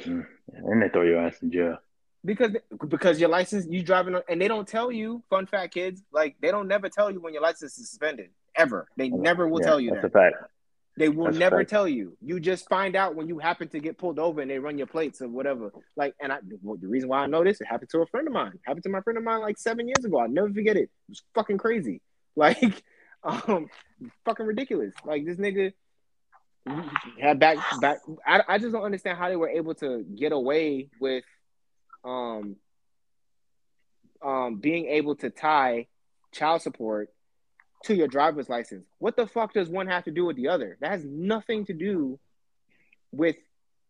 [0.00, 0.24] Mm,
[0.54, 1.78] and they throw your ass in jail.
[2.24, 2.56] Because
[2.88, 5.22] because your license you driving on, and they don't tell you.
[5.30, 8.88] Fun fact, kids, like they don't never tell you when your license is suspended ever.
[8.96, 10.08] They never will Yeah, tell you that's that.
[10.08, 10.36] a fact.
[10.98, 12.16] They will That's never tell you.
[12.20, 14.88] You just find out when you happen to get pulled over and they run your
[14.88, 15.70] plates or whatever.
[15.96, 18.26] Like, and I, well, the reason why I know this, it happened to a friend
[18.26, 18.52] of mine.
[18.54, 20.18] It happened to my friend of mine like seven years ago.
[20.18, 20.82] I'll never forget it.
[20.82, 22.00] It was fucking crazy.
[22.36, 22.84] Like,
[23.24, 23.66] um,
[24.24, 24.94] fucking ridiculous.
[25.04, 25.72] Like this nigga
[27.20, 27.98] had back back.
[28.24, 31.24] I, I just don't understand how they were able to get away with,
[32.04, 32.54] um,
[34.24, 35.88] um, being able to tie
[36.30, 37.08] child support
[37.84, 38.86] to your driver's license.
[38.98, 40.76] What the fuck does one have to do with the other?
[40.80, 42.18] That has nothing to do
[43.12, 43.36] with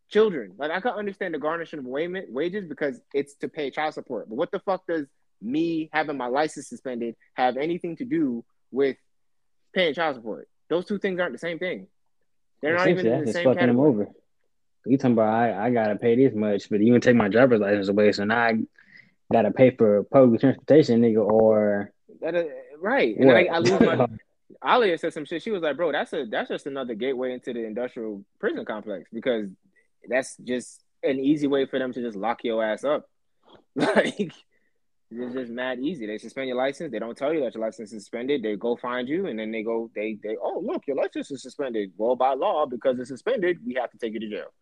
[0.09, 0.53] children.
[0.59, 4.29] Like I can understand the garnishing of wa- wages because it's to pay child support.
[4.29, 5.07] But what the fuck does
[5.41, 8.97] me having my license suspended have anything to do with
[9.75, 10.49] paying child support?
[10.69, 11.87] Those two things aren't the same thing.
[12.61, 13.89] They're not even in the same fucking them category.
[13.89, 14.09] over.
[14.87, 17.61] You talking about I, I gotta pay this much, but you can take my driver's
[17.61, 18.55] license away, so now I
[19.33, 22.35] gotta pay for public transportation, nigga, or That
[22.81, 23.17] right.
[23.17, 23.45] And I.
[23.45, 24.07] I lose my
[24.65, 25.43] Alia said some shit.
[25.43, 29.09] She was like, "Bro, that's a that's just another gateway into the industrial prison complex
[29.13, 29.51] because
[30.09, 33.09] that's just an easy way for them to just lock your ass up.
[33.77, 34.33] Like
[35.11, 36.07] it's just mad easy.
[36.07, 36.93] They suspend your license.
[36.93, 38.43] They don't tell you that your license is suspended.
[38.43, 41.43] They go find you, and then they go they they oh look your license is
[41.43, 41.93] suspended.
[41.97, 44.53] Well, by law, because it's suspended, we have to take you to jail.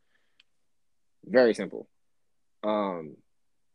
[1.25, 1.89] Very simple.
[2.63, 3.17] Um,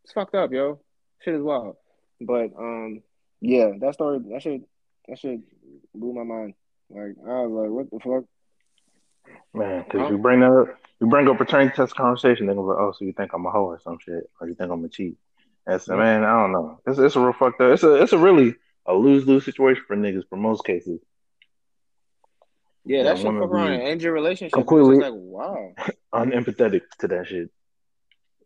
[0.03, 0.79] it's fucked up, yo.
[1.21, 1.75] Shit is wild.
[2.21, 3.01] But um,
[3.41, 4.61] yeah, that story that shit
[5.07, 5.41] that shit
[5.93, 6.53] blew my mind.
[6.89, 8.25] Like I was like, what the fuck?
[9.53, 10.67] Man, because you bring that up,
[10.99, 13.31] you bring up a paternity test conversation, they're gonna be like, oh, so you think
[13.33, 15.17] I'm a hoe or some shit, or you think I'm a cheat?
[15.65, 15.95] That's Yeah.
[15.95, 16.79] man, I don't know.
[16.87, 17.73] It's it's a real fucked up.
[17.73, 18.55] It's a it's a really
[18.85, 20.99] a lose lose situation for niggas for most cases.
[22.83, 24.53] Yeah, Yeah, that shit fuck around and end your relationship.
[24.53, 25.73] completely- like wow.
[26.13, 27.49] Unempathetic to that shit.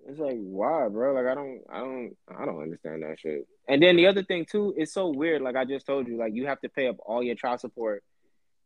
[0.08, 1.14] It's like why, bro?
[1.14, 3.48] Like I don't, I don't, I don't understand that shit.
[3.68, 5.42] And then the other thing too, it's so weird.
[5.42, 8.04] Like I just told you, like you have to pay up all your child support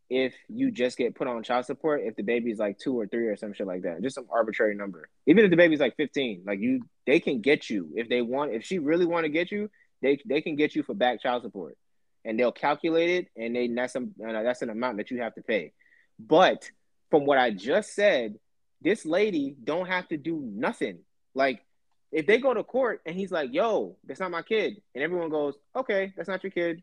[0.10, 3.28] if you just get put on child support if the baby's like two or three
[3.28, 4.02] or some shit like that.
[4.02, 5.08] Just some arbitrary number.
[5.28, 8.54] Even if the baby's like fifteen, like you, they can get you if they want.
[8.54, 9.70] If she really want to get you,
[10.02, 11.78] they they can get you for back child support,
[12.26, 15.42] and they'll calculate it, and they that's some that's an amount that you have to
[15.42, 15.74] pay.
[16.20, 16.70] But
[17.12, 18.36] from what I just said,
[18.82, 21.00] this lady don't have to do nothing.
[21.34, 21.64] Like,
[22.12, 25.30] if they go to court and he's like, "Yo, that's not my kid," and everyone
[25.30, 26.82] goes, "Okay, that's not your kid,"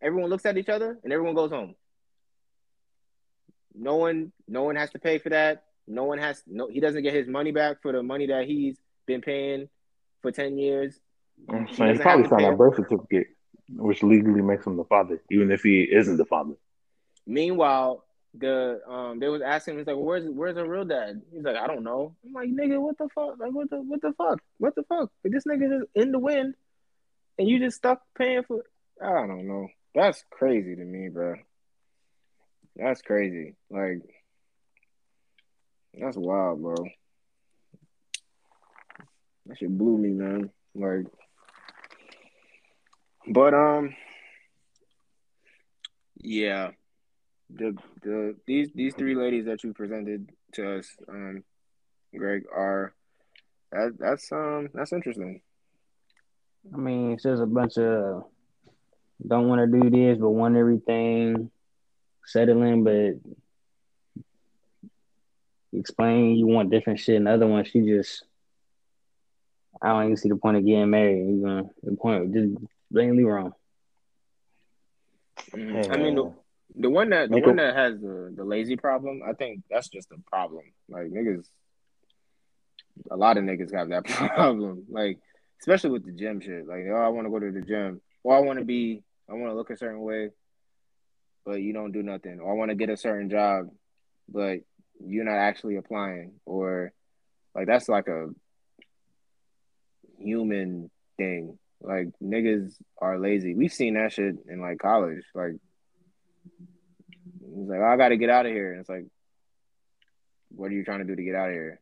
[0.00, 1.74] everyone looks at each other and everyone goes home.
[3.74, 5.64] No one, no one has to pay for that.
[5.86, 6.68] No one has no.
[6.68, 9.68] He doesn't get his money back for the money that he's been paying
[10.20, 11.00] for ten years.
[11.48, 13.28] I'm saying he probably signed a birth certificate,
[13.70, 16.54] which legally makes him the father, even if he isn't the father.
[17.26, 21.42] Meanwhile, the um, they was asking him, he's like, "Where's where's the real dad?" He's
[21.42, 23.38] like, "I don't know." I'm like, "Nigga, what the fuck?
[23.38, 24.40] Like, what the what the fuck?
[24.58, 25.10] What the fuck?
[25.22, 26.54] But this nigga just in the wind,
[27.38, 28.64] and you just stuck paying for.
[29.02, 29.68] I don't know.
[29.94, 31.36] That's crazy to me, bro.
[32.76, 33.54] That's crazy.
[33.70, 34.02] Like,
[35.98, 36.76] that's wild, bro.
[39.46, 40.50] That shit blew me, man.
[40.74, 41.06] Like,
[43.26, 43.94] but um,
[46.20, 46.70] yeah
[47.50, 51.44] the the these these three ladies that you presented to us, um,
[52.14, 52.94] Greg, are
[53.72, 55.40] that that's um that's interesting.
[56.72, 58.24] I mean, it's just a bunch of
[59.26, 61.50] don't want to do this, but want everything,
[62.24, 63.14] settling, but
[65.72, 67.16] explain you want different shit.
[67.16, 68.24] And the other one, she just,
[69.82, 71.18] I don't even see the point of getting married.
[71.18, 72.54] You know, the point just
[72.90, 73.52] blatantly wrong.
[75.52, 76.32] Mm, I mean, the,
[76.76, 80.10] the one that the one that has the the lazy problem, I think that's just
[80.12, 80.64] a problem.
[80.88, 81.46] Like niggas,
[83.10, 84.84] a lot of niggas have that problem.
[84.88, 85.18] Like
[85.60, 86.66] especially with the gym shit.
[86.66, 89.34] Like oh, I want to go to the gym, or I want to be, I
[89.34, 90.30] want to look a certain way,
[91.44, 92.40] but you don't do nothing.
[92.40, 93.68] Or I want to get a certain job,
[94.28, 94.60] but
[95.04, 96.32] you're not actually applying.
[96.44, 96.92] Or
[97.54, 98.28] like that's like a
[100.18, 101.58] human thing.
[101.80, 103.54] Like niggas are lazy.
[103.54, 105.22] We've seen that shit in like college.
[105.34, 105.54] Like
[107.60, 108.72] he's like, I got to get out of here.
[108.72, 109.06] And it's like,
[110.50, 111.80] what are you trying to do to get out of here?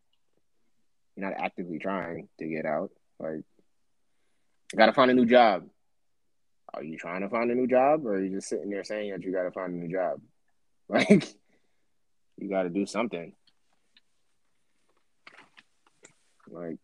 [1.16, 2.90] You're not actively trying to get out.
[3.18, 3.42] Like,
[4.72, 5.64] I got to find a new job.
[6.74, 9.12] Are you trying to find a new job, or are you just sitting there saying
[9.12, 10.20] that you got to find a new job?
[10.88, 11.34] Like,
[12.38, 13.32] you got to do something.
[16.48, 16.76] Like,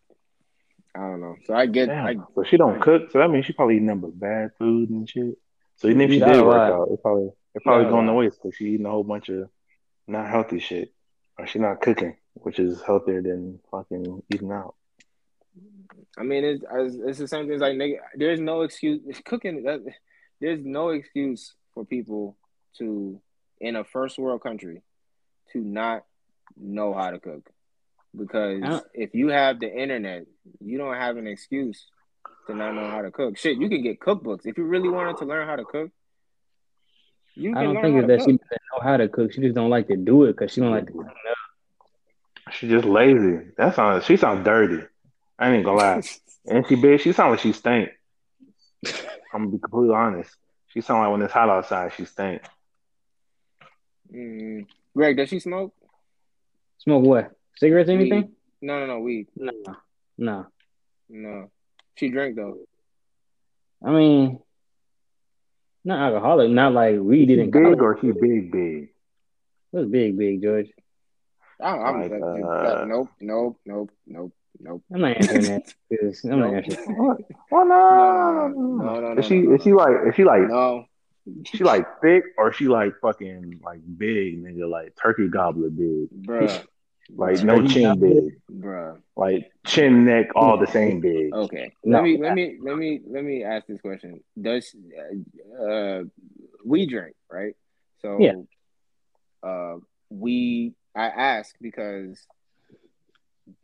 [0.93, 1.37] I don't know.
[1.47, 4.09] So I get, I so she don't cook, so that means she probably eating number
[4.09, 5.39] bad food and shit.
[5.77, 6.73] So even if she did work lot.
[6.73, 8.19] out, it probably it probably Eat going to lot.
[8.19, 9.49] waste because she eating a whole bunch of
[10.07, 10.93] not healthy shit,
[11.39, 14.75] or she not cooking, which is healthier than fucking eating out.
[16.19, 17.55] I mean, it's it's the same thing.
[17.55, 19.01] As like, nigga, there's no excuse.
[19.07, 19.65] It's cooking.
[19.65, 19.81] That,
[20.41, 22.37] there's no excuse for people
[22.79, 23.21] to
[23.61, 24.83] in a first world country
[25.53, 26.05] to not
[26.57, 27.49] know how to cook.
[28.17, 30.27] Because if you have the internet,
[30.61, 31.87] you don't have an excuse
[32.47, 33.39] to not know how to cook.
[33.39, 35.91] Shit, you can get cookbooks if you really wanted to learn how to cook.
[37.35, 38.27] You I don't think it's that cook.
[38.29, 39.33] she doesn't know how to cook.
[39.33, 42.53] She just don't like to do it because she don't like to clean up.
[42.53, 43.47] She's just lazy.
[43.57, 44.05] That sounds.
[44.05, 44.85] She sounds dirty.
[45.39, 46.03] I ain't gonna lie.
[46.47, 47.01] and she bitch.
[47.01, 47.91] She sounds like she stink.
[49.33, 50.31] I'm gonna be completely honest.
[50.69, 52.43] She sounds like when it's hot outside, she stink.
[54.13, 54.67] Mm.
[54.95, 55.75] Greg, does she smoke?
[56.79, 57.31] Smoke what?
[57.57, 57.89] Cigarettes?
[57.89, 58.23] Anything?
[58.23, 58.31] Weed.
[58.61, 59.29] No, no, no, weed.
[59.37, 59.53] No,
[60.19, 60.47] no,
[61.09, 61.51] no.
[61.97, 62.59] She drank though.
[63.85, 64.39] I mean,
[65.85, 67.51] not alcoholic, not like we didn't.
[67.51, 67.81] Big college.
[67.81, 68.89] or she big, big?
[69.71, 70.69] What's big, big, George?
[71.61, 74.33] I, I'm like, uh, nope, nope, nope, nope.
[74.61, 74.83] Nope.
[74.95, 75.75] I'm not answering that.
[76.31, 77.19] I'm not answering that.
[77.51, 79.21] Well, no, no, no, no, no.
[79.21, 80.85] Is she is she like is she like no?
[81.45, 86.65] She like thick or she like fucking like big nigga like turkey gobbler big, bruh.
[87.15, 88.99] Like no chin big, bruh.
[89.17, 91.33] Like chin neck all the same big.
[91.33, 91.99] Okay, no.
[91.99, 94.23] let me let me let me let me ask this question.
[94.41, 94.75] Does
[95.61, 96.03] uh
[96.65, 97.55] we drink right?
[98.01, 98.33] So yeah.
[99.43, 99.77] uh
[100.09, 102.27] we I ask because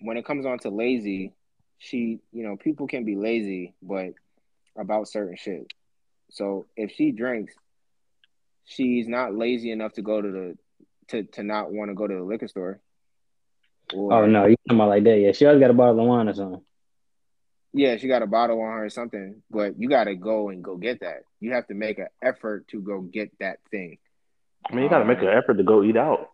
[0.00, 1.32] when it comes on to lazy,
[1.78, 4.10] she you know people can be lazy, but
[4.76, 5.72] about certain shit.
[6.30, 7.54] So if she drinks,
[8.64, 10.58] she's not lazy enough to go to the
[11.08, 12.80] to to not want to go to the liquor store.
[13.94, 15.18] Or, oh no, you talking about like that?
[15.18, 16.62] Yeah, she always got a bottle of wine or something.
[17.72, 20.64] Yeah, she got a bottle on her or something, but you got to go and
[20.64, 21.22] go get that.
[21.40, 23.98] You have to make an effort to go get that thing.
[24.68, 26.30] I mean, you got to um, make an effort to go eat out.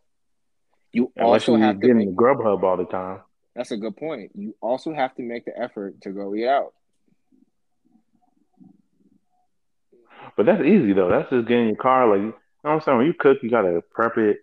[0.93, 3.21] You Unless also have to get in Grubhub all the time.
[3.57, 4.31] That's a good point.
[4.35, 6.73] You also have to make the effort to go eat out.
[10.37, 11.09] But that's easy though.
[11.09, 12.09] That's just getting your car.
[12.09, 12.99] Like you know what I'm saying.
[12.99, 14.39] When you cook, you gotta prep it,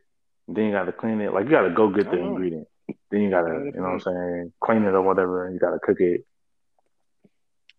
[0.48, 1.34] then you gotta clean it.
[1.34, 2.68] Like you gotta go get the ingredient.
[3.12, 5.46] Then you gotta, you know what I'm saying, clean it or whatever.
[5.46, 6.26] And you gotta cook it.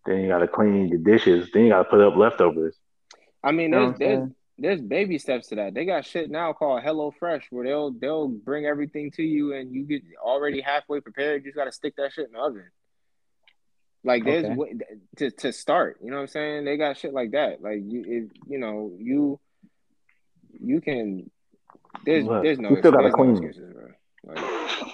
[0.05, 1.49] Then you gotta clean the dishes.
[1.51, 2.77] Then you gotta put up leftovers.
[3.43, 5.73] I mean, you there's there's there's baby steps to that.
[5.73, 9.73] They got shit now called Hello Fresh where they'll they'll bring everything to you and
[9.73, 11.43] you get already halfway prepared.
[11.43, 12.69] You just gotta stick that shit in the oven.
[14.03, 14.73] Like there's okay.
[15.17, 16.65] to to start, you know what I'm saying?
[16.65, 17.61] They got shit like that.
[17.61, 19.39] Like you, if, you know, you
[20.59, 21.29] you can.
[22.05, 22.69] There's Look, there's no.
[22.69, 23.35] You still gotta clean.
[23.35, 23.87] No excuses, bro.
[24.25, 24.93] Like,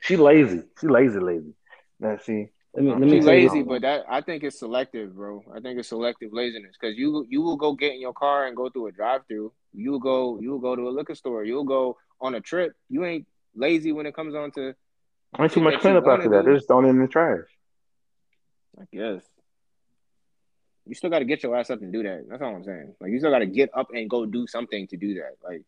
[0.00, 0.62] she lazy.
[0.80, 1.54] She lazy, lazy.
[2.00, 2.48] Let's see.
[2.74, 5.42] Let me, let me She's lazy, but that I think it's selective, bro.
[5.54, 8.56] I think it's selective laziness because you you will go get in your car and
[8.56, 9.52] go through a drive-through.
[9.72, 11.44] You will go you will go to a liquor store.
[11.44, 12.76] You'll go on a trip.
[12.88, 14.74] You ain't lazy when it comes on to.
[15.38, 16.44] Ain't too much cleanup after that.
[16.44, 17.44] They're just throwing it in the trash.
[18.80, 19.22] I guess.
[20.86, 22.26] You still got to get your ass up and do that.
[22.28, 22.94] That's all I'm saying.
[23.00, 25.36] Like you still got to get up and go do something to do that.
[25.44, 25.62] Like,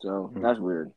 [0.00, 0.42] so mm-hmm.
[0.42, 0.92] that's weird.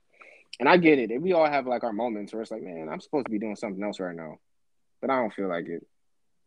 [0.60, 1.22] And I get it.
[1.22, 3.56] We all have like our moments where it's like, man, I'm supposed to be doing
[3.56, 4.38] something else right now,
[4.99, 5.86] but I don't feel like it.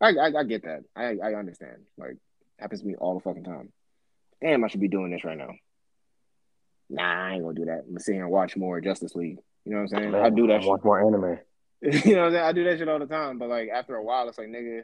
[0.01, 0.85] I I, I get that.
[0.95, 1.79] I I understand.
[1.97, 2.17] Like
[2.59, 3.73] happens to me all the fucking time.
[4.41, 5.55] Damn, I should be doing this right now.
[6.91, 7.81] Nah, I ain't gonna do that.
[7.81, 9.39] I'm gonna sit here and watch more Justice League.
[9.65, 10.11] You know what I'm saying?
[10.13, 10.63] Man, I do that.
[10.63, 11.39] I watch more anime.
[11.83, 12.45] you know what I'm saying?
[12.45, 13.39] I do that shit all the time.
[13.39, 14.83] But like after a while, it's like nigga,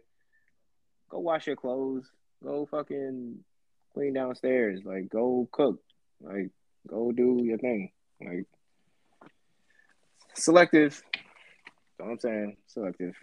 [1.11, 2.11] go wash your clothes.
[2.43, 3.45] Go fucking
[3.93, 4.81] clean downstairs.
[4.85, 5.81] Like go cook.
[6.21, 6.51] Like
[6.89, 7.91] go do your thing.
[8.21, 8.47] Like
[10.35, 11.03] selective.
[11.99, 12.57] That's what I'm saying.
[12.67, 13.15] Selective.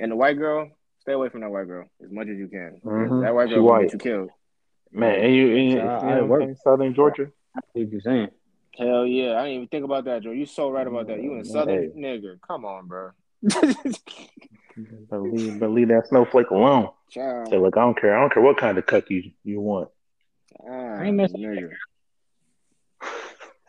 [0.00, 0.70] And the white girl,
[1.00, 2.80] stay away from that white girl as much as you can.
[2.84, 3.20] Mm-hmm.
[3.22, 4.30] That white girl will get you killed.
[4.90, 7.30] Man, and you, and you, I, I work in Southern Georgia.
[7.56, 8.28] I see what you're saying.
[8.78, 9.34] Hell yeah.
[9.34, 10.32] I didn't even think about that, Joe.
[10.32, 11.22] You so right about that.
[11.22, 12.00] You in Southern hey.
[12.00, 12.38] nigga.
[12.46, 13.10] Come on, bro.
[13.42, 16.90] but, leave, but leave that snowflake alone.
[17.10, 17.48] Child.
[17.48, 18.16] Say, look, I don't care.
[18.16, 19.88] I don't care what kind of cook you, you want.
[20.66, 21.70] Ah, I ain't messing nigga.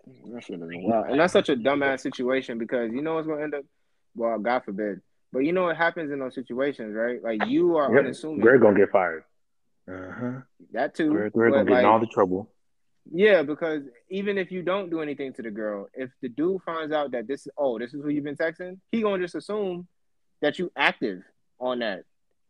[0.06, 1.08] That shit is wild.
[1.10, 3.64] And that's such a dumbass situation because you know what's gonna end up
[4.16, 5.02] well, God forbid.
[5.32, 7.22] But you know what happens in those situations, right?
[7.24, 8.06] Like you are yep.
[8.06, 8.40] unassuming.
[8.40, 9.24] Greg gonna get fired.
[9.90, 10.42] Uh-huh.
[10.72, 11.10] That too.
[11.10, 12.50] Greg, Greg gonna get like, in all the trouble.
[13.12, 16.94] Yeah, because even if you don't do anything to the girl, if the dude finds
[16.94, 19.88] out that this is oh this is who you've been texting, he gonna just assume
[20.42, 21.22] that you active
[21.60, 22.04] on that,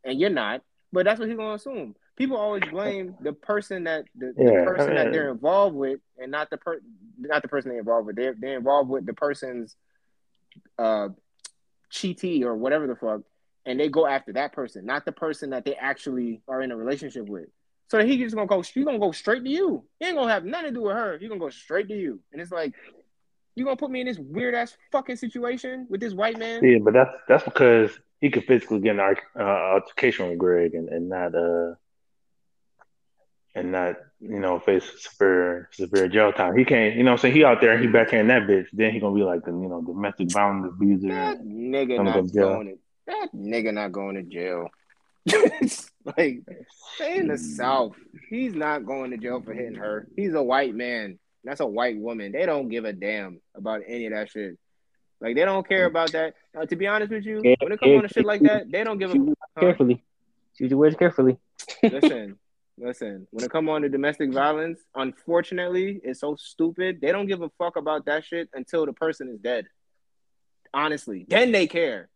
[0.03, 0.61] and you're not.
[0.91, 1.95] But that's what he's gonna assume.
[2.15, 6.31] People always blame the person that the, yeah, the person that they're involved with, and
[6.31, 6.80] not the per
[7.18, 8.15] not the person they're involved with.
[8.15, 9.76] They're they're involved with the person's
[10.77, 11.10] uh
[11.91, 13.22] cheatee or whatever the fuck,
[13.65, 16.76] and they go after that person, not the person that they actually are in a
[16.77, 17.48] relationship with.
[17.90, 18.61] So he just gonna go.
[18.61, 19.84] He gonna go straight to you.
[19.99, 21.18] He ain't gonna have nothing to do with her.
[21.18, 22.19] He gonna go straight to you.
[22.31, 22.73] And it's like,
[23.56, 26.64] You gonna put me in this weird ass fucking situation with this white man?
[26.64, 30.90] Yeah, but that's that's because he could physically get an uh, altercation with Greg and,
[30.90, 31.73] and not uh
[33.55, 36.57] and not you know face severe severe jail time.
[36.57, 38.67] He can't, you know, saying he out there and he backhand that bitch.
[38.73, 41.09] Then he gonna be like the you know domestic violence abuser.
[41.09, 42.53] That nigga not go to jail.
[42.53, 42.77] going to
[43.07, 44.69] that nigga not going to jail.
[46.17, 46.41] like
[46.95, 47.95] stay in the South.
[48.30, 50.07] He's not going to jail for hitting her.
[50.15, 51.19] He's a white man.
[51.43, 52.31] That's a white woman.
[52.31, 54.57] They don't give a damn about any of that shit.
[55.21, 56.34] Like they don't care about that.
[56.57, 58.84] Uh, to be honest with you, when it comes on to shit like that, they
[58.84, 60.03] don't give a carefully.
[60.57, 61.38] Choose your words carefully.
[61.81, 62.38] listen,
[62.77, 63.27] listen.
[63.31, 66.99] When it come on to domestic violence, unfortunately, it's so stupid.
[67.01, 69.65] They don't give a fuck about that shit until the person is dead.
[70.73, 72.09] Honestly, then they care.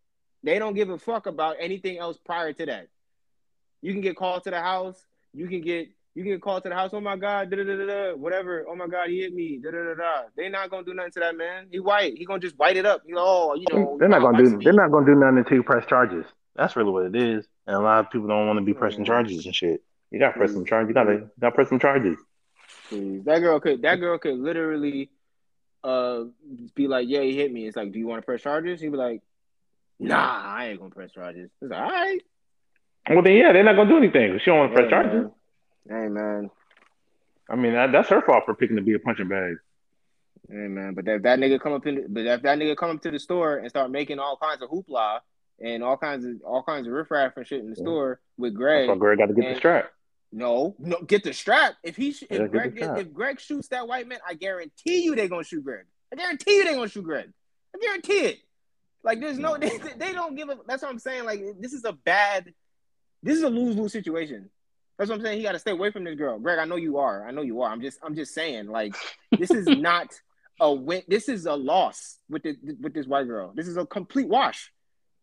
[0.44, 2.88] They don't give a fuck about anything else prior to that.
[3.82, 5.00] You can get called to the house.
[5.34, 6.90] You can get you can get called to the house.
[6.94, 8.66] Oh my god, da da da da, whatever.
[8.68, 9.60] Oh my god, he hit me.
[9.64, 10.22] Da da da da.
[10.36, 11.68] They not gonna do nothing to that man.
[11.72, 12.18] He white.
[12.18, 13.04] He gonna just white it up.
[13.06, 13.98] You know, oh, you know.
[14.00, 14.66] they're not gonna do speed.
[14.66, 16.26] they're not gonna do nothing until you press charges.
[16.56, 17.46] That's really what it is.
[17.68, 19.08] And a lot of people don't want to be pressing Mm.
[19.08, 19.84] charges and shit.
[20.12, 20.90] You gotta press some charges.
[20.90, 22.18] You gotta you gotta press some charges.
[22.90, 23.24] Please.
[23.26, 25.10] That girl could that girl could literally
[25.84, 26.24] uh
[26.76, 27.68] be like, Yeah, he hit me.
[27.68, 28.80] It's like, Do you want to press charges?
[28.82, 29.22] He'd be like,
[30.00, 31.50] Nah, I ain't gonna press charges.
[31.62, 32.20] It's like, all right.
[33.10, 34.38] Well then yeah, they're not gonna do anything.
[34.40, 35.32] She don't want to press Hey, charges.
[35.88, 36.02] man.
[36.04, 36.50] Hey man.
[37.50, 39.56] I mean that, that's her fault for picking to be a punching bag.
[40.50, 40.94] Hey man.
[40.94, 43.20] But if that nigga come up in but if that nigga come up to the
[43.20, 45.20] store and start making all kinds of hoopla
[45.62, 47.84] and all kinds of all kinds of riffraff and shit in the Yeah.
[47.84, 48.90] store with That's Greg.
[48.90, 49.92] why Greg got to get the strap.
[50.32, 51.76] No, no, get the strap.
[51.84, 55.16] If he sh- Yeah, if Greg if Greg shoots that white man, I guarantee you
[55.16, 55.86] they're gonna shoot Greg.
[56.12, 57.32] I guarantee you they're gonna shoot Greg.
[57.76, 58.40] I guarantee it.
[59.04, 61.24] Like there's no they, they don't give a that's what I'm saying.
[61.26, 62.54] Like this is a bad
[63.24, 64.50] this is a lose lose situation.
[64.98, 65.38] That's what I'm saying.
[65.38, 66.40] He gotta stay away from this girl.
[66.40, 67.26] Greg, I know you are.
[67.28, 67.72] I know you are.
[67.72, 68.96] I'm just I'm just saying, like,
[69.38, 70.14] this is not
[70.60, 71.04] a win.
[71.08, 73.54] This is a loss with this with this white girl.
[73.56, 74.72] This is a complete wash.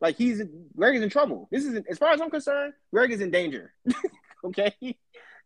[0.01, 0.43] Like he's
[0.77, 1.49] Greg is in trouble.
[1.51, 3.73] This is as far as I'm concerned, Greg is in danger.
[4.49, 4.75] okay,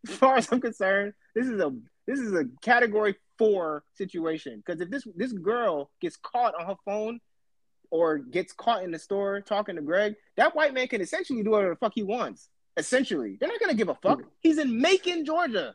[0.07, 1.73] as far as I'm concerned, this is a
[2.07, 4.62] this is a category four situation.
[4.65, 7.20] Because if this this girl gets caught on her phone
[7.91, 11.51] or gets caught in the store talking to Greg, that white man can essentially do
[11.51, 12.49] whatever the fuck he wants.
[12.77, 14.20] Essentially, they're not gonna give a fuck.
[14.41, 15.75] He's in Macon, Georgia,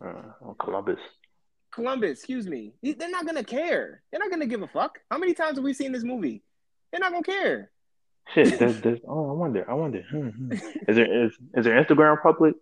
[0.00, 1.00] Uh, Columbus.
[1.72, 2.18] Columbus.
[2.18, 2.74] Excuse me.
[2.82, 4.02] They're not gonna care.
[4.10, 5.00] They're not gonna give a fuck.
[5.10, 6.44] How many times have we seen this movie?
[6.90, 7.71] They're not gonna care.
[8.34, 10.02] Shit, there's, there's, oh, I wonder, I wonder.
[10.10, 10.52] Hmm, hmm.
[10.52, 12.54] Is there is, is there Instagram public?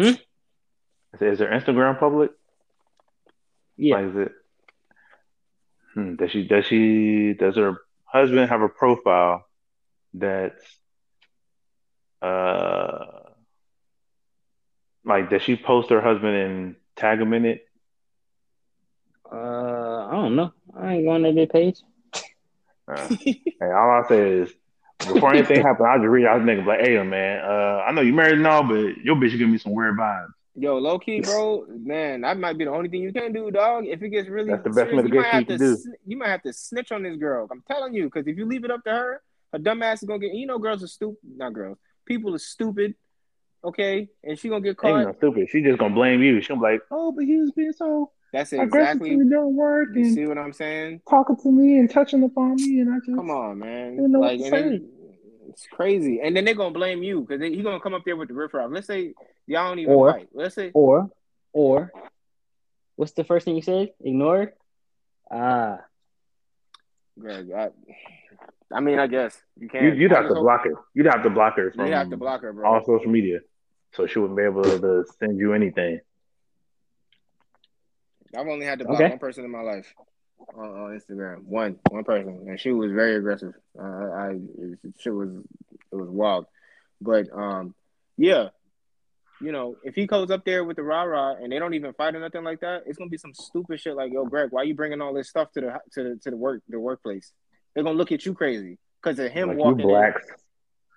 [0.00, 0.08] Hmm?
[0.08, 0.18] Is,
[1.20, 2.30] there, is there Instagram public?
[3.76, 3.96] Yeah.
[3.96, 4.32] Like, is it?
[5.94, 9.46] Hmm, does she does she does her husband have a profile
[10.14, 10.62] that's
[12.22, 13.04] uh
[15.04, 17.64] like does she post her husband and tag him in it?
[19.30, 20.52] Uh, I don't know.
[20.76, 21.80] I ain't going to their page.
[22.88, 24.52] Uh, hey, all I say is
[24.98, 28.00] before anything happens, I'll just reach out to nigga like, hey man, uh, I know
[28.00, 30.28] you married and all, but your bitch give me some weird vibes.
[30.56, 33.84] Yo, low key, bro, man, that might be the only thing you can do, dog.
[33.86, 35.76] If it gets really That's the best serious, you might have you to do.
[35.76, 37.46] sn- you might have to snitch on this girl.
[37.50, 40.08] I'm telling you, because if you leave it up to her, her dumb ass is
[40.08, 40.34] gonna get.
[40.34, 41.18] You know, girls are stupid.
[41.36, 41.78] Not girls.
[42.06, 42.94] People are stupid.
[43.64, 45.04] Okay, and she gonna get Ain't caught.
[45.04, 45.48] no stupid.
[45.50, 46.40] She just gonna blame you.
[46.40, 49.10] She gonna be like, oh, but he was being so That's aggressive exactly.
[49.10, 51.00] to me during work You see what I'm saying?
[51.08, 53.96] talking to me and touching upon me, and I just Come on, man.
[53.96, 55.48] didn't know Like, to and then, say.
[55.48, 56.20] it's crazy.
[56.22, 58.70] And then they're gonna blame you because he's gonna come up there with the riffraff.
[58.70, 59.14] Let's say
[59.46, 60.28] y'all don't even Or- fight.
[60.34, 61.10] Let's say Or,
[61.54, 61.90] or,
[62.96, 63.92] what's the first thing you said?
[64.04, 64.58] Ignore it?
[65.30, 65.80] Ah,
[67.18, 67.50] Greg.
[67.50, 67.70] I,
[68.72, 69.84] I mean, I guess you can.
[69.84, 70.72] You, you'd have to hope- block her.
[70.94, 72.68] You'd have to block her from You have to block her, bro.
[72.70, 73.40] all social media,
[73.94, 76.00] so she wouldn't be able to send you anything.
[78.36, 79.08] I've only had to block Okay.
[79.10, 79.94] one person in my life
[80.54, 81.44] on, on Instagram.
[81.44, 83.54] One, one person, and she was very aggressive.
[83.78, 84.38] Uh, I,
[84.98, 85.30] she was,
[85.92, 86.46] it was wild.
[87.00, 87.74] But um,
[88.16, 88.48] yeah,
[89.40, 91.92] you know, if he goes up there with the rah rah and they don't even
[91.94, 94.64] fight or nothing like that, it's gonna be some stupid shit like, yo, Greg, why
[94.64, 97.32] you bringing all this stuff to the to the to the work the workplace?
[97.74, 99.88] They're gonna look at you crazy because of him like you walking.
[99.90, 100.12] in.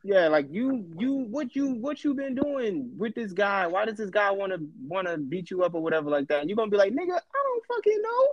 [0.04, 3.68] Yeah, like you, you, what you, what you been doing with this guy?
[3.68, 6.40] Why does this guy want to want to beat you up or whatever like that?
[6.42, 8.28] And you're gonna be like, nigga, I don't fucking know.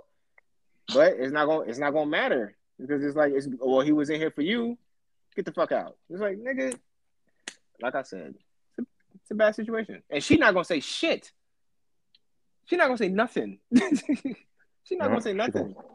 [0.95, 4.09] But it's not gonna, it's not gonna matter because it's like, it's well, he was
[4.09, 4.77] in here for you.
[5.35, 5.95] Get the fuck out.
[6.09, 6.75] It's like, nigga,
[7.81, 8.33] like I said,
[8.77, 8.85] it's a,
[9.21, 11.31] it's a bad situation, and she not gonna say shit.
[12.65, 13.59] She not gonna say nothing.
[13.75, 15.73] she not gonna say She nothing.
[15.73, 15.85] gonna,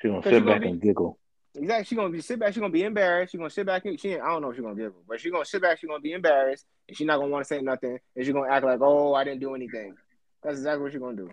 [0.00, 1.18] she gonna sit gonna back be- and giggle.
[1.56, 1.84] Exactly.
[1.84, 2.52] She's gonna be sit back.
[2.52, 3.32] She's gonna be embarrassed.
[3.32, 3.84] She's gonna sit back.
[3.84, 5.78] And, she I don't know if she's gonna give her, but she's gonna sit back.
[5.78, 7.98] She's gonna be embarrassed, and she's not gonna want to say nothing.
[8.16, 9.94] And she's gonna act like, "Oh, I didn't do anything."
[10.42, 11.30] That's exactly what she's gonna do.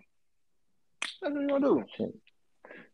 [1.21, 1.83] That's what she's gonna do.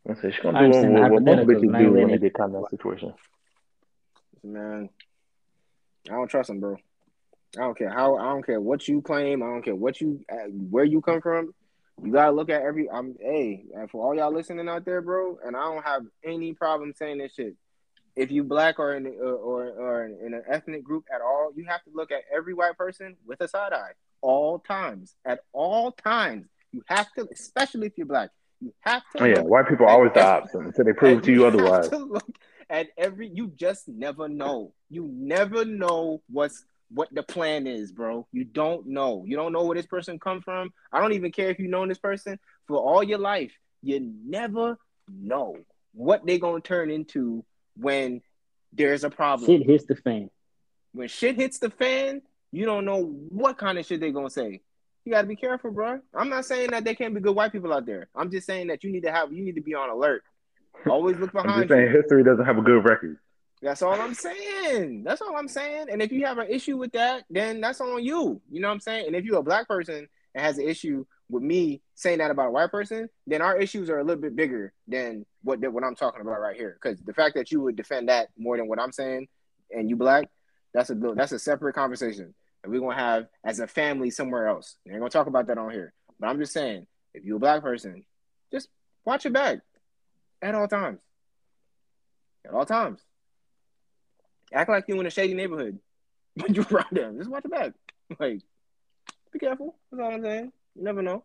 [0.08, 2.18] I said she's gonna I do understand what, the what most bitches do when they
[2.18, 3.14] get caught in that situation.
[4.42, 4.88] Man,
[6.08, 6.76] I don't trust him, bro.
[7.56, 8.16] I don't care how.
[8.16, 9.42] I don't care what you claim.
[9.42, 11.52] I don't care what you, uh, where you come from.
[12.02, 12.88] You gotta look at every.
[12.90, 15.38] I'm hey, and for all y'all listening out there, bro.
[15.44, 17.54] And I don't have any problem saying this shit.
[18.16, 21.64] If you black or in or or, or in an ethnic group at all, you
[21.68, 25.14] have to look at every white person with a side eye all times.
[25.24, 28.30] At all times, you have to, especially if you're black.
[28.60, 29.22] You have to.
[29.22, 31.88] Oh, yeah, white people are always the opposite until they prove to you have otherwise.
[31.90, 32.28] to look
[32.70, 33.28] at every.
[33.28, 34.72] You just never know.
[34.90, 38.26] You never know what's what the plan is, bro.
[38.32, 39.24] You don't know.
[39.26, 40.70] You don't know where this person come from.
[40.92, 43.52] I don't even care if you know this person for all your life.
[43.82, 44.78] You never
[45.08, 45.56] know
[45.92, 47.44] what they gonna turn into
[47.76, 48.22] when
[48.72, 49.46] there's a problem.
[49.46, 50.30] Shit hits the fan.
[50.92, 54.60] When shit hits the fan, you don't know what kind of shit they gonna say.
[55.04, 56.00] You gotta be careful, bro.
[56.14, 58.08] I'm not saying that there can't be good white people out there.
[58.14, 60.22] I'm just saying that you need to have you need to be on alert.
[60.88, 61.96] Always look I'm behind just saying you.
[61.96, 63.18] history doesn't have a good record.
[63.62, 65.02] That's all I'm saying.
[65.04, 65.86] That's all I'm saying.
[65.90, 68.40] And if you have an issue with that, then that's on you.
[68.50, 69.06] You know what I'm saying?
[69.06, 72.48] And if you're a black person and has an issue with me saying that about
[72.48, 75.96] a white person, then our issues are a little bit bigger than what what I'm
[75.96, 76.78] talking about right here.
[76.80, 79.28] Because the fact that you would defend that more than what I'm saying,
[79.70, 80.28] and you black,
[80.72, 84.76] that's a that's a separate conversation that we're gonna have as a family somewhere else.
[84.84, 85.92] We ain't gonna talk about that on here.
[86.20, 88.04] But I'm just saying, if you're a black person,
[88.52, 88.68] just
[89.04, 89.58] watch your back
[90.42, 91.00] at all times.
[92.46, 93.00] At all times.
[94.52, 95.78] Act like you're in a shady neighborhood
[96.34, 97.18] when you around them.
[97.18, 97.72] Just watch your back.
[98.18, 98.40] Like,
[99.34, 99.76] be careful.
[99.92, 100.50] That's all I'm saying.
[100.74, 101.22] You never know.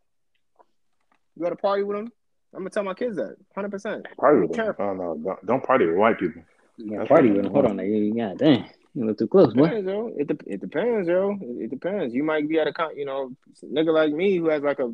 [1.38, 2.12] You got to party with them.
[2.54, 4.06] I'm gonna tell my kids that, hundred percent.
[4.18, 4.66] Party with them.
[4.66, 4.86] careful.
[4.86, 6.44] Oh no, don't, don't party with white people.
[6.78, 7.52] Yeah, party with I'm.
[7.52, 7.86] Hold on, there.
[7.86, 8.66] You got damn.
[8.94, 9.64] You look too close, boy.
[9.64, 10.14] Depends, yo.
[10.16, 11.38] It, de- it depends, yo.
[11.42, 12.14] It, it depends.
[12.14, 13.32] You might be at a con, you know,
[13.64, 14.94] nigga like me who has like a.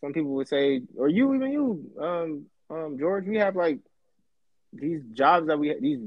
[0.00, 3.26] Some people would say, or you, even you, um, um, George.
[3.26, 3.78] We have like
[4.72, 6.00] these jobs that we these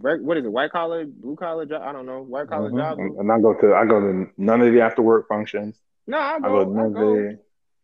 [0.00, 1.82] what is it, white collar, blue collar job?
[1.82, 2.76] I don't know, white collar Mhm.
[2.76, 3.00] jobs.
[3.00, 5.80] And, I go to I go to none of the after work functions.
[6.06, 7.14] No, I I go, go to I none of go.
[7.16, 7.38] the.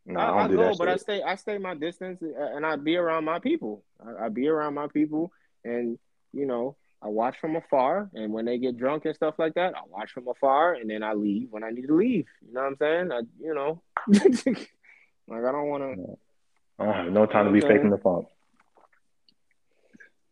[0.08, 1.22] No, I, I I do go, but I stay.
[1.22, 3.82] I stay my distance, uh, and I be around my people.
[4.04, 5.32] I, I be around my people,
[5.64, 5.98] and
[6.32, 8.08] you know, I watch from afar.
[8.14, 11.02] And when they get drunk and stuff like that, I watch from afar, and then
[11.02, 12.26] I leave when I need to leave.
[12.46, 13.10] You know what I'm saying?
[13.12, 14.68] I, you know, like
[15.44, 16.18] I don't want to.
[16.78, 18.26] I don't have no time to be faking the funk.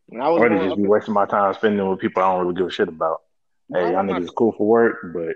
[0.07, 2.41] When I was Or to just be wasting my time spending with people I don't
[2.45, 3.21] really give a shit about.
[3.73, 5.35] I Hey, y'all my- cool for work, but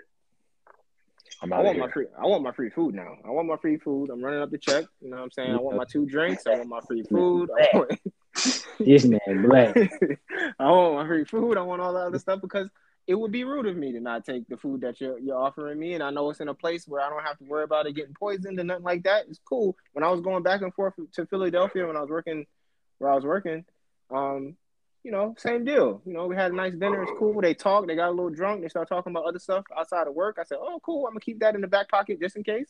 [1.42, 1.86] I'm I out of want here.
[1.88, 2.06] my free.
[2.18, 3.18] I want my free food now.
[3.26, 4.10] I want my free food.
[4.10, 4.86] I'm running up the check.
[5.02, 5.56] You know what I'm saying?
[5.56, 6.46] I want my two drinks.
[6.46, 7.50] I want my free food.
[7.50, 7.92] I want,
[8.80, 9.76] This man black.
[10.60, 11.58] I want my free food.
[11.58, 12.70] I want all that other stuff because
[13.08, 15.80] it would be rude of me to not take the food that you're you're offering
[15.80, 17.88] me, and I know it's in a place where I don't have to worry about
[17.88, 19.26] it getting poisoned and nothing like that.
[19.30, 19.76] It's cool.
[19.94, 22.46] When I was going back and forth to Philadelphia when I was working
[23.00, 23.66] where I was working,
[24.12, 24.56] um,
[25.04, 26.02] you know, same deal.
[26.06, 27.04] You know, we had a nice dinner.
[27.04, 27.40] It's cool.
[27.42, 27.88] They talked.
[27.88, 28.62] They got a little drunk.
[28.62, 30.38] They start talking about other stuff outside of work.
[30.40, 31.06] I said, "Oh, cool.
[31.08, 32.70] I'm gonna keep that in the back pocket just in case."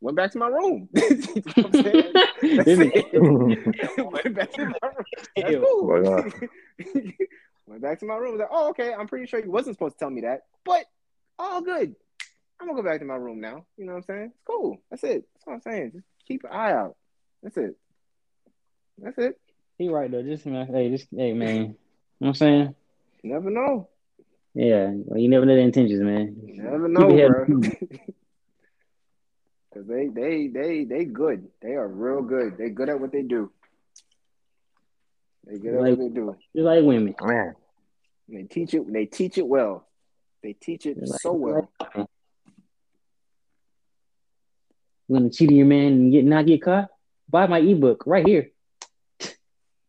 [0.00, 0.88] Went back to my room.
[0.94, 2.12] you know what I'm saying?
[2.12, 3.96] That's This it.
[4.12, 5.04] Went back to my room.
[5.36, 5.64] That's Ew.
[5.64, 5.86] cool.
[7.66, 8.32] Went back to my room.
[8.32, 8.92] Was like, oh, okay.
[8.92, 10.84] I'm pretty sure you wasn't supposed to tell me that, but
[11.38, 11.94] all good.
[12.60, 13.64] I'm gonna go back to my room now.
[13.78, 14.32] You know what I'm saying?
[14.34, 14.78] It's cool.
[14.90, 15.24] That's it.
[15.34, 15.92] That's what I'm saying.
[15.94, 16.96] Just keep an eye out.
[17.42, 17.76] That's it.
[18.98, 19.40] That's it.
[19.78, 20.22] He right though.
[20.22, 21.56] Just man, hey, just hey man.
[21.56, 21.74] You know
[22.18, 22.74] what I'm saying?
[23.22, 23.88] You never know.
[24.54, 26.36] Yeah, well, you never know the intentions, man.
[26.46, 27.46] You never know, bro.
[29.74, 31.48] Cause they they they they good.
[31.60, 32.56] They are real good.
[32.56, 33.50] They good at what they do.
[35.44, 36.36] They good at Like- what they do.
[36.54, 37.14] Just like women.
[37.20, 37.54] Man,
[38.28, 38.92] And they teach it.
[38.92, 39.88] They teach it well.
[40.44, 41.68] They teach it Like- so well.
[41.96, 42.06] You
[45.08, 46.88] want to cheat on your man and get not get caught?
[47.28, 48.50] Buy my ebook right here.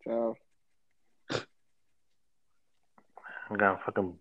[0.03, 0.35] So
[3.49, 4.15] I got fucking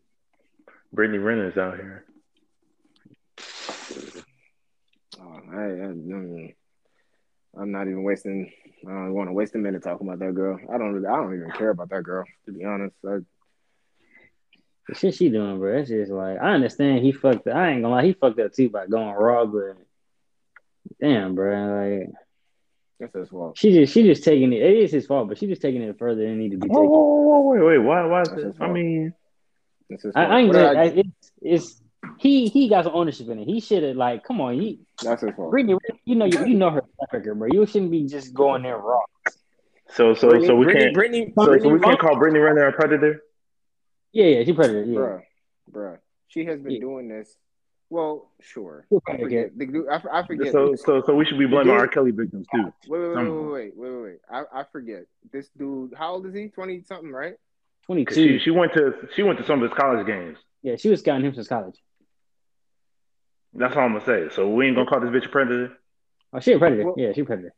[0.92, 2.04] Brittany Renner's out here.
[5.20, 6.54] Oh, I, I, mm,
[7.58, 8.52] I'm not even wasting.
[8.86, 10.58] I don't want to waste a minute talking about that girl.
[10.72, 10.92] I don't.
[10.92, 12.94] Really, I don't even care about that girl, to be honest.
[13.06, 13.18] I,
[14.88, 15.78] The shit she doing, bro.
[15.78, 17.46] That's just like I understand he fucked.
[17.46, 17.56] Up.
[17.56, 19.76] I ain't gonna lie, he fucked up too by going raw, but
[21.00, 22.00] damn, bro.
[22.00, 22.10] Like
[23.12, 23.56] that's his fault.
[23.58, 24.62] she just she just taking it.
[24.62, 26.68] It is his fault, but she just taking it further than it need to be
[26.68, 26.90] Whoa, taken.
[26.90, 28.56] whoa, whoa, whoa, wait, wait, why, why is That's it?
[28.60, 29.14] I mean,
[29.90, 30.32] That's his I, fault.
[30.32, 31.80] I ain't What did I- I, it's it's
[32.18, 33.46] he he got some ownership in it.
[33.46, 35.50] He should have like, come on, he that's his fault.
[35.50, 37.48] Brittany, you know you, you know her track record, bro.
[37.50, 39.00] You shouldn't be just going there raw.
[39.90, 42.66] so, so, Brittany, so we Brittany, can't, Brittany, so, so we can't call Brittany Renner
[42.66, 43.22] a predator.
[44.12, 44.84] Yeah, yeah, she predator.
[44.84, 45.20] Yeah, bruh,
[45.72, 45.98] bruh.
[46.28, 46.80] She has been Yeah.
[46.80, 47.36] doing this.
[47.94, 48.86] Well, sure.
[48.90, 49.56] Who I forget.
[49.56, 50.50] The dude, I, f- I forget.
[50.50, 51.86] So, so, so we should be blaming dude- R.
[51.86, 52.64] Kelly victims too.
[52.66, 54.18] Ah, wait, wait, wait, wait, wait, wait, wait, wait.
[54.28, 55.04] I, I forget.
[55.32, 56.48] This dude, how old is he?
[56.48, 57.34] Twenty something, right?
[57.86, 58.14] 22.
[58.14, 60.38] She, she went to she went to some of his college games.
[60.62, 61.76] yeah, she was scouting him since college.
[63.52, 64.34] That's all I'm gonna say.
[64.34, 65.72] So we ain't gonna call this bitch a predator.
[66.32, 66.86] Oh, she a predator.
[66.86, 67.54] Well- yeah, she a predator.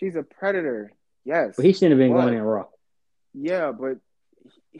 [0.00, 0.92] She's a predator.
[1.24, 1.54] Yes.
[1.56, 2.22] But he shouldn't have been What?
[2.22, 2.64] going in raw.
[3.32, 3.98] Yeah, but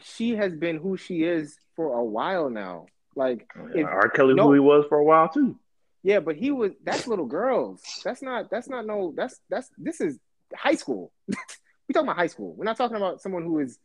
[0.01, 2.87] she has been who she is for a while now.
[3.15, 4.09] Like, If- R.
[4.09, 5.57] Kelly no- who he was for a while too.
[6.03, 7.81] yeah, but he was that's little girls.
[8.03, 10.17] That's not that's not no that's that's this is
[10.55, 11.11] high school.
[11.27, 11.35] we
[11.93, 12.53] talking about high school.
[12.55, 13.77] We're not talking about someone who is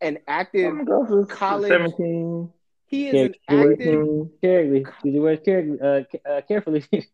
[0.00, 2.50] an active Some girls is college- seventeen.
[2.86, 4.84] he is Yeah, an active Carefully.
[5.02, 6.84] Did you wear care, uh, uh, carefully?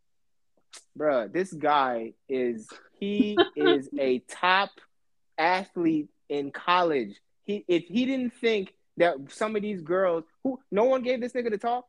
[0.98, 2.68] bruh, this guy is
[2.98, 4.70] he is a top
[5.38, 7.14] athlete in college.
[7.44, 11.32] He if he didn't think that some of these girls who no one gave this
[11.32, 11.86] nigga to talk,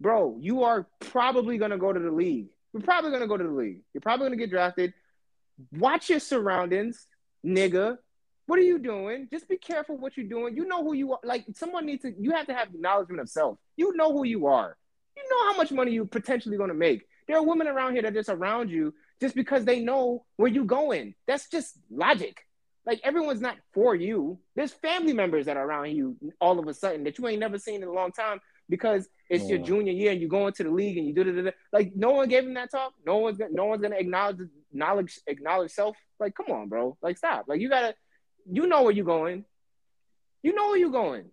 [0.00, 2.48] bro, you are probably gonna go to the league.
[2.72, 3.80] You're probably gonna go to the league.
[3.92, 4.94] You're probably gonna get drafted.
[5.72, 7.06] Watch your surroundings,
[7.44, 7.98] nigga.
[8.46, 9.28] What are you doing?
[9.30, 10.56] Just be careful what you're doing.
[10.56, 11.20] You know who you are.
[11.24, 12.14] Like someone needs to.
[12.18, 13.58] You have to have acknowledgement of self.
[13.76, 14.76] You know who you are.
[15.16, 17.06] You know how much money you potentially to make.
[17.26, 20.64] There are women around here that just around you just because they know where you're
[20.64, 21.14] going.
[21.26, 22.42] That's just logic.
[22.86, 24.38] Like everyone's not for you.
[24.54, 27.58] There's family members that are around you all of a sudden that you ain't never
[27.58, 30.70] seen in a long time because it's your junior year and you go into the
[30.70, 32.94] league and you do da Like no one gave him that talk.
[33.04, 34.38] No one's gonna, no one's gonna acknowledge
[34.72, 35.96] acknowledge acknowledge self.
[36.20, 36.96] Like come on, bro.
[37.02, 37.46] Like stop.
[37.48, 37.94] Like you gotta.
[38.48, 39.44] You know where you're going.
[40.44, 41.24] You know where you're going.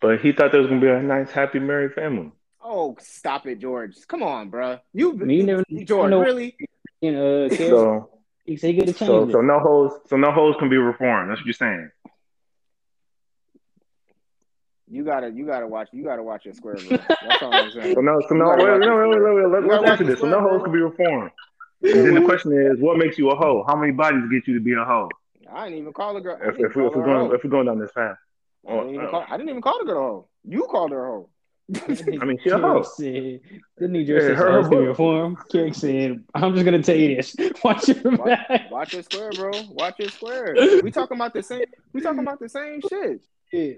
[0.00, 2.30] But he thought there was gonna be a nice, happy, married family.
[2.62, 3.94] Oh, stop it, George.
[4.06, 4.78] Come on, bro.
[4.92, 6.56] You, I you never- you George, know- really?
[7.00, 7.48] you know, uh.
[7.56, 8.10] So,
[8.44, 9.32] he said he could have changed so, it.
[9.32, 11.30] so no hoes, so no hoes can be reformed.
[11.30, 11.90] That's what you're saying.
[14.90, 16.98] You gotta, you gotta watch, you gotta watch your square, bro.
[16.98, 17.94] That's all I'm saying.
[17.94, 19.70] So no, so no, wait, watch no, this wait, wait, wait, wait.
[19.70, 20.20] Let's answer this.
[20.20, 21.30] So no one, hoes can be reformed.
[21.82, 23.64] And then the question is, what makes you a hoe?
[23.66, 25.08] How many bodies get you to be a hoe?
[25.50, 26.38] I didn't even call the girl.
[26.40, 28.16] If, if, we, if we're going, if we're going down this path.
[28.66, 30.28] I didn't, even oh, call, I didn't even call the girl a hoe.
[30.44, 31.28] You called her a hoe.
[31.72, 32.82] I mean, she a hoe.
[32.82, 33.40] Said,
[33.78, 35.36] the New Jersey Yeah, her- House can her- reform.
[35.50, 37.34] Carrick said, I'm just going to tell you this.
[37.64, 38.70] Watch your Watch, back.
[38.70, 39.50] watch your square, bro.
[39.70, 40.54] Watch your square.
[40.82, 41.64] We talking about the same.
[41.92, 43.22] We talking about the same shit.
[43.52, 43.72] Yeah.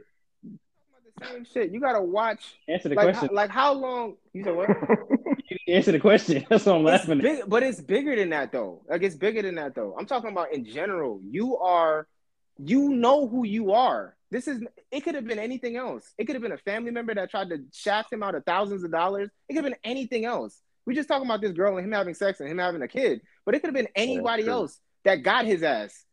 [0.45, 1.71] About the same shit.
[1.73, 2.57] You gotta watch.
[2.69, 3.29] Answer the Like, question.
[3.29, 4.17] how, like how long?
[4.33, 4.69] You said what?
[5.69, 6.45] Answer the question.
[6.51, 7.49] That's what I'm It's laughing at.
[7.49, 8.83] but it's bigger than that though.
[8.89, 9.95] Like it's bigger than that though.
[9.99, 11.21] I'm talking about in general.
[11.23, 12.07] You are,
[12.59, 14.17] you know who you are.
[14.31, 14.63] This is.
[14.91, 16.13] It could have been anything else.
[16.19, 18.83] It could have been a family member that tried to shaft him out of thousands
[18.83, 19.31] of dollars.
[19.49, 20.61] It could have been anything else.
[20.85, 23.21] We just talking about this girl and him having sex and him having a kid.
[23.45, 26.05] But it could have been anybody else that got his ass,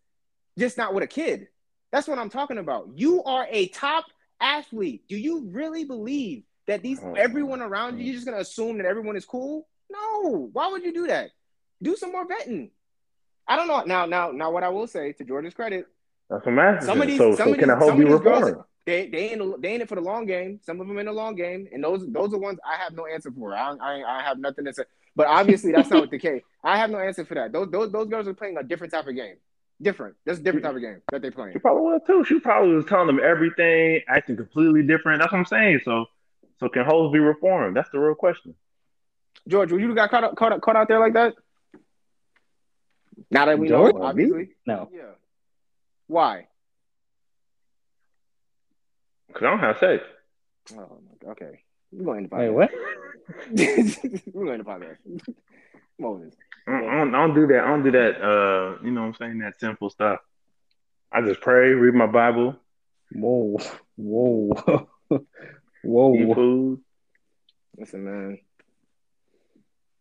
[0.57, 1.47] just not with a kid.
[1.91, 2.89] That's what I'm talking about.
[2.95, 4.05] You are a top
[4.41, 5.03] athlete.
[5.07, 8.85] Do you really believe that these Oh, everyone around you, you're just gonna assume that
[8.85, 9.67] everyone is cool?
[9.89, 10.49] No.
[10.53, 11.31] Why would you do that?
[11.81, 12.71] Do some more vetting.
[13.47, 13.83] I don't know.
[13.83, 15.85] Now, now, now, what I will say to George's credit,
[16.33, 16.81] That's what I'm.
[16.81, 18.19] Some of these- so, some so of can a these- hoe some be of these
[18.21, 18.63] girls- reformed?
[18.85, 20.59] they they in they in it for the long game.
[20.63, 23.05] Some of them in the long game, and those those are ones I have no
[23.05, 23.53] answer for.
[23.55, 24.83] I I, I have nothing to say.
[25.15, 26.41] But obviously, that's not with the case.
[26.63, 27.51] I have no answer for that.
[27.53, 29.35] Those those those girls are playing a different type of game.
[29.81, 30.15] Different.
[30.25, 31.53] That's a different type of game that they're playing.
[31.53, 32.23] She probably was too.
[32.25, 35.19] She probably was telling them everything, acting completely different.
[35.21, 35.81] That's what I'm saying.
[35.85, 36.05] So,
[36.59, 37.75] so can hoes be reformed?
[37.75, 38.55] That's the real question.
[39.47, 41.33] George, would you got caught up, caught up, caught out there like that?
[43.29, 43.95] Now that we George?
[43.95, 44.49] know, obviously.
[44.65, 44.89] No.
[44.93, 45.01] Yeah.
[46.07, 46.47] Why?
[49.27, 50.03] Because I don't have sex.
[50.73, 51.31] Oh my God.
[51.31, 51.59] Okay.
[51.91, 52.53] We're going to Wait, podcast.
[52.53, 52.71] what?
[54.33, 54.97] We're going to podcast.
[55.99, 56.33] Moses.
[56.67, 57.63] I don't, I don't- don't that.
[57.63, 58.21] I don't do that.
[58.21, 59.39] Uh, you know what I'm saying?
[59.39, 60.19] That sinful stuff.
[61.11, 62.55] I just pray, read my Bible,
[63.11, 63.57] Whoa.
[63.95, 64.87] Whoa.
[65.11, 65.17] eat
[65.83, 66.33] Whoa.
[66.33, 66.79] food.
[67.77, 68.39] Listen, man.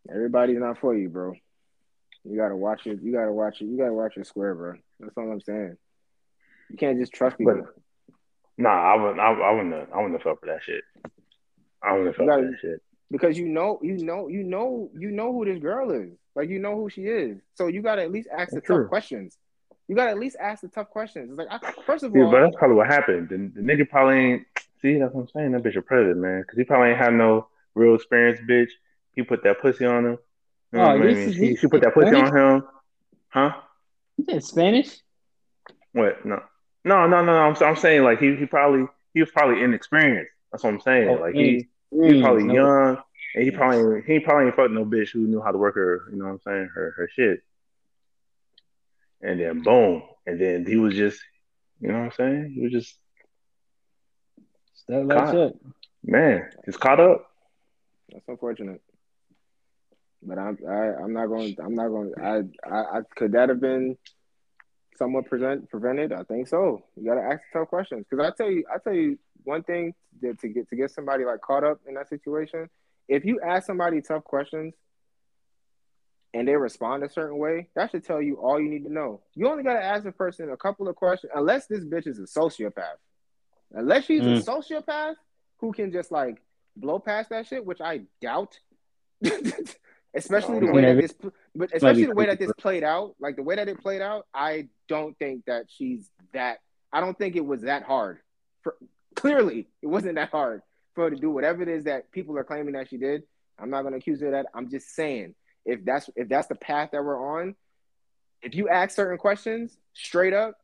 [0.09, 1.35] Everybody's not for you, bro.
[2.25, 3.01] You gotta watch it.
[3.03, 3.67] You gotta watch it.
[3.67, 4.75] You gotta watch your square, bro.
[5.01, 5.77] That's all I'm saying.
[6.73, 7.55] You can't just trust people.
[7.63, 7.75] But
[8.57, 9.21] nah, I wouldn't.
[9.21, 9.75] I, I wouldn't.
[9.75, 10.83] Have, I wouldn't have felt for that shit.
[11.83, 12.83] I wouldn't have felt You for that shit.
[13.11, 16.11] because you know, you know, you know, you know who this girl is.
[16.35, 17.39] Like you know who she is.
[17.55, 18.85] So you gotta at least ask the true.
[18.85, 19.37] tough questions.
[19.87, 21.29] You gotta at least ask the tough questions.
[21.31, 23.29] It's like, I, first of Yeah, all, but that's probably what happened.
[23.29, 24.47] The, the nigga probably ain't.
[24.81, 25.53] See, that's what I'm saying.
[25.53, 26.41] That bitch a predator, man.
[26.41, 28.71] Because he probably ain't have no real experience, bitch.
[29.15, 30.19] He put that pussy on him.
[30.73, 31.17] You know Oh, what I mean?
[31.29, 32.33] is- She, this she put that is pussy Spanish?
[32.33, 32.63] on him.
[33.29, 33.53] Huh?
[34.17, 34.97] You said Spanish?
[35.93, 36.25] What?
[36.25, 36.43] No,
[36.85, 37.33] no, no, no.
[37.33, 40.31] I'm, I'm saying like he, he probably he was probably inexperienced.
[40.51, 41.09] That's what I'm saying.
[41.09, 42.55] Oh, like he, he was probably no.
[42.55, 42.99] young,
[43.35, 46.03] and he probably he probably ain't fucked no bitch who knew how to work her.
[46.11, 46.71] You know what I'm saying?
[46.75, 47.41] Her her shit.
[49.21, 51.21] And then boom, and then he was just,
[51.81, 52.53] you know what I'm saying?
[52.57, 52.99] He was just
[54.75, 55.35] Stuff like Caught.
[55.35, 55.53] that.
[56.03, 57.27] man, he's caught up.
[58.11, 58.81] That's unfortunate.
[60.23, 61.57] But I'm I, I'm not going.
[61.63, 62.13] I'm not going.
[62.21, 63.97] I, I I could that have been
[64.97, 66.13] somewhat present prevented?
[66.13, 66.85] I think so.
[66.97, 69.95] You got to ask tough questions because I tell you, I tell you one thing
[70.21, 72.69] that to get to get somebody like caught up in that situation.
[73.09, 74.75] If you ask somebody tough questions
[76.35, 79.21] and they respond a certain way, that should tell you all you need to know.
[79.35, 82.19] You only got to ask a person a couple of questions, unless this bitch is
[82.19, 82.97] a sociopath.
[83.73, 84.39] Unless she's mm.
[84.39, 85.15] a sociopath
[85.59, 86.43] who can just like
[86.77, 88.59] blow past that shit, which I doubt.
[90.15, 91.15] especially the way that this,
[91.55, 94.27] but especially the way that this played out, like the way that it played out,
[94.35, 96.59] I don't think that she's that.
[96.93, 98.19] I don't think it was that hard.
[98.63, 98.77] For,
[99.15, 100.63] clearly, it wasn't that hard
[100.95, 103.23] for her to do whatever it is that people are claiming that she did.
[103.59, 104.47] I'm not going to accuse her of that.
[104.55, 107.55] I'm just saying if that's if that's the path that we're on,
[108.43, 110.59] if you ask certain questions straight up,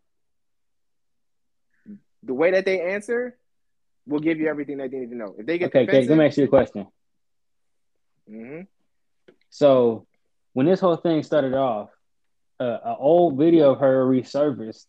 [2.23, 3.37] the way that they answer
[4.07, 5.35] will give you everything that they need to know.
[5.39, 6.87] If they get okay, okay, let me ask you a question.
[8.31, 8.63] Mm-hmm.
[9.51, 10.07] So
[10.53, 11.91] when this whole thing started off,
[12.61, 14.87] uh, an old video of her resurfaced.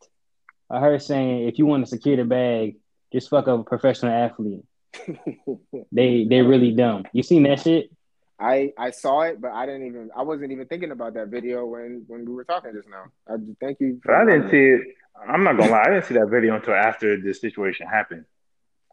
[0.70, 2.78] I heard saying, "If you want to secure the bag,
[3.12, 4.64] just fuck up a professional athlete."
[5.92, 7.06] they they really dumb.
[7.14, 7.92] You seen that shit?
[8.40, 11.66] I I saw it, but I didn't even I wasn't even thinking about that video
[11.66, 13.06] when when we were talking just now.
[13.28, 14.00] I thank you.
[14.04, 14.82] But I didn't see it.
[15.28, 18.26] I'm not gonna lie, I didn't see that video until after this situation happened.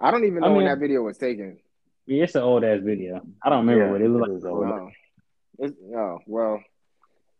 [0.01, 1.59] I don't even know I mean, when that video was taken.
[2.07, 3.21] Yeah, it's an old ass video.
[3.43, 4.53] I don't remember yeah, what it looked like.
[4.53, 4.91] Oh.
[5.59, 6.63] It's, oh well,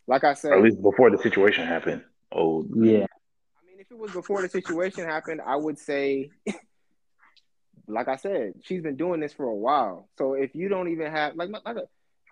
[0.07, 2.03] like I said, or at least before the situation happened.
[2.33, 3.07] Oh yeah.
[3.07, 6.31] I mean, if it was before the situation happened, I would say,
[7.87, 10.09] like I said, she's been doing this for a while.
[10.19, 11.73] So if you don't even have like, like I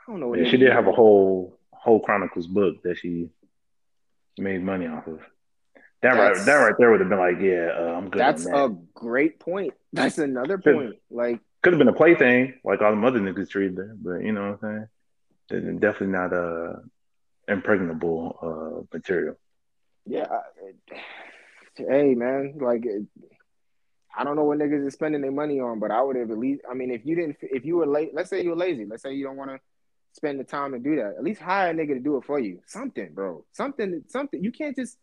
[0.06, 0.34] don't know.
[0.34, 3.28] Yeah, she did have a whole whole Chronicles book that she
[4.38, 5.20] made money off of.
[6.02, 8.20] That right, that right there would have been like, yeah, uh, I'm good.
[8.20, 8.54] That's that.
[8.54, 9.72] a great point.
[9.94, 10.96] That's another point.
[11.10, 14.32] Like, could have been a plaything, like all the other niggas treated there, but you
[14.32, 14.88] know what I'm saying
[15.48, 16.80] definitely not a
[17.48, 19.36] impregnable uh, material.
[20.06, 20.26] Yeah,
[21.76, 22.84] hey man, like
[24.16, 26.38] I don't know what niggas is spending their money on, but I would have at
[26.38, 26.62] least.
[26.70, 29.02] I mean, if you didn't, if you were late, let's say you were lazy, let's
[29.02, 29.60] say you don't want to
[30.12, 31.14] spend the time to do that.
[31.18, 32.60] At least hire a nigga to do it for you.
[32.66, 33.44] Something, bro.
[33.52, 34.04] Something.
[34.08, 34.42] Something.
[34.42, 34.98] You can't just,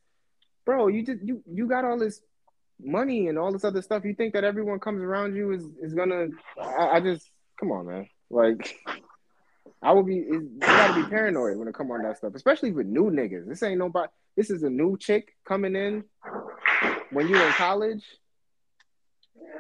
[0.66, 0.88] bro.
[0.88, 2.22] You just you you got all this
[2.80, 4.06] money and all this other stuff.
[4.06, 6.28] You think that everyone comes around you is is gonna?
[6.62, 8.10] I, I just come on, man.
[8.30, 8.78] Like
[9.82, 10.16] I would be.
[10.16, 13.48] You gotta be paranoid when it come on that stuff, especially with new niggas.
[13.48, 14.10] This ain't nobody.
[14.36, 16.04] This is a new chick coming in
[17.12, 18.04] when you're in college.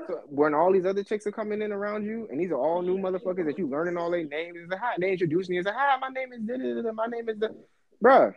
[0.07, 2.81] So when all these other chicks are coming in around you, and these are all
[2.81, 4.57] new motherfuckers that you learning all their names.
[4.61, 5.57] It's like, hi, they introduce me.
[5.57, 7.55] It's like, hi, my name is da, my name is the,
[8.03, 8.33] bruh.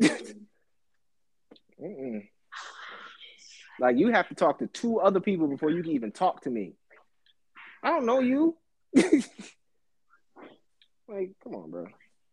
[3.80, 6.50] like you have to talk to two other people before you can even talk to
[6.50, 6.74] me.
[7.82, 8.56] I don't know you.
[11.08, 11.86] Like, come on, bro.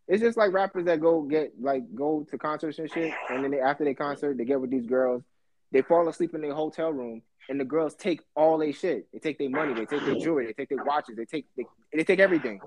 [0.08, 3.52] It's just like rappers that go get like go to concerts and shit, and then
[3.52, 5.24] they, after they concert, they get with these girls.
[5.72, 9.08] They fall asleep in their hotel room, and the girls take all their shit.
[9.12, 11.66] They take their money, they take their jewelry, they take their watches, they take they,
[11.94, 12.60] they take everything.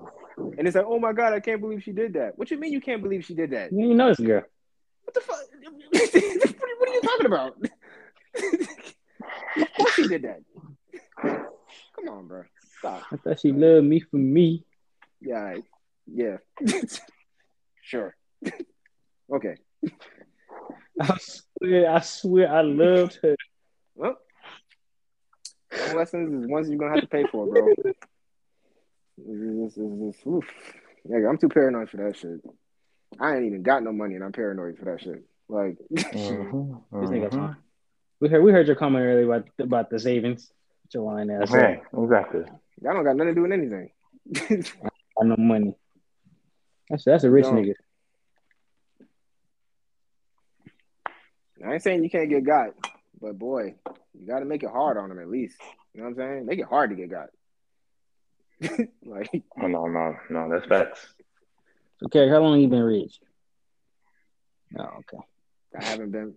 [0.57, 2.37] And it's like, oh my god, I can't believe she did that.
[2.37, 3.71] What you mean you can't believe she did that?
[3.71, 4.43] You know this girl.
[5.03, 5.37] What the fuck?
[6.79, 7.57] what are you talking about?
[9.61, 10.41] of course she did that.
[11.95, 12.43] Come on, bro.
[12.79, 13.03] Stop.
[13.11, 14.65] I thought she loved me for me.
[15.21, 15.57] Yeah,
[16.13, 16.37] yeah.
[17.81, 18.15] sure.
[19.33, 19.55] okay.
[21.01, 23.35] I swear, I swear, I loved her.
[23.95, 24.17] Well,
[25.95, 27.67] lessons is ones you're gonna have to pay for, bro.
[27.67, 27.99] It's,
[29.17, 30.45] it's, it's, oof.
[31.05, 32.41] Yeah, I'm too paranoid for that shit.
[33.19, 35.23] I ain't even got no money, and I'm paranoid for that shit.
[35.47, 37.53] Like, uh-huh, uh-huh.
[38.19, 40.51] we heard we heard your comment earlier about about the savings.
[40.93, 41.51] Your line ass.
[41.51, 42.45] Hey, exactly.
[42.87, 43.91] I don't got nothing to do with anything.
[44.35, 45.75] I got no money.
[46.89, 47.53] That's that's a rich no.
[47.53, 47.73] nigga.
[51.65, 52.69] I ain't saying you can't get got,
[53.21, 53.75] but boy,
[54.17, 55.57] you got to make it hard on them at least.
[55.93, 56.45] You know what I'm saying?
[56.45, 57.29] Make it hard to get got.
[59.05, 61.05] like, oh no, no, no, that's facts.
[62.05, 63.19] Okay, how long you been rich?
[64.77, 65.17] Oh, okay.
[65.77, 66.33] I haven't been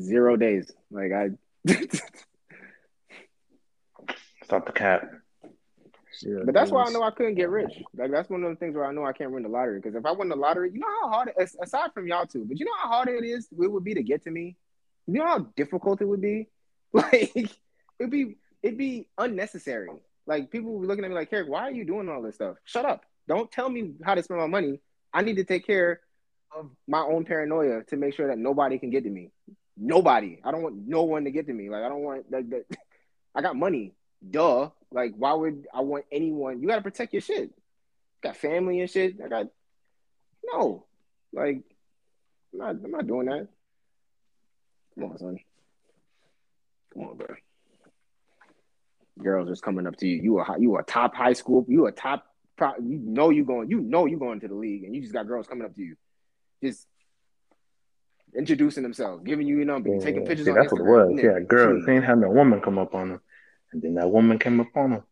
[0.00, 0.70] zero days.
[0.90, 1.30] Like I.
[4.44, 5.21] Stop the cap.
[6.44, 7.72] But that's why I know I couldn't get rich.
[7.96, 9.80] Like that's one of the things where I know I can't win the lottery.
[9.80, 12.44] Because if I win the lottery, you know how hard it, aside from y'all two,
[12.44, 14.56] but you know how hard it is it would be to get to me.
[15.06, 16.48] You know how difficult it would be.
[16.94, 17.32] Like
[17.98, 19.88] it'd be it'd be unnecessary.
[20.26, 22.34] Like people would be looking at me like, Carrick, why are you doing all this
[22.34, 22.56] stuff?
[22.64, 23.06] Shut up.
[23.28, 24.80] Don't tell me how to spend my money.
[25.12, 26.00] I need to take care
[26.54, 29.30] of my own paranoia to make sure that nobody can get to me.
[29.76, 30.40] Nobody.
[30.44, 31.70] I don't want no one to get to me.
[31.70, 32.66] Like I don't want like that.
[33.34, 33.94] I got money.
[34.28, 34.68] Duh.
[34.92, 36.60] Like, why would I want anyone?
[36.60, 37.50] You got to protect your shit.
[38.22, 39.16] got family and shit.
[39.24, 39.46] I got
[40.44, 40.84] no,
[41.32, 41.62] like,
[42.52, 43.48] I'm not, I'm not doing that.
[44.94, 45.38] Come on, son.
[46.92, 47.34] Come on, bro.
[49.22, 50.22] Girls just coming up to you.
[50.22, 51.64] You a you a top high school.
[51.68, 52.26] You a top.
[52.60, 53.70] You know you going.
[53.70, 55.82] You know you going to the league, and you just got girls coming up to
[55.82, 55.96] you,
[56.62, 56.86] just
[58.34, 60.46] introducing themselves, giving you your number, yeah, taking pictures.
[60.46, 60.86] That's Instagram.
[60.86, 61.20] what it was.
[61.22, 61.84] Yeah, girls.
[61.86, 63.20] They ain't had no woman come up on them,
[63.72, 65.02] and then that woman came up on them,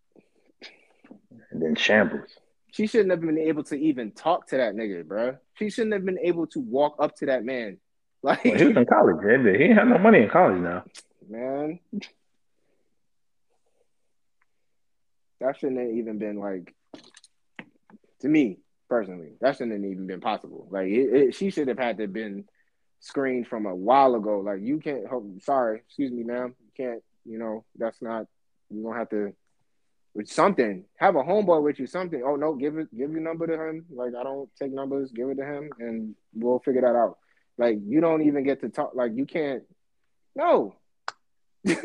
[1.51, 2.31] and then shambles.
[2.73, 5.37] She shouldn't have been able to even talk to that nigga, bro.
[5.55, 7.79] She shouldn't have been able to walk up to that man.
[8.23, 9.59] Like well, he was in college, man.
[9.59, 10.85] He have no money in college now.
[11.27, 11.81] Man.
[15.41, 16.75] That shouldn't have even been like
[18.21, 18.59] to me
[18.91, 19.31] personally.
[19.41, 20.69] That shouldn't have even been possible.
[20.71, 22.45] Like it, it, she should have had to have been
[22.99, 24.41] screened from a while ago.
[24.41, 25.05] Like you can't.
[25.11, 26.55] Oh, sorry, excuse me, ma'am.
[26.61, 27.03] You can't.
[27.25, 28.27] You know that's not.
[28.71, 29.35] You don't have to
[30.15, 30.85] with something.
[30.97, 32.23] Have a homeboy with you, something.
[32.25, 33.87] Oh no, give it, give your number to him.
[33.91, 37.19] Like I don't take numbers, give it to him, and we'll figure that out.
[37.59, 38.93] Like you don't even get to talk.
[38.95, 39.63] Like you can't.
[40.35, 40.75] No.
[41.65, 41.77] like.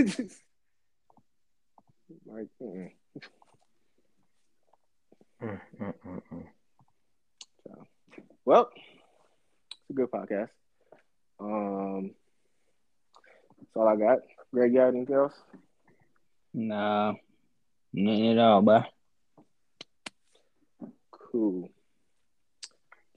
[5.44, 6.44] Mm, mm, mm,
[7.68, 7.84] so,
[8.45, 10.49] well, it's a good podcast.
[11.40, 12.12] Um,
[13.60, 14.20] that's all I got.
[14.52, 15.34] Greg, you got anything else?
[16.57, 17.14] Nah.
[17.91, 18.84] Nothing at all, bro.
[21.11, 21.69] Cool.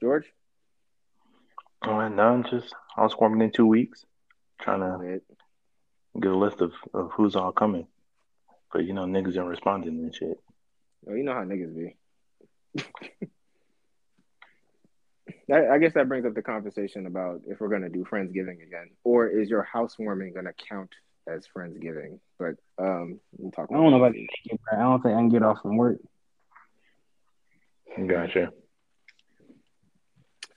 [0.01, 0.25] George?
[1.83, 4.05] Oh, no, I'm Just housewarming in two weeks.
[4.61, 5.21] Trying to
[6.19, 7.87] get a list of, of who's all coming.
[8.73, 10.37] But you know, niggas ain't responding and shit.
[11.09, 11.95] Oh, you know how niggas be.
[15.51, 18.89] I, I guess that brings up the conversation about if we're gonna do Friendsgiving again,
[19.05, 20.91] or is your housewarming gonna count
[21.35, 22.19] as Friendsgiving.
[22.37, 23.69] But um, we'll talk.
[23.71, 24.59] I don't know if I can make it.
[24.71, 25.99] I don't think I can get off from work.
[28.07, 28.51] Gotcha.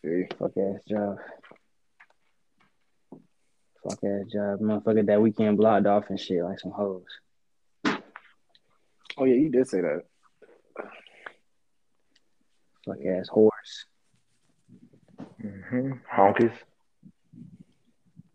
[0.02, 1.16] See, fuck ass job.
[3.82, 5.06] Fuck ass job, motherfucker.
[5.06, 7.04] That weekend blocked off and shit like some hoes.
[9.16, 10.02] Oh yeah, you did say that.
[12.86, 13.86] Fuck ass horse.
[15.42, 15.92] Mm-hmm.
[16.12, 16.52] Honkies.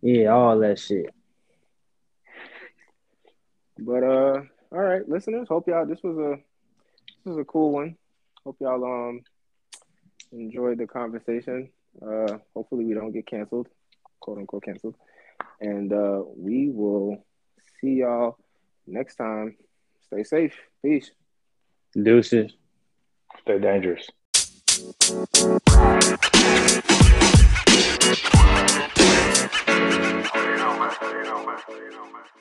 [0.01, 1.09] Yeah, all that shit.
[3.79, 4.41] But uh,
[4.71, 5.47] all right, listeners.
[5.47, 6.37] Hope y'all this was a
[7.07, 7.95] this was a cool one.
[8.43, 9.21] Hope y'all um
[10.31, 11.69] enjoyed the conversation.
[12.01, 13.67] Uh, hopefully we don't get canceled,
[14.19, 14.95] quote unquote canceled.
[15.59, 17.23] And uh, we will
[17.81, 18.37] see y'all
[18.85, 19.57] next time.
[20.07, 20.55] Stay safe.
[20.81, 21.11] Peace.
[21.93, 22.53] Deuces.
[23.41, 24.09] Stay dangerous.
[24.79, 25.33] You.
[31.69, 32.23] You.
[32.23, 32.36] You.